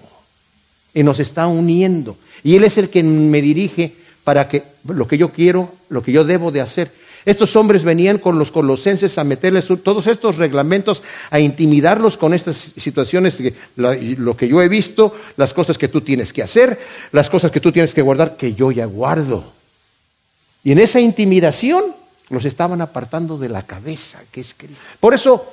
y 0.93 1.03
nos 1.03 1.19
está 1.19 1.47
uniendo. 1.47 2.17
Y 2.43 2.55
Él 2.55 2.63
es 2.63 2.77
el 2.77 2.89
que 2.89 3.03
me 3.03 3.41
dirige 3.41 3.93
para 4.23 4.47
que 4.47 4.63
lo 4.87 5.07
que 5.07 5.17
yo 5.17 5.29
quiero, 5.29 5.71
lo 5.89 6.03
que 6.03 6.11
yo 6.11 6.23
debo 6.23 6.51
de 6.51 6.61
hacer. 6.61 6.91
Estos 7.25 7.55
hombres 7.55 7.83
venían 7.83 8.17
con 8.17 8.37
los 8.37 8.51
colosenses 8.51 9.17
a 9.17 9.23
meterles 9.23 9.67
todos 9.83 10.07
estos 10.07 10.37
reglamentos, 10.37 11.03
a 11.29 11.39
intimidarlos 11.39 12.17
con 12.17 12.33
estas 12.33 12.55
situaciones, 12.55 13.39
lo 13.75 14.37
que 14.37 14.47
yo 14.47 14.61
he 14.61 14.67
visto, 14.67 15.15
las 15.37 15.53
cosas 15.53 15.77
que 15.77 15.87
tú 15.87 16.01
tienes 16.01 16.33
que 16.33 16.43
hacer, 16.43 16.79
las 17.11 17.29
cosas 17.29 17.51
que 17.51 17.59
tú 17.59 17.71
tienes 17.71 17.93
que 17.93 18.01
guardar, 18.01 18.35
que 18.35 18.53
yo 18.53 18.71
ya 18.71 18.85
guardo. 18.85 19.43
Y 20.63 20.71
en 20.71 20.79
esa 20.79 20.99
intimidación 20.99 21.83
los 22.29 22.45
estaban 22.45 22.81
apartando 22.81 23.37
de 23.37 23.49
la 23.49 23.63
cabeza, 23.63 24.19
que 24.31 24.41
es 24.41 24.53
Cristo. 24.57 24.81
Por 24.99 25.13
eso 25.13 25.45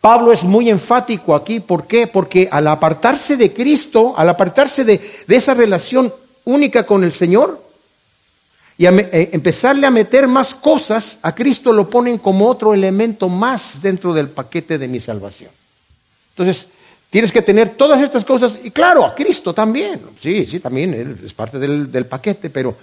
Pablo 0.00 0.32
es 0.32 0.44
muy 0.44 0.70
enfático 0.70 1.34
aquí. 1.34 1.60
¿Por 1.60 1.86
qué? 1.86 2.06
Porque 2.06 2.48
al 2.50 2.68
apartarse 2.68 3.36
de 3.36 3.52
Cristo, 3.52 4.14
al 4.16 4.28
apartarse 4.28 4.84
de, 4.84 5.00
de 5.26 5.36
esa 5.36 5.54
relación 5.54 6.12
única 6.44 6.86
con 6.86 7.02
el 7.02 7.12
Señor, 7.12 7.65
y 8.78 8.86
a 8.86 8.90
eh, 8.90 9.30
empezarle 9.32 9.86
a 9.86 9.90
meter 9.90 10.28
más 10.28 10.54
cosas, 10.54 11.18
a 11.22 11.34
Cristo 11.34 11.72
lo 11.72 11.88
ponen 11.88 12.18
como 12.18 12.48
otro 12.48 12.74
elemento 12.74 13.28
más 13.28 13.80
dentro 13.80 14.12
del 14.12 14.28
paquete 14.28 14.76
de 14.78 14.88
mi 14.88 15.00
salvación. 15.00 15.50
Entonces, 16.30 16.66
tienes 17.08 17.32
que 17.32 17.40
tener 17.40 17.70
todas 17.70 18.02
estas 18.02 18.24
cosas, 18.24 18.58
y 18.62 18.70
claro, 18.70 19.04
a 19.04 19.14
Cristo 19.14 19.54
también. 19.54 20.02
Sí, 20.20 20.44
sí, 20.44 20.60
también 20.60 21.18
es 21.24 21.32
parte 21.32 21.58
del, 21.58 21.90
del 21.90 22.04
paquete, 22.04 22.50
pero 22.50 22.76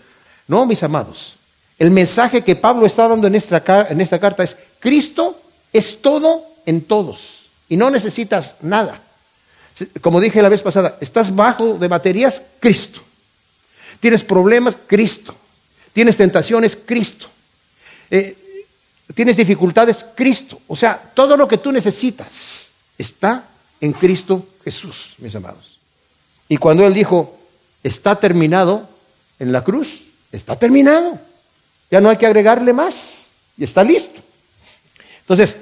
no, 0.47 0.65
mis 0.65 0.81
amados. 0.81 1.35
El 1.77 1.91
mensaje 1.91 2.41
que 2.41 2.55
Pablo 2.55 2.85
está 2.85 3.07
dando 3.07 3.27
en 3.27 3.35
esta, 3.35 3.63
en 3.89 4.01
esta 4.01 4.19
carta 4.19 4.43
es, 4.43 4.57
Cristo 4.79 5.39
es 5.71 6.01
todo 6.01 6.43
en 6.65 6.81
todos, 6.81 7.49
y 7.69 7.77
no 7.77 7.91
necesitas 7.91 8.55
nada. 8.61 8.99
Como 10.01 10.21
dije 10.21 10.41
la 10.41 10.49
vez 10.49 10.61
pasada, 10.61 10.97
estás 11.01 11.35
bajo 11.35 11.75
de 11.75 11.87
baterías, 11.87 12.41
Cristo. 12.59 13.01
Tienes 13.99 14.23
problemas, 14.23 14.75
Cristo. 14.87 15.35
Tienes 15.93 16.17
tentaciones, 16.17 16.75
Cristo. 16.75 17.27
Eh, 18.09 18.35
tienes 19.13 19.37
dificultades, 19.37 20.05
Cristo. 20.15 20.59
O 20.67 20.75
sea, 20.75 21.01
todo 21.13 21.37
lo 21.37 21.47
que 21.47 21.59
tú 21.59 21.71
necesitas 21.71 22.69
está 22.97 23.45
en 23.79 23.93
Cristo 23.93 24.47
Jesús, 24.63 25.15
mis 25.19 25.35
amados. 25.35 25.79
Y 26.49 26.57
cuando 26.57 26.85
Él 26.85 26.93
dijo, 26.93 27.37
está 27.83 28.19
terminado 28.19 28.87
en 29.39 29.51
la 29.51 29.63
cruz, 29.63 30.01
está 30.31 30.57
terminado. 30.57 31.19
Ya 31.91 32.01
no 32.01 32.09
hay 32.09 32.17
que 32.17 32.25
agregarle 32.25 32.73
más. 32.73 33.23
Y 33.57 33.63
está 33.63 33.83
listo. 33.83 34.19
Entonces, 35.21 35.57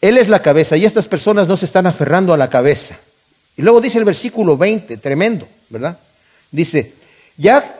Él 0.00 0.18
es 0.18 0.28
la 0.28 0.42
cabeza 0.42 0.76
y 0.76 0.84
estas 0.84 1.06
personas 1.06 1.46
no 1.48 1.56
se 1.56 1.66
están 1.66 1.86
aferrando 1.86 2.34
a 2.34 2.36
la 2.36 2.50
cabeza. 2.50 2.98
Y 3.56 3.62
luego 3.62 3.80
dice 3.80 3.98
el 3.98 4.04
versículo 4.04 4.56
20, 4.56 4.96
tremendo, 4.96 5.46
¿verdad? 5.68 5.98
Dice, 6.50 6.94
ya 7.36 7.79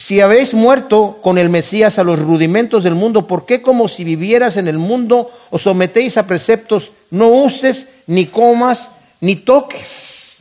si 0.00 0.22
habéis 0.22 0.54
muerto 0.54 1.18
con 1.20 1.36
el 1.36 1.50
Mesías 1.50 1.98
a 1.98 2.04
los 2.04 2.18
rudimentos 2.18 2.84
del 2.84 2.94
mundo, 2.94 3.26
¿por 3.26 3.44
qué 3.44 3.60
como 3.60 3.86
si 3.86 4.02
vivieras 4.02 4.56
en 4.56 4.66
el 4.66 4.78
mundo 4.78 5.30
os 5.50 5.60
sometéis 5.60 6.16
a 6.16 6.26
preceptos, 6.26 6.92
no 7.10 7.28
uses, 7.28 7.86
ni 8.06 8.24
comas, 8.24 8.92
ni 9.20 9.36
toques, 9.36 10.38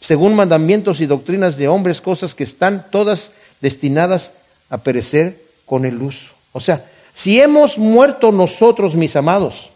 según 0.00 0.36
mandamientos 0.36 1.00
y 1.00 1.06
doctrinas 1.06 1.56
de 1.56 1.66
hombres, 1.66 2.00
cosas 2.00 2.36
que 2.36 2.44
están 2.44 2.86
todas 2.92 3.32
destinadas 3.60 4.30
a 4.70 4.78
perecer 4.78 5.42
con 5.66 5.84
el 5.84 6.00
uso. 6.00 6.30
O 6.52 6.60
sea, 6.60 6.84
si 7.14 7.40
hemos 7.40 7.78
muerto 7.78 8.30
nosotros, 8.30 8.94
mis 8.94 9.16
amados, 9.16 9.70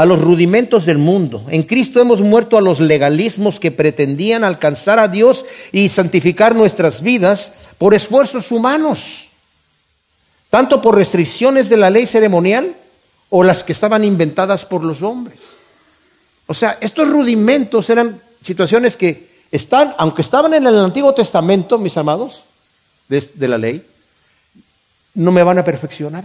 a 0.00 0.06
los 0.06 0.22
rudimentos 0.22 0.86
del 0.86 0.96
mundo. 0.96 1.44
En 1.50 1.62
Cristo 1.62 2.00
hemos 2.00 2.22
muerto 2.22 2.56
a 2.56 2.62
los 2.62 2.80
legalismos 2.80 3.60
que 3.60 3.70
pretendían 3.70 4.44
alcanzar 4.44 4.98
a 4.98 5.08
Dios 5.08 5.44
y 5.72 5.90
santificar 5.90 6.54
nuestras 6.54 7.02
vidas 7.02 7.52
por 7.76 7.92
esfuerzos 7.92 8.50
humanos, 8.50 9.28
tanto 10.48 10.80
por 10.80 10.96
restricciones 10.96 11.68
de 11.68 11.76
la 11.76 11.90
ley 11.90 12.06
ceremonial 12.06 12.74
o 13.28 13.44
las 13.44 13.62
que 13.62 13.72
estaban 13.72 14.02
inventadas 14.02 14.64
por 14.64 14.82
los 14.82 15.02
hombres. 15.02 15.38
O 16.46 16.54
sea, 16.54 16.78
estos 16.80 17.06
rudimentos 17.06 17.90
eran 17.90 18.18
situaciones 18.40 18.96
que 18.96 19.28
están, 19.52 19.94
aunque 19.98 20.22
estaban 20.22 20.54
en 20.54 20.66
el 20.66 20.78
Antiguo 20.78 21.12
Testamento, 21.12 21.76
mis 21.76 21.98
amados, 21.98 22.42
de, 23.06 23.48
la 23.48 23.58
ley, 23.58 23.84
no 25.16 25.30
me 25.30 25.42
van 25.42 25.58
a 25.58 25.64
perfeccionar. 25.64 26.24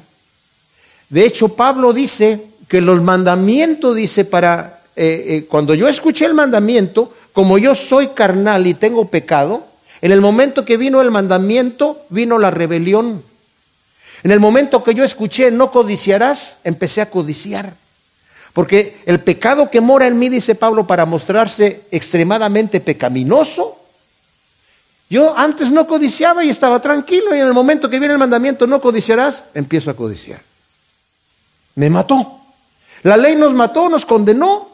De 1.09 1.26
hecho, 1.26 1.49
Pablo 1.49 1.91
dice 1.91 2.55
que 2.68 2.82
los 2.82 3.01
mandamientos, 3.01 3.95
dice, 3.95 4.26
para, 4.26 4.80
eh, 4.95 5.26
eh, 5.28 5.45
cuando 5.47 5.74
yo 5.76 5.88
escuché 5.88 6.26
el 6.26 6.34
mandamiento, 6.34 7.13
como 7.34 7.57
yo 7.57 7.76
soy 7.76 8.07
carnal 8.09 8.66
y 8.68 8.74
tengo 8.74 9.09
pecado, 9.09 9.66
en 10.01 10.11
el 10.11 10.22
momento 10.22 10.66
que 10.66 10.78
vino 10.78 11.01
el 11.01 11.11
mandamiento, 11.11 12.01
vino 12.09 12.38
la 12.38 12.51
rebelión. 12.51 13.24
En 14.24 14.32
el 14.32 14.39
momento 14.39 14.84
que 14.84 14.93
yo 14.93 15.03
escuché, 15.03 15.51
no 15.51 15.72
codiciarás, 15.72 16.57
empecé 16.63 17.01
a 17.01 17.09
codiciar. 17.09 17.74
Porque 18.53 18.97
el 19.05 19.20
pecado 19.20 19.70
que 19.70 19.82
mora 19.82 20.07
en 20.07 20.18
mí, 20.18 20.30
dice 20.30 20.55
Pablo, 20.55 20.88
para 20.88 21.05
mostrarse 21.05 21.82
extremadamente 21.91 22.80
pecaminoso, 22.80 23.78
yo 25.09 25.38
antes 25.38 25.70
no 25.72 25.86
codiciaba 25.86 26.43
y 26.43 26.49
estaba 26.49 26.80
tranquilo 26.80 27.36
y 27.36 27.39
en 27.39 27.47
el 27.47 27.53
momento 27.53 27.89
que 27.89 27.99
viene 27.99 28.13
el 28.13 28.20
mandamiento, 28.20 28.66
no 28.66 28.82
codiciarás, 28.82 29.45
empiezo 29.53 29.91
a 29.91 29.95
codiciar. 29.95 30.41
Me 31.76 31.89
mató. 31.89 32.45
La 33.06 33.18
ley 33.18 33.36
nos 33.36 33.53
mató, 33.53 33.88
nos 33.88 34.03
condenó, 34.03 34.68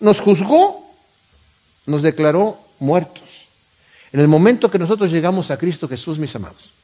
nos 0.00 0.20
juzgó, 0.20 0.84
nos 1.86 2.02
declaró 2.02 2.58
muertos. 2.78 3.22
En 4.12 4.20
el 4.20 4.28
momento 4.28 4.70
que 4.70 4.78
nosotros 4.78 5.10
llegamos 5.10 5.50
a 5.50 5.56
Cristo 5.56 5.88
Jesús, 5.88 6.18
mis 6.18 6.36
amados, 6.36 6.74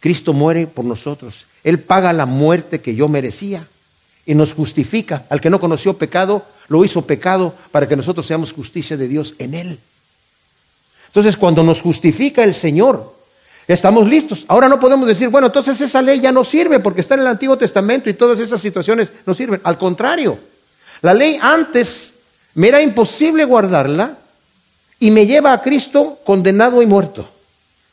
Cristo 0.00 0.32
muere 0.32 0.66
por 0.66 0.84
nosotros. 0.84 1.46
Él 1.62 1.78
paga 1.78 2.12
la 2.12 2.26
muerte 2.26 2.80
que 2.80 2.96
yo 2.96 3.08
merecía 3.08 3.68
y 4.26 4.34
nos 4.34 4.52
justifica. 4.52 5.26
Al 5.30 5.40
que 5.40 5.48
no 5.48 5.60
conoció 5.60 5.96
pecado, 5.96 6.44
lo 6.66 6.84
hizo 6.84 7.06
pecado 7.06 7.54
para 7.70 7.86
que 7.86 7.94
nosotros 7.94 8.26
seamos 8.26 8.52
justicia 8.52 8.96
de 8.96 9.06
Dios 9.06 9.36
en 9.38 9.54
Él. 9.54 9.78
Entonces, 11.06 11.36
cuando 11.36 11.62
nos 11.62 11.80
justifica 11.80 12.42
el 12.42 12.56
Señor, 12.56 13.14
estamos 13.66 14.08
listos. 14.08 14.44
Ahora 14.48 14.68
no 14.68 14.78
podemos 14.78 15.06
decir, 15.08 15.28
bueno, 15.28 15.48
entonces 15.48 15.80
esa 15.80 16.02
ley 16.02 16.20
ya 16.20 16.32
no 16.32 16.44
sirve 16.44 16.80
porque 16.80 17.00
está 17.00 17.14
en 17.14 17.20
el 17.20 17.26
Antiguo 17.26 17.56
Testamento 17.56 18.10
y 18.10 18.14
todas 18.14 18.40
esas 18.40 18.60
situaciones 18.60 19.12
no 19.26 19.34
sirven. 19.34 19.60
Al 19.64 19.78
contrario, 19.78 20.38
la 21.02 21.14
ley 21.14 21.38
antes 21.40 22.12
me 22.54 22.68
era 22.68 22.80
imposible 22.80 23.44
guardarla 23.44 24.16
y 24.98 25.10
me 25.10 25.26
lleva 25.26 25.52
a 25.52 25.62
Cristo 25.62 26.18
condenado 26.24 26.82
y 26.82 26.86
muerto. 26.86 27.28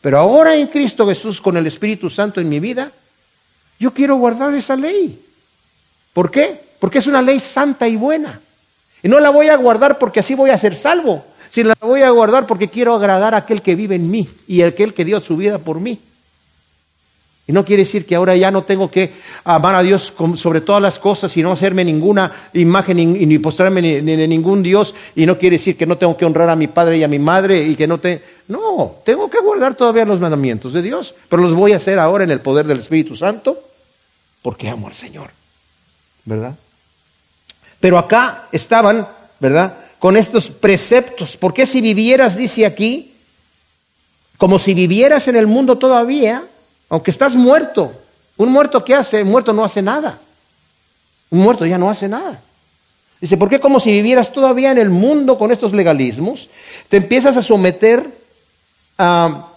Pero 0.01 0.17
ahora 0.17 0.55
en 0.55 0.67
Cristo 0.67 1.07
Jesús 1.07 1.41
con 1.41 1.57
el 1.57 1.67
Espíritu 1.67 2.09
Santo 2.09 2.41
en 2.41 2.49
mi 2.49 2.59
vida, 2.59 2.91
yo 3.80 3.93
quiero 3.93 4.15
guardar 4.15 4.53
esa 4.53 4.76
ley. 4.76 5.19
¿Por 6.13 6.32
qué? 6.32 6.59
Porque 6.80 6.99
es 6.99 7.07
una 7.07 7.22
ley 7.22 7.39
santa 7.39 7.88
y 7.88 7.95
buena. 7.95 8.39
Y 9.03 9.09
no 9.09 9.19
la 9.19 9.30
voy 9.30 9.49
a 9.49 9.55
guardar 9.55 9.97
porque 9.97 10.19
así 10.19 10.36
voy 10.36 10.49
a 10.49 10.57
ser 10.57 10.76
salvo, 10.76 11.26
si 11.52 11.64
la 11.64 11.76
voy 11.82 12.02
a 12.02 12.10
guardar 12.10 12.47
porque 12.47 12.70
quiero 12.70 12.95
agradar 12.95 13.36
a 13.36 13.39
aquel 13.39 13.62
que 13.62 13.76
vive 13.76 13.95
en 13.95 14.10
mí 14.10 14.28
y 14.47 14.62
aquel 14.62 14.93
que 14.93 15.04
dio 15.04 15.20
su 15.20 15.36
vida 15.36 15.60
por 15.60 15.82
mí. 15.82 15.99
Y 17.45 17.52
no 17.52 17.66
quiere 17.66 17.84
decir 17.84 18.06
que 18.06 18.16
ahora 18.16 18.38
ya 18.38 18.52
no 18.52 18.64
tengo 18.64 18.89
que 18.89 19.12
amar 19.43 19.76
a 19.76 19.82
Dios 19.82 20.14
sobre 20.36 20.62
todas 20.62 20.82
las 20.82 20.97
cosas 20.97 21.36
y 21.36 21.43
no 21.43 21.52
hacerme 21.52 21.84
ninguna 21.84 22.32
imagen 22.54 22.95
ni, 22.95 23.06
ni 23.06 23.38
postrarme 23.39 23.82
ni, 23.82 23.99
de 23.99 24.28
ningún 24.30 24.64
Dios. 24.64 24.95
Y 25.14 25.26
no 25.26 25.38
quiere 25.38 25.58
decir 25.58 25.76
que 25.76 25.86
no 25.86 25.97
tengo 25.97 26.16
que 26.16 26.24
honrar 26.24 26.49
a 26.49 26.56
mi 26.56 26.68
padre 26.68 26.97
y 26.97 27.04
a 27.04 27.10
mi 27.10 27.20
madre 27.20 27.62
y 27.62 27.76
que 27.76 27.88
no 27.88 27.97
te... 27.97 28.24
No, 28.47 28.95
tengo 29.04 29.30
que 29.30 29.39
guardar 29.39 29.76
todavía 29.76 30.06
los 30.06 30.22
mandamientos 30.22 30.72
de 30.72 30.82
Dios, 30.82 31.14
pero 31.28 31.41
los 31.41 31.54
voy 31.54 31.74
a 31.74 31.78
hacer 31.78 31.99
ahora 31.99 32.24
en 32.24 32.32
el 32.32 32.39
poder 32.39 32.66
del 32.66 32.80
Espíritu 32.80 33.16
Santo 33.18 33.62
porque 34.41 34.70
amo 34.70 34.88
al 34.88 34.93
Señor. 34.93 35.32
¿Verdad? 36.24 36.56
Pero 37.82 37.97
acá 37.97 38.47
estaban, 38.54 39.06
¿verdad? 39.39 39.76
Con 40.02 40.18
estos 40.18 40.49
preceptos. 40.49 41.38
Porque 41.38 41.68
si 41.68 41.80
vivieras, 41.80 42.36
dice 42.36 42.66
aquí, 42.66 43.14
como 44.39 44.58
si 44.58 44.74
vivieras 44.74 45.28
en 45.28 45.36
el 45.36 45.45
mundo 45.45 45.78
todavía, 45.78 46.43
aunque 46.89 47.12
estás 47.12 47.36
muerto, 47.36 47.93
un 48.36 48.52
muerto 48.52 48.84
¿qué 48.84 48.95
hace? 48.95 49.22
Un 49.22 49.30
muerto 49.30 49.54
no 49.54 49.64
hace 49.64 49.84
nada. 49.84 50.20
Un 51.30 51.41
muerto 51.41 51.68
ya 51.68 51.78
no 51.78 51.88
hace 51.88 52.08
nada. 52.08 52.41
Dice, 53.22 53.38
¿por 53.38 53.47
qué 53.47 53.60
como 53.60 53.80
si 53.80 53.91
vivieras 53.91 54.34
todavía 54.34 54.72
en 54.72 54.80
el 54.80 54.89
mundo 54.89 55.38
con 55.38 55.52
estos 55.52 55.72
legalismos? 55.72 56.49
Te 56.89 56.97
empiezas 56.97 57.38
a 57.38 57.43
someter 57.43 58.04
a... 58.97 59.49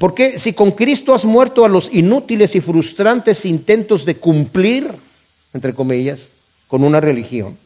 ¿Por 0.00 0.14
qué 0.14 0.36
si 0.40 0.52
con 0.52 0.72
Cristo 0.72 1.14
has 1.14 1.24
muerto 1.24 1.64
a 1.64 1.68
los 1.68 1.92
inútiles 1.92 2.56
y 2.56 2.60
frustrantes 2.60 3.44
intentos 3.44 4.04
de 4.04 4.16
cumplir, 4.16 4.92
entre 5.54 5.74
comillas, 5.74 6.28
con 6.66 6.82
una 6.82 7.00
religión, 7.00 7.56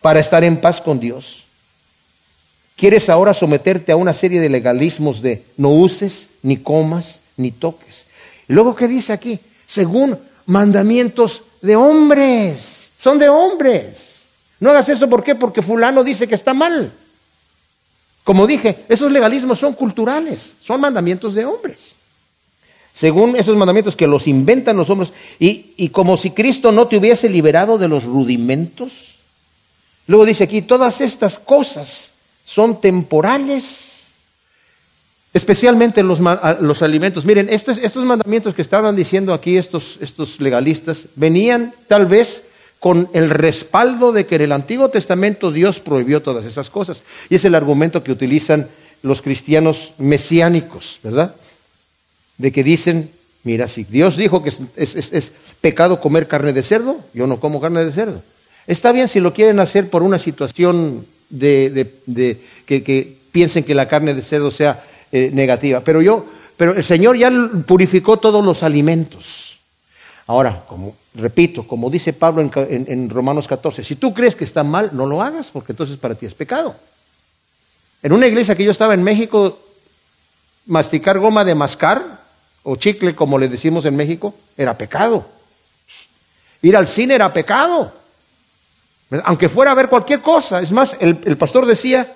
para 0.00 0.18
estar 0.18 0.42
en 0.42 0.60
paz 0.60 0.80
con 0.80 0.98
Dios? 0.98 1.44
Quieres 2.78 3.08
ahora 3.08 3.34
someterte 3.34 3.90
a 3.90 3.96
una 3.96 4.14
serie 4.14 4.38
de 4.40 4.48
legalismos 4.48 5.20
de 5.20 5.42
no 5.56 5.70
uses, 5.70 6.28
ni 6.42 6.58
comas, 6.58 7.18
ni 7.36 7.50
toques. 7.50 8.06
Luego, 8.46 8.76
¿qué 8.76 8.86
dice 8.86 9.12
aquí? 9.12 9.40
Según 9.66 10.16
mandamientos 10.46 11.42
de 11.60 11.74
hombres. 11.74 12.90
Son 12.96 13.18
de 13.18 13.28
hombres. 13.28 14.20
No 14.60 14.70
hagas 14.70 14.88
eso. 14.90 15.08
Porque 15.10 15.60
fulano 15.60 16.04
dice 16.04 16.28
que 16.28 16.36
está 16.36 16.54
mal. 16.54 16.92
Como 18.22 18.46
dije, 18.46 18.84
esos 18.88 19.10
legalismos 19.10 19.58
son 19.58 19.72
culturales, 19.72 20.54
son 20.62 20.80
mandamientos 20.80 21.34
de 21.34 21.46
hombres. 21.46 21.78
Según 22.94 23.34
esos 23.34 23.56
mandamientos 23.56 23.96
que 23.96 24.06
los 24.06 24.28
inventan 24.28 24.76
los 24.76 24.88
hombres, 24.88 25.12
y 25.40 25.88
como 25.88 26.16
si 26.16 26.30
Cristo 26.30 26.70
no 26.70 26.86
te 26.86 26.96
hubiese 26.96 27.28
liberado 27.28 27.76
de 27.76 27.88
los 27.88 28.04
rudimentos. 28.04 29.16
Luego 30.06 30.24
dice 30.24 30.44
aquí, 30.44 30.62
todas 30.62 31.00
estas 31.00 31.40
cosas 31.40 32.12
son 32.48 32.80
temporales, 32.80 34.04
especialmente 35.34 36.02
los, 36.02 36.82
alimentos. 36.82 37.26
Miren, 37.26 37.50
estos, 37.50 37.96
mandamientos 38.06 38.54
que 38.54 38.62
estaban 38.62 38.96
diciendo 38.96 39.34
aquí 39.34 39.58
estos, 39.58 39.98
legalistas 40.40 41.08
venían 41.14 41.74
tal 41.88 42.06
vez 42.06 42.44
con 42.80 43.10
el 43.12 43.28
respaldo 43.28 44.12
de 44.12 44.24
que 44.24 44.36
en 44.36 44.42
el 44.42 44.52
Antiguo 44.52 44.88
Testamento 44.88 45.52
Dios 45.52 45.78
prohibió 45.78 46.22
todas 46.22 46.46
esas 46.46 46.70
cosas. 46.70 47.02
Y 47.28 47.34
es 47.34 47.44
el 47.44 47.54
argumento 47.54 48.02
que 48.02 48.12
utilizan 48.12 48.66
los 49.02 49.20
cristianos 49.20 49.92
mesiánicos, 49.98 51.00
¿verdad? 51.02 51.34
De 52.38 52.50
que 52.50 52.64
dicen, 52.64 53.10
mira, 53.44 53.68
si 53.68 53.84
Dios 53.84 54.16
dijo 54.16 54.42
que 54.42 54.54
es, 54.76 55.32
pecado 55.60 56.00
comer 56.00 56.26
carne 56.26 56.54
de 56.54 56.62
cerdo, 56.62 56.98
yo 57.12 57.26
no 57.26 57.40
como 57.40 57.60
carne 57.60 57.84
de 57.84 57.92
cerdo. 57.92 58.22
Está 58.66 58.90
bien 58.92 59.06
si 59.06 59.20
lo 59.20 59.34
quieren 59.34 59.60
hacer 59.60 59.90
por 59.90 60.02
una 60.02 60.18
situación 60.18 61.04
de, 61.28 61.90
que, 62.66 63.16
piensen 63.32 63.64
que 63.64 63.74
la 63.74 63.88
carne 63.88 64.14
de 64.14 64.22
cerdo 64.22 64.50
sea 64.50 64.84
eh, 65.12 65.30
negativa. 65.32 65.80
Pero 65.80 66.00
yo, 66.02 66.26
pero 66.56 66.74
el 66.74 66.84
Señor 66.84 67.16
ya 67.16 67.30
purificó 67.66 68.16
todos 68.16 68.44
los 68.44 68.62
alimentos. 68.62 69.58
Ahora, 70.26 70.62
como 70.68 70.94
repito, 71.14 71.66
como 71.66 71.90
dice 71.90 72.12
Pablo 72.12 72.42
en, 72.42 72.86
en, 72.88 73.10
Romanos 73.10 73.48
14, 73.48 73.82
si 73.82 73.96
tú 73.96 74.12
crees 74.12 74.36
que 74.36 74.44
está 74.44 74.62
mal, 74.62 74.90
no 74.92 75.06
lo 75.06 75.22
hagas, 75.22 75.50
porque 75.50 75.72
entonces 75.72 75.96
para 75.96 76.14
ti 76.14 76.26
es 76.26 76.34
pecado. 76.34 76.74
En 78.02 78.12
una 78.12 78.26
iglesia 78.26 78.54
que 78.54 78.64
yo 78.64 78.70
estaba 78.70 78.94
en 78.94 79.02
México, 79.02 79.58
masticar 80.66 81.18
goma 81.18 81.44
de 81.44 81.54
mascar, 81.54 82.20
o 82.62 82.76
chicle 82.76 83.14
como 83.14 83.38
le 83.38 83.48
decimos 83.48 83.84
en 83.86 83.96
México, 83.96 84.34
era 84.56 84.76
pecado. 84.76 85.26
Ir 86.62 86.76
al 86.76 86.88
cine 86.88 87.14
era 87.14 87.32
pecado. 87.32 87.92
Aunque 89.24 89.48
fuera 89.48 89.70
a 89.70 89.74
ver 89.74 89.88
cualquier 89.88 90.20
cosa. 90.20 90.60
Es 90.60 90.72
más, 90.72 90.96
el, 91.00 91.36
pastor 91.36 91.64
decía, 91.64 92.14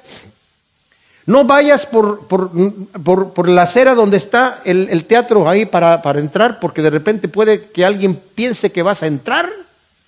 no 1.25 1.45
vayas 1.45 1.87
por, 1.87 2.27
por, 2.27 3.49
la 3.49 3.63
acera 3.63 3.95
donde 3.95 4.19
está 4.19 4.61
el, 4.65 5.05
teatro 5.05 5.49
ahí 5.49 5.65
para, 5.65 6.03
entrar, 6.17 6.61
porque 6.61 6.83
de 6.83 6.91
repente 6.91 7.29
puede 7.29 7.71
que 7.71 7.85
alguien 7.85 8.15
piense 8.35 8.73
que 8.73 8.83
vas 8.83 9.03
a 9.03 9.07
entrar 9.07 9.49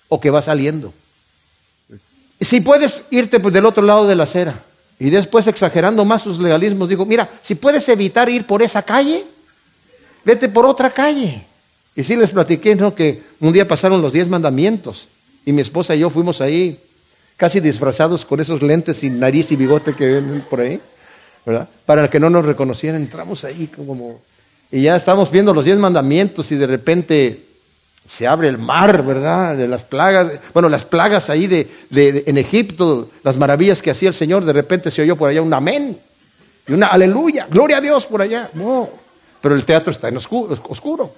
o 0.09 0.21
que 0.21 0.29
vas 0.29 0.45
saliendo. 0.45 0.93
Si 2.39 2.61
puedes 2.61 3.03
irte 3.09 3.39
pues, 3.39 3.53
del 3.53 3.65
otro 3.65 3.83
lado 3.83 4.05
de 4.05 4.15
la 4.15 4.23
acera. 4.23 4.61
Y 4.99 5.09
después, 5.09 5.47
exagerando 5.47 6.05
más 6.05 6.21
sus 6.21 6.39
legalismos, 6.39 6.87
digo, 6.87 7.05
mira, 7.05 7.29
si 7.41 7.55
puedes 7.55 7.89
evitar 7.89 8.29
ir 8.29 8.45
por 8.45 8.61
esa 8.61 8.81
calle, 8.81 9.25
vete 10.23 10.47
por 10.47 10.65
otra 10.65 10.89
calle. 10.91 11.45
Y 11.95 12.03
sí 12.03 12.15
les 12.15 12.31
platiqué. 12.31 12.77
Que 12.95 13.23
un 13.39 13.51
día 13.51 13.67
pasaron 13.67 14.01
los 14.01 14.13
diez 14.13 14.29
mandamientos. 14.29 15.07
Y 15.45 15.53
mi 15.53 15.61
esposa 15.61 15.95
y 15.95 15.99
yo 15.99 16.09
fuimos 16.09 16.41
ahí 16.41 16.79
casi 17.37 17.59
disfrazados 17.59 18.25
con 18.25 18.39
esos 18.39 18.61
lentes 18.61 18.97
sin 18.97 19.19
nariz 19.19 19.51
y 19.51 19.55
bigote 19.55 19.93
que 19.93 20.05
ven 20.05 20.43
por 20.49 20.61
ahí, 20.61 20.79
¿verdad? 21.45 21.69
Para 21.85 22.09
que 22.09 22.19
no 22.19 22.29
nos 22.29 22.45
reconocieran, 22.45 23.01
entramos 23.01 23.43
ahí 23.43 23.67
como... 23.67 24.21
y 24.71 24.81
ya 24.81 24.95
estamos 24.95 25.29
viendo 25.31 25.53
los 25.53 25.65
diez 25.65 25.77
mandamientos 25.77 26.51
y 26.51 26.55
de 26.55 26.67
repente 26.67 27.41
se 28.07 28.27
abre 28.27 28.47
el 28.47 28.57
mar, 28.57 29.03
¿verdad? 29.03 29.55
De 29.57 29.67
las 29.67 29.83
plagas, 29.83 30.31
bueno, 30.53 30.69
las 30.69 30.85
plagas 30.85 31.29
ahí 31.29 31.47
de, 31.47 31.67
en 32.25 32.37
Egipto, 32.37 33.09
las 33.23 33.37
maravillas 33.37 33.81
que 33.81 33.91
hacía 33.91 34.09
el 34.09 34.15
Señor, 34.15 34.45
de 34.45 34.53
repente 34.53 34.91
se 34.91 35.01
oyó 35.01 35.15
por 35.15 35.29
allá 35.29 35.41
un 35.41 35.53
amén 35.53 35.97
y 36.67 36.73
una 36.73 36.87
aleluya, 36.87 37.47
gloria 37.49 37.77
a 37.77 37.81
Dios 37.81 38.05
por 38.05 38.21
allá. 38.21 38.49
No, 38.53 38.89
pero 39.41 39.55
el 39.55 39.65
teatro 39.65 39.91
está 39.91 40.07
en 40.07 40.17
oscuro. 40.17 41.13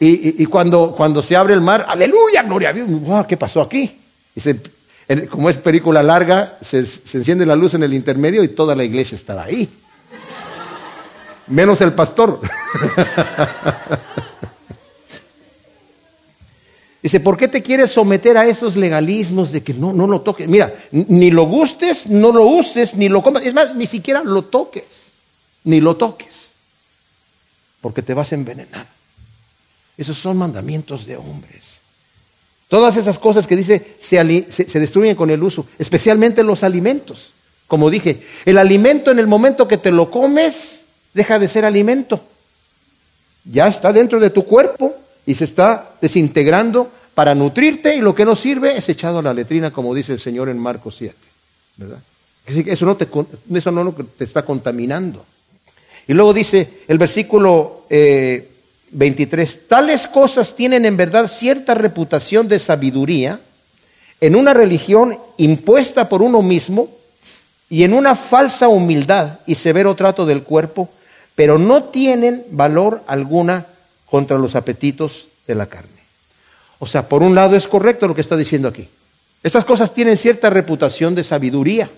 Y, 0.00 0.44
cuando, 0.46 0.94
cuando 0.96 1.22
se 1.22 1.36
abre 1.36 1.54
el 1.54 1.60
mar, 1.60 1.86
aleluya, 1.88 2.42
gloria 2.42 2.70
a 2.70 2.72
Dios. 2.72 2.88
¿Qué 3.26 3.36
pasó 3.36 3.62
aquí? 3.62 4.00
Y 4.34 5.26
como 5.28 5.48
es 5.48 5.56
película 5.56 6.02
larga, 6.02 6.58
se, 6.62 6.84
se 6.84 7.18
enciende 7.18 7.46
la 7.46 7.56
luz 7.56 7.74
en 7.74 7.82
el 7.84 7.94
intermedio 7.94 8.42
y 8.42 8.48
toda 8.48 8.74
la 8.74 8.84
iglesia 8.84 9.16
estaba 9.16 9.44
ahí. 9.44 9.68
Menos 11.46 11.80
el 11.80 11.92
pastor. 11.92 12.40
Dice, 17.04 17.20
¿por 17.20 17.36
qué 17.36 17.48
te 17.48 17.62
quieres 17.62 17.92
someter 17.92 18.38
a 18.38 18.46
esos 18.46 18.76
legalismos 18.76 19.52
de 19.52 19.62
que 19.62 19.74
no, 19.74 19.92
no 19.92 20.06
lo 20.06 20.22
toques? 20.22 20.48
Mira, 20.48 20.72
ni 20.90 21.30
lo 21.30 21.44
gustes, 21.44 22.06
no 22.06 22.32
lo 22.32 22.46
uses, 22.46 22.94
ni 22.94 23.10
lo 23.10 23.22
comas. 23.22 23.44
Es 23.44 23.52
más, 23.52 23.74
ni 23.74 23.84
siquiera 23.84 24.24
lo 24.24 24.44
toques, 24.44 25.12
ni 25.64 25.82
lo 25.82 25.96
toques, 25.96 26.48
porque 27.82 28.00
te 28.00 28.14
vas 28.14 28.32
a 28.32 28.36
envenenar. 28.36 28.86
Esos 29.96 30.18
son 30.18 30.36
mandamientos 30.36 31.06
de 31.06 31.16
hombres. 31.16 31.74
Todas 32.68 32.96
esas 32.96 33.18
cosas 33.18 33.46
que 33.46 33.56
dice 33.56 33.96
se, 34.00 34.24
destruyen 34.80 35.14
con 35.14 35.30
el 35.30 35.42
uso, 35.42 35.66
especialmente 35.78 36.42
los 36.42 36.62
alimentos. 36.62 37.30
Como 37.68 37.90
dije, 37.90 38.22
el 38.44 38.58
alimento 38.58 39.10
en 39.10 39.18
el 39.18 39.26
momento 39.26 39.68
que 39.68 39.78
te 39.78 39.92
lo 39.92 40.10
comes 40.10 40.80
deja 41.12 41.38
de 41.38 41.48
ser 41.48 41.64
alimento. 41.64 42.20
Ya 43.44 43.68
está 43.68 43.92
dentro 43.92 44.18
de 44.18 44.30
tu 44.30 44.44
cuerpo 44.44 44.94
y 45.26 45.34
se 45.34 45.44
está 45.44 45.92
desintegrando 46.00 46.90
para 47.14 47.34
nutrirte 47.34 47.94
y 47.94 48.00
lo 48.00 48.14
que 48.14 48.24
no 48.24 48.34
sirve 48.34 48.76
es 48.76 48.88
echado 48.88 49.18
a 49.18 49.22
la 49.22 49.34
letrina, 49.34 49.70
como 49.70 49.94
dice 49.94 50.12
el 50.12 50.18
Señor 50.18 50.48
en 50.48 50.58
Marcos 50.58 50.96
7. 50.98 51.14
¿verdad? 51.76 51.98
Eso 52.46 52.86
no 52.86 52.96
te, 52.96 53.08
eso 53.54 53.70
no 53.70 53.92
te 53.92 54.24
está 54.24 54.44
contaminando. 54.44 55.24
Y 56.06 56.12
luego 56.12 56.34
dice 56.34 56.82
el 56.88 56.98
versículo 56.98 57.86
23, 58.94 59.54
eh, 59.54 59.60
tales 59.68 60.08
cosas 60.08 60.56
tienen 60.56 60.84
en 60.86 60.96
verdad 60.96 61.26
cierta 61.26 61.74
reputación 61.74 62.48
de 62.48 62.58
sabiduría 62.58 63.40
en 64.20 64.36
una 64.36 64.54
religión 64.54 65.18
impuesta 65.36 66.08
por 66.08 66.22
uno 66.22 66.40
mismo 66.40 66.88
y 67.68 67.82
en 67.82 67.92
una 67.92 68.14
falsa 68.14 68.68
humildad 68.68 69.40
y 69.46 69.56
severo 69.56 69.94
trato 69.94 70.24
del 70.24 70.44
cuerpo, 70.44 70.88
pero 71.34 71.58
no 71.58 71.84
tienen 71.84 72.44
valor 72.50 73.02
alguna 73.06 73.66
contra 74.06 74.38
los 74.38 74.54
apetitos 74.54 75.28
de 75.46 75.56
la 75.56 75.66
carne. 75.66 75.90
O 76.78 76.86
sea, 76.86 77.08
por 77.08 77.22
un 77.22 77.34
lado 77.34 77.56
es 77.56 77.66
correcto 77.66 78.06
lo 78.06 78.14
que 78.14 78.20
está 78.20 78.36
diciendo 78.36 78.68
aquí. 78.68 78.88
Estas 79.42 79.64
cosas 79.64 79.92
tienen 79.92 80.16
cierta 80.16 80.50
reputación 80.50 81.14
de 81.14 81.24
sabiduría. 81.24 81.90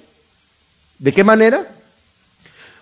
¿De 0.98 1.12
qué 1.12 1.24
manera? 1.24 1.66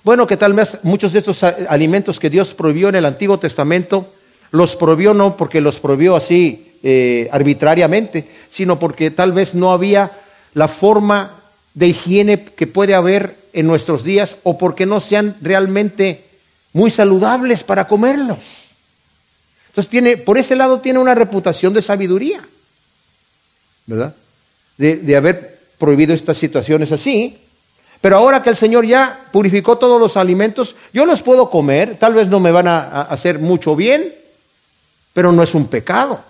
Bueno, 0.05 0.27
que 0.27 0.37
tal 0.37 0.53
vez 0.53 0.79
muchos 0.83 1.15
de 1.15 1.19
estos 1.21 1.43
alimentos 1.43 2.21
que 2.21 2.29
Dios 2.29 2.53
prohibió 2.53 2.91
en 2.91 2.95
el 2.95 3.07
Antiguo 3.07 3.39
Testamento, 3.39 4.07
los 4.51 4.77
prohibió 4.77 5.15
no 5.15 5.37
porque 5.37 5.63
los 5.63 5.81
prohibió 5.81 6.15
así 6.15 6.75
eh, 6.83 7.29
arbitrariamente, 7.33 8.29
sino 8.51 8.79
porque 8.79 9.11
tal 9.11 9.33
vez 9.33 9.55
no 9.55 9.73
había 9.73 10.13
la 10.53 10.69
forma 10.69 11.35
de 11.73 11.89
higiene 11.89 12.45
que 12.45 12.67
puede 12.67 12.95
haber 12.95 13.37
en 13.55 13.67
nuestros 13.67 14.05
días 14.05 14.37
o 14.43 14.59
porque 14.59 14.85
no 14.85 15.01
sean 15.01 15.37
realmente 15.41 16.25
muy 16.75 16.91
saludables 16.91 17.65
para 17.65 17.89
comerlos. 17.89 18.39
Entonces 19.69 19.91
tiene, 19.91 20.19
por 20.19 20.37
ese 20.37 20.55
lado 20.55 20.81
tiene 20.81 20.99
una 20.99 21.15
reputación 21.15 21.73
de 21.73 21.81
sabiduría, 21.81 22.47
¿verdad? 23.87 24.15
De, 24.77 24.97
de 24.97 25.17
haber 25.17 25.59
prohibido 25.79 26.15
estas 26.15 26.37
situaciones 26.37 26.93
así. 26.93 27.39
Pero 28.05 28.19
ahora 28.19 28.43
que 28.43 28.51
el 28.51 28.57
Señor 28.59 28.85
ya 28.85 29.19
purificó 29.33 29.79
todos 29.79 29.99
los 29.99 30.19
alimentos, 30.19 30.77
yo 30.93 31.07
los 31.07 31.23
puedo 31.23 31.49
comer, 31.49 31.97
tal 31.99 32.13
vez 32.13 32.29
no 32.29 32.39
me 32.39 32.53
van 32.53 32.69
a, 32.69 33.01
hacer 33.01 33.39
mucho 33.39 33.75
bien, 33.75 34.15
pero 35.15 35.33
no 35.33 35.43
es 35.43 35.55
un 35.55 35.69
pecado. 35.69 36.21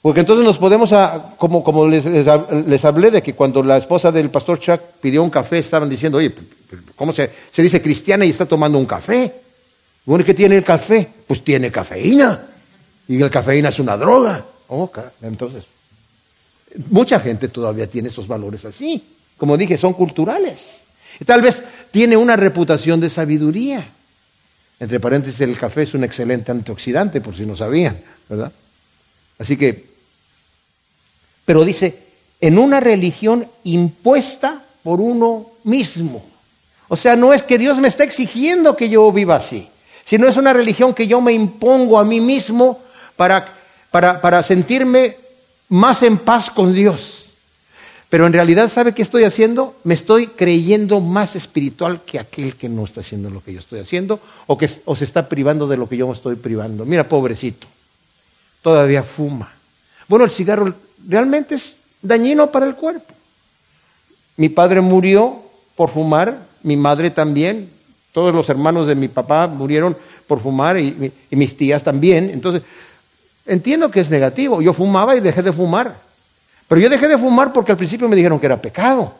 Porque 0.00 0.20
entonces 0.20 0.44
nos 0.44 0.58
podemos, 0.58 0.94
como, 1.36 1.88
les, 1.88 2.84
hablé 2.84 3.10
de 3.10 3.20
que 3.20 3.34
cuando 3.34 3.64
la 3.64 3.78
esposa 3.78 4.12
del 4.12 4.30
pastor 4.30 4.60
Chuck 4.60 4.80
pidió 5.00 5.24
un 5.24 5.30
café, 5.30 5.58
estaban 5.58 5.90
diciendo, 5.90 6.18
oye, 6.18 6.32
¿Cómo 6.94 7.12
se, 7.12 7.28
se 7.50 7.60
dice 7.60 7.82
cristiana 7.82 8.24
y 8.24 8.30
está 8.30 8.46
tomando 8.46 8.78
un 8.78 8.86
café? 8.86 9.34
Bueno, 10.04 10.24
¿qué 10.24 10.34
tiene 10.34 10.56
el 10.56 10.62
café? 10.62 11.08
Pues 11.26 11.42
tiene 11.42 11.72
cafeína. 11.72 12.46
Y 13.08 13.18
la 13.18 13.28
cafeína 13.28 13.70
es 13.70 13.80
una 13.80 13.96
droga. 13.96 14.44
Oh, 14.68 14.88
entonces, 15.22 15.64
mucha 16.90 17.18
gente 17.18 17.48
todavía 17.48 17.88
tiene 17.88 18.06
esos 18.06 18.28
valores 18.28 18.64
así. 18.64 19.02
Como 19.42 19.56
dije, 19.56 19.76
son 19.76 19.94
culturales. 19.94 20.82
Y 21.18 21.24
tal 21.24 21.42
vez 21.42 21.64
tiene 21.90 22.16
una 22.16 22.36
reputación 22.36 23.00
de 23.00 23.10
sabiduría. 23.10 23.84
Entre 24.78 25.00
paréntesis, 25.00 25.40
el 25.40 25.58
café 25.58 25.82
es 25.82 25.94
un 25.94 26.04
excelente 26.04 26.52
antioxidante, 26.52 27.20
por 27.20 27.36
si 27.36 27.44
no 27.44 27.56
sabían, 27.56 27.98
¿verdad? 28.28 28.52
Así 29.40 29.56
que, 29.56 29.84
pero 31.44 31.64
dice, 31.64 31.98
en 32.40 32.56
una 32.56 32.78
religión 32.78 33.44
impuesta 33.64 34.62
por 34.84 35.00
uno 35.00 35.50
mismo. 35.64 36.24
O 36.86 36.96
sea, 36.96 37.16
no 37.16 37.34
es 37.34 37.42
que 37.42 37.58
Dios 37.58 37.80
me 37.80 37.88
está 37.88 38.04
exigiendo 38.04 38.76
que 38.76 38.88
yo 38.88 39.10
viva 39.10 39.34
así, 39.34 39.68
sino 40.04 40.28
es 40.28 40.36
una 40.36 40.52
religión 40.52 40.94
que 40.94 41.08
yo 41.08 41.20
me 41.20 41.32
impongo 41.32 41.98
a 41.98 42.04
mí 42.04 42.20
mismo 42.20 42.80
para, 43.16 43.52
para, 43.90 44.20
para 44.20 44.40
sentirme 44.44 45.16
más 45.68 46.04
en 46.04 46.18
paz 46.18 46.48
con 46.48 46.72
Dios. 46.72 47.21
Pero 48.12 48.26
en 48.26 48.34
realidad, 48.34 48.68
¿sabe 48.68 48.92
qué 48.92 49.00
estoy 49.00 49.24
haciendo? 49.24 49.74
Me 49.84 49.94
estoy 49.94 50.26
creyendo 50.26 51.00
más 51.00 51.34
espiritual 51.34 52.02
que 52.04 52.18
aquel 52.18 52.56
que 52.56 52.68
no 52.68 52.84
está 52.84 53.00
haciendo 53.00 53.30
lo 53.30 53.42
que 53.42 53.54
yo 53.54 53.58
estoy 53.58 53.80
haciendo 53.80 54.20
o 54.46 54.58
que 54.58 54.68
se 54.68 54.82
está 55.02 55.30
privando 55.30 55.66
de 55.66 55.78
lo 55.78 55.88
que 55.88 55.96
yo 55.96 56.06
me 56.06 56.12
estoy 56.12 56.36
privando. 56.36 56.84
Mira, 56.84 57.08
pobrecito, 57.08 57.66
todavía 58.60 59.02
fuma. 59.02 59.50
Bueno, 60.08 60.26
el 60.26 60.30
cigarro 60.30 60.74
realmente 61.08 61.54
es 61.54 61.76
dañino 62.02 62.50
para 62.50 62.66
el 62.66 62.74
cuerpo. 62.74 63.14
Mi 64.36 64.50
padre 64.50 64.82
murió 64.82 65.40
por 65.74 65.88
fumar 65.88 66.36
mi 66.64 66.76
madre 66.76 67.10
también, 67.10 67.70
todos 68.12 68.34
los 68.34 68.46
hermanos 68.50 68.86
de 68.86 68.94
mi 68.94 69.08
papá 69.08 69.46
murieron 69.46 69.96
por 70.26 70.38
fumar 70.38 70.78
y, 70.78 71.14
mis 71.30 71.56
tías 71.56 71.82
también. 71.82 72.28
Entonces, 72.28 72.60
entiendo 73.46 73.90
que 73.90 74.00
es 74.00 74.10
negativo. 74.10 74.60
Yo 74.60 74.74
fumaba 74.74 75.16
y 75.16 75.20
dejé 75.20 75.40
de 75.42 75.50
fumar. 75.50 76.11
Pero 76.72 76.80
yo 76.80 76.88
dejé 76.88 77.06
de 77.06 77.18
fumar 77.18 77.52
porque 77.52 77.72
al 77.72 77.76
principio 77.76 78.08
me 78.08 78.16
dijeron 78.16 78.40
que 78.40 78.46
era 78.46 78.56
pecado. 78.56 79.12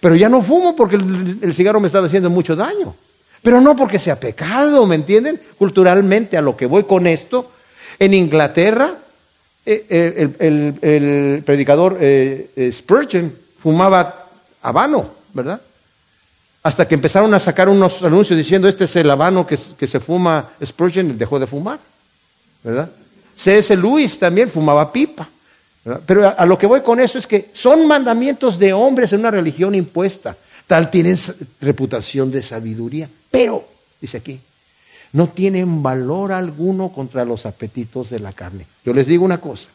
Pero 0.00 0.16
ya 0.16 0.28
no 0.28 0.42
fumo 0.42 0.74
porque 0.74 0.96
el, 0.96 1.54
cigarro 1.54 1.78
me 1.78 1.86
estaba 1.86 2.08
haciendo 2.08 2.30
mucho 2.30 2.56
daño. 2.56 2.96
Pero 3.42 3.60
no 3.60 3.76
porque 3.76 4.00
sea 4.00 4.18
pecado, 4.18 4.84
¿me 4.84 4.96
entienden? 4.96 5.40
Culturalmente, 5.56 6.36
a 6.36 6.42
lo 6.42 6.56
que 6.56 6.66
voy 6.66 6.82
con 6.82 7.06
esto, 7.06 7.48
en 8.00 8.12
Inglaterra, 8.12 8.92
eh, 9.64 9.86
eh, 9.88 10.74
el, 10.82 11.44
predicador 11.46 11.96
eh, 12.00 12.72
Spurgeon 12.72 13.32
fumaba 13.62 14.26
habano, 14.60 15.10
¿verdad? 15.32 15.60
hasta 16.64 16.88
que 16.88 16.96
empezaron 16.96 17.32
a 17.34 17.38
sacar 17.38 17.68
unos 17.68 18.02
anuncios 18.02 18.36
diciendo, 18.36 18.66
este 18.66 18.86
es 18.86 18.96
el 18.96 19.08
habano 19.08 19.46
que, 19.46 19.56
se 19.56 20.00
fuma 20.00 20.50
Spurgeon, 20.60 21.16
dejó 21.16 21.38
de 21.38 21.46
fumar, 21.46 21.78
¿verdad? 22.64 22.90
C.S. 23.36 23.76
Lewis 23.76 24.18
también 24.18 24.50
fumaba 24.50 24.90
pipa. 24.92 25.28
Pero 26.06 26.34
a, 26.36 26.46
lo 26.46 26.56
que 26.56 26.66
voy 26.66 26.80
con 26.80 26.98
eso 26.98 27.18
es 27.18 27.26
que 27.26 27.50
son 27.52 27.86
mandamientos 27.86 28.58
de 28.58 28.72
hombres 28.72 29.12
en 29.12 29.20
una 29.20 29.30
religión 29.30 29.74
impuesta. 29.74 30.36
Tal 30.66 30.90
tienen 30.90 31.18
reputación 31.60 32.30
de 32.30 32.40
sabiduría, 32.40 33.08
pero, 33.30 33.68
dice 34.00 34.16
aquí, 34.16 34.40
no 35.12 35.28
tienen 35.28 35.82
valor 35.82 36.32
alguno 36.32 36.88
contra 36.88 37.24
los 37.24 37.44
apetitos 37.44 38.08
de 38.08 38.18
la 38.18 38.32
carne. 38.32 38.66
Yo 38.84 38.94
les 38.94 39.06
digo 39.06 39.24
una 39.24 39.40
cosa, 39.40 39.68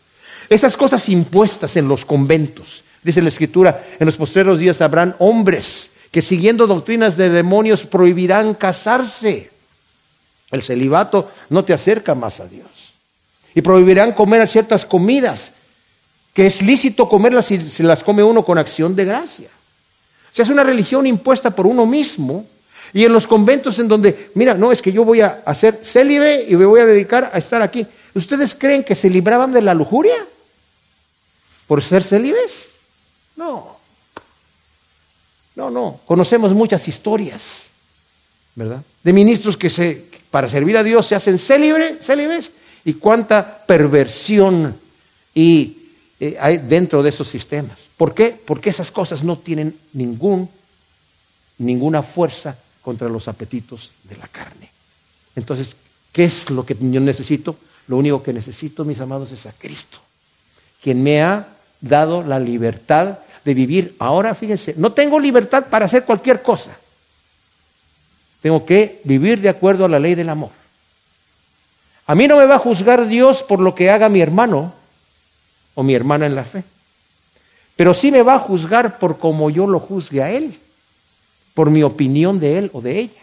esas 0.50 0.76
cosas 0.76 1.08
impuestas 1.10 1.78
en 1.78 1.88
los 1.88 2.06
conventos, 2.06 2.84
dice 3.04 3.22
la 3.22 3.30
escritura, 3.30 3.86
en 4.00 4.06
los 4.06 4.18
postreros 4.18 4.58
días 4.58 4.82
habrán 4.82 5.16
hombres 5.20 5.92
que 6.12 6.22
siguiendo 6.24 6.66
doctrinas 6.66 7.18
de 7.18 7.30
demonios 7.30 7.84
prohibirán 7.84 8.56
casarse. 8.56 9.52
El 10.52 10.64
celibato 10.64 11.32
no 11.50 11.64
te 11.64 11.74
acerca 11.74 12.16
más 12.16 12.40
a 12.40 12.48
Dios. 12.48 12.94
Y 13.54 13.62
prohibirán 13.62 14.14
comer 14.14 14.48
ciertas 14.48 14.86
comidas, 14.86 15.52
que 16.40 16.46
es 16.46 16.62
lícito 16.62 17.10
comerlas 17.10 17.48
si 17.48 17.60
se 17.60 17.84
las 17.84 18.02
come 18.02 18.24
uno 18.24 18.46
con 18.46 18.58
acción 18.58 18.96
de 18.96 19.04
gracia. 19.04 19.50
O 20.32 20.34
sea, 20.34 20.44
es 20.44 20.50
una 20.50 20.64
religión 20.64 21.06
impuesta 21.06 21.52
por 21.52 21.68
uno 21.68 21.86
mismo. 21.86 22.46
Y 22.94 23.04
en 23.04 23.12
los 23.12 23.28
conventos 23.28 23.78
en 23.78 23.90
donde, 23.90 24.32
mira, 24.36 24.54
no, 24.54 24.72
es 24.72 24.82
que 24.82 24.94
yo 24.94 25.04
voy 25.04 25.20
a 25.20 25.42
hacer 25.46 25.82
célibe 25.84 26.46
y 26.48 26.56
me 26.56 26.64
voy 26.64 26.80
a 26.80 26.86
dedicar 26.86 27.30
a 27.34 27.38
estar 27.38 27.62
aquí. 27.62 27.86
¿Ustedes 28.16 28.56
creen 28.56 28.86
que 28.86 28.96
se 28.96 29.10
libraban 29.10 29.52
de 29.52 29.62
la 29.62 29.74
lujuria? 29.74 30.16
¿Por 31.68 31.84
ser 31.84 32.04
célibes? 32.04 32.70
No. 33.36 33.76
No, 35.58 35.70
no, 35.70 36.00
conocemos 36.06 36.54
muchas 36.54 36.88
historias, 36.88 37.64
¿verdad? 38.56 38.82
De 39.04 39.12
ministros 39.12 39.58
que 39.58 39.70
se, 39.70 40.06
para 40.32 40.48
servir 40.48 40.78
a 40.78 40.84
Dios 40.84 41.06
se 41.06 41.16
hacen 41.16 41.38
célibres, 41.38 41.98
célibes, 42.02 42.52
y 42.86 42.94
cuánta 42.94 43.66
perversión 43.66 44.80
y 45.36 45.79
eh, 46.20 46.38
hay 46.40 46.58
dentro 46.58 47.02
de 47.02 47.10
esos 47.10 47.28
sistemas. 47.28 47.78
¿Por 47.96 48.14
qué? 48.14 48.36
Porque 48.46 48.70
esas 48.70 48.92
cosas 48.92 49.24
no 49.24 49.38
tienen 49.38 49.78
ningún, 49.94 50.50
ninguna 51.58 52.04
fuerza 52.04 52.58
contra 52.82 53.08
los 53.08 53.28
apetitos 53.28 53.92
de 54.04 54.18
la 54.18 54.28
carne. 54.28 54.70
Entonces, 55.36 55.76
¿qué 56.12 56.26
es 56.26 56.50
lo 56.50 56.66
que 56.66 56.76
yo 56.80 57.00
necesito? 57.00 57.56
Lo 57.88 57.98
único 57.98 58.22
que 58.22 58.34
necesito, 58.34 58.84
mis 58.84 59.00
amados, 59.00 59.32
es 59.32 59.46
a 59.46 59.54
Cristo, 59.54 60.00
quien 60.82 61.02
me 61.02 61.22
ha 61.22 61.48
dado 61.82 62.22
la 62.22 62.40
libertad 62.40 63.20
de 63.46 63.54
vivir. 63.54 63.96
Ahora, 64.00 64.36
fíjense, 64.36 64.74
no 64.78 64.92
tengo 64.92 65.20
libertad 65.20 65.68
para 65.70 65.86
hacer 65.86 66.04
cualquier 66.04 66.42
cosa. 66.42 66.72
Tengo 68.42 68.66
que 68.66 69.02
vivir 69.06 69.40
de 69.42 69.50
acuerdo 69.50 69.86
a 69.86 69.90
la 69.90 70.00
ley 70.00 70.16
del 70.16 70.30
amor. 70.30 70.52
A 72.06 72.16
mí 72.16 72.28
no 72.28 72.38
me 72.38 72.46
va 72.46 72.56
a 72.56 72.60
juzgar 72.60 73.08
Dios 73.08 73.44
por 73.44 73.60
lo 73.60 73.76
que 73.76 73.90
haga 73.90 74.10
mi 74.10 74.22
hermano 74.22 74.74
o 75.76 75.84
mi 75.84 75.94
hermana 75.94 76.26
en 76.26 76.36
la 76.36 76.44
fe. 76.44 76.64
Pero 77.76 77.94
sí 77.94 78.12
me 78.12 78.24
va 78.24 78.36
a 78.36 78.40
juzgar 78.40 79.00
por 79.00 79.20
cómo 79.20 79.50
yo 79.50 79.66
lo 79.66 79.80
juzgue 79.80 80.22
a 80.22 80.32
él, 80.32 80.58
por 81.54 81.70
mi 81.70 81.84
opinión 81.84 82.40
de 82.40 82.58
él 82.58 82.70
o 82.74 82.82
de 82.82 83.00
ella. 83.00 83.22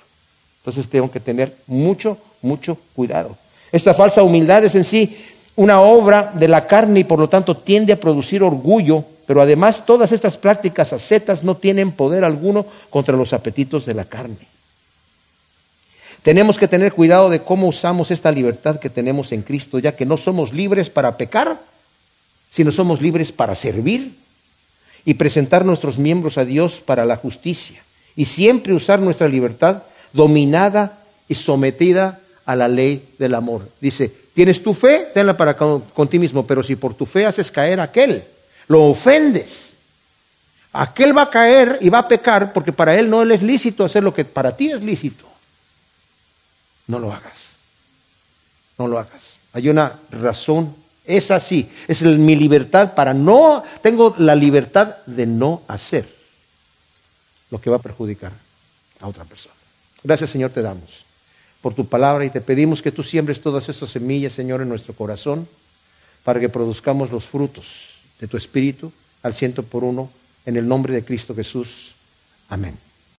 Entonces 0.60 0.88
tengo 0.88 1.10
que 1.10 1.20
tener 1.20 1.54
mucho, 1.66 2.18
mucho 2.42 2.78
cuidado. 2.94 3.36
Esta 3.70 3.94
falsa 3.94 4.22
humildad 4.22 4.64
es 4.64 4.74
en 4.74 4.84
sí 4.84 5.16
una 5.56 5.80
obra 5.80 6.32
de 6.34 6.48
la 6.48 6.66
carne 6.66 7.00
y 7.00 7.04
por 7.04 7.18
lo 7.18 7.28
tanto 7.28 7.56
tiende 7.56 7.92
a 7.92 8.00
producir 8.00 8.42
orgullo, 8.42 9.04
pero 9.26 9.40
además 9.40 9.84
todas 9.84 10.12
estas 10.12 10.36
prácticas 10.36 10.92
ascetas 10.92 11.42
no 11.42 11.56
tienen 11.56 11.92
poder 11.92 12.24
alguno 12.24 12.66
contra 12.90 13.16
los 13.16 13.32
apetitos 13.32 13.86
de 13.86 13.94
la 13.94 14.04
carne. 14.04 14.36
Tenemos 16.22 16.58
que 16.58 16.66
tener 16.66 16.92
cuidado 16.92 17.30
de 17.30 17.40
cómo 17.40 17.68
usamos 17.68 18.10
esta 18.10 18.32
libertad 18.32 18.80
que 18.80 18.90
tenemos 18.90 19.32
en 19.32 19.42
Cristo, 19.42 19.78
ya 19.78 19.94
que 19.94 20.06
no 20.06 20.16
somos 20.16 20.52
libres 20.52 20.90
para 20.90 21.16
pecar, 21.16 21.58
sino 22.56 22.72
somos 22.72 23.02
libres 23.02 23.30
para 23.30 23.54
servir 23.54 24.16
y 25.04 25.14
presentar 25.14 25.66
nuestros 25.66 25.98
miembros 25.98 26.38
a 26.38 26.46
Dios 26.46 26.80
para 26.80 27.04
la 27.04 27.16
justicia. 27.16 27.82
Y 28.16 28.24
siempre 28.24 28.72
usar 28.72 28.98
nuestra 28.98 29.28
libertad 29.28 29.82
dominada 30.14 30.98
y 31.28 31.34
sometida 31.34 32.18
a 32.46 32.56
la 32.56 32.68
ley 32.68 33.06
del 33.18 33.34
amor. 33.34 33.68
Dice, 33.80 34.10
tienes 34.34 34.62
tu 34.62 34.72
fe, 34.72 35.08
tenla 35.12 35.36
para 35.36 35.54
con, 35.54 36.08
ti 36.08 36.18
mismo, 36.18 36.46
pero 36.46 36.62
si 36.62 36.76
por 36.76 36.94
tu 36.94 37.04
fe 37.04 37.26
haces 37.26 37.50
caer 37.50 37.78
a 37.80 37.84
aquel, 37.84 38.24
lo 38.68 38.84
ofendes. 38.86 39.74
Aquel 40.72 41.14
va 41.14 41.22
a 41.22 41.30
caer 41.30 41.78
y 41.82 41.90
va 41.90 41.98
a 41.98 42.08
pecar 42.08 42.54
porque 42.54 42.72
para 42.72 42.94
él 42.94 43.10
no 43.10 43.22
es 43.22 43.42
lícito 43.42 43.84
hacer 43.84 44.02
lo 44.02 44.14
que 44.14 44.24
para 44.24 44.56
ti 44.56 44.70
es 44.70 44.82
lícito 44.82 45.26
no 46.86 46.98
lo 46.98 47.12
hagas. 47.12 47.46
No 48.78 48.88
lo 48.88 48.98
hagas. 48.98 49.34
Hay 49.52 49.68
una 49.68 49.98
razón. 50.10 50.74
Es 51.06 51.30
así. 51.30 51.68
Es 51.86 52.02
mi 52.02 52.34
libertad 52.34 52.94
para 52.94 53.14
no, 53.14 53.62
tengo 53.82 54.14
la 54.18 54.34
libertad 54.34 54.96
de 55.06 55.26
no 55.26 55.62
hacer 55.68 56.06
lo 57.50 57.60
que 57.60 57.70
va 57.70 57.76
a 57.76 57.80
perjudicar 57.80 58.32
a 59.00 59.06
otra 59.06 59.24
persona. 59.24 59.54
Gracias 60.02 60.30
Señor 60.30 60.50
te 60.50 60.62
damos 60.62 61.04
por 61.62 61.74
tu 61.74 61.86
palabra 61.86 62.24
y 62.24 62.30
te 62.30 62.40
pedimos 62.40 62.82
que 62.82 62.92
tú 62.92 63.02
siembres 63.02 63.40
todas 63.40 63.68
estas 63.68 63.90
semillas, 63.90 64.32
Señor, 64.32 64.60
en 64.60 64.68
nuestro 64.68 64.94
corazón 64.94 65.48
para 66.24 66.40
que 66.40 66.48
produzcamos 66.48 67.10
los 67.10 67.24
frutos 67.24 67.98
de 68.20 68.26
tu 68.26 68.36
Espíritu 68.36 68.92
al 69.22 69.34
ciento 69.34 69.62
por 69.62 69.84
uno 69.84 70.10
en 70.44 70.56
el 70.56 70.66
nombre 70.66 70.92
de 70.92 71.04
Cristo 71.04 71.34
Jesús. 71.34 71.94
Amén. 72.48 72.85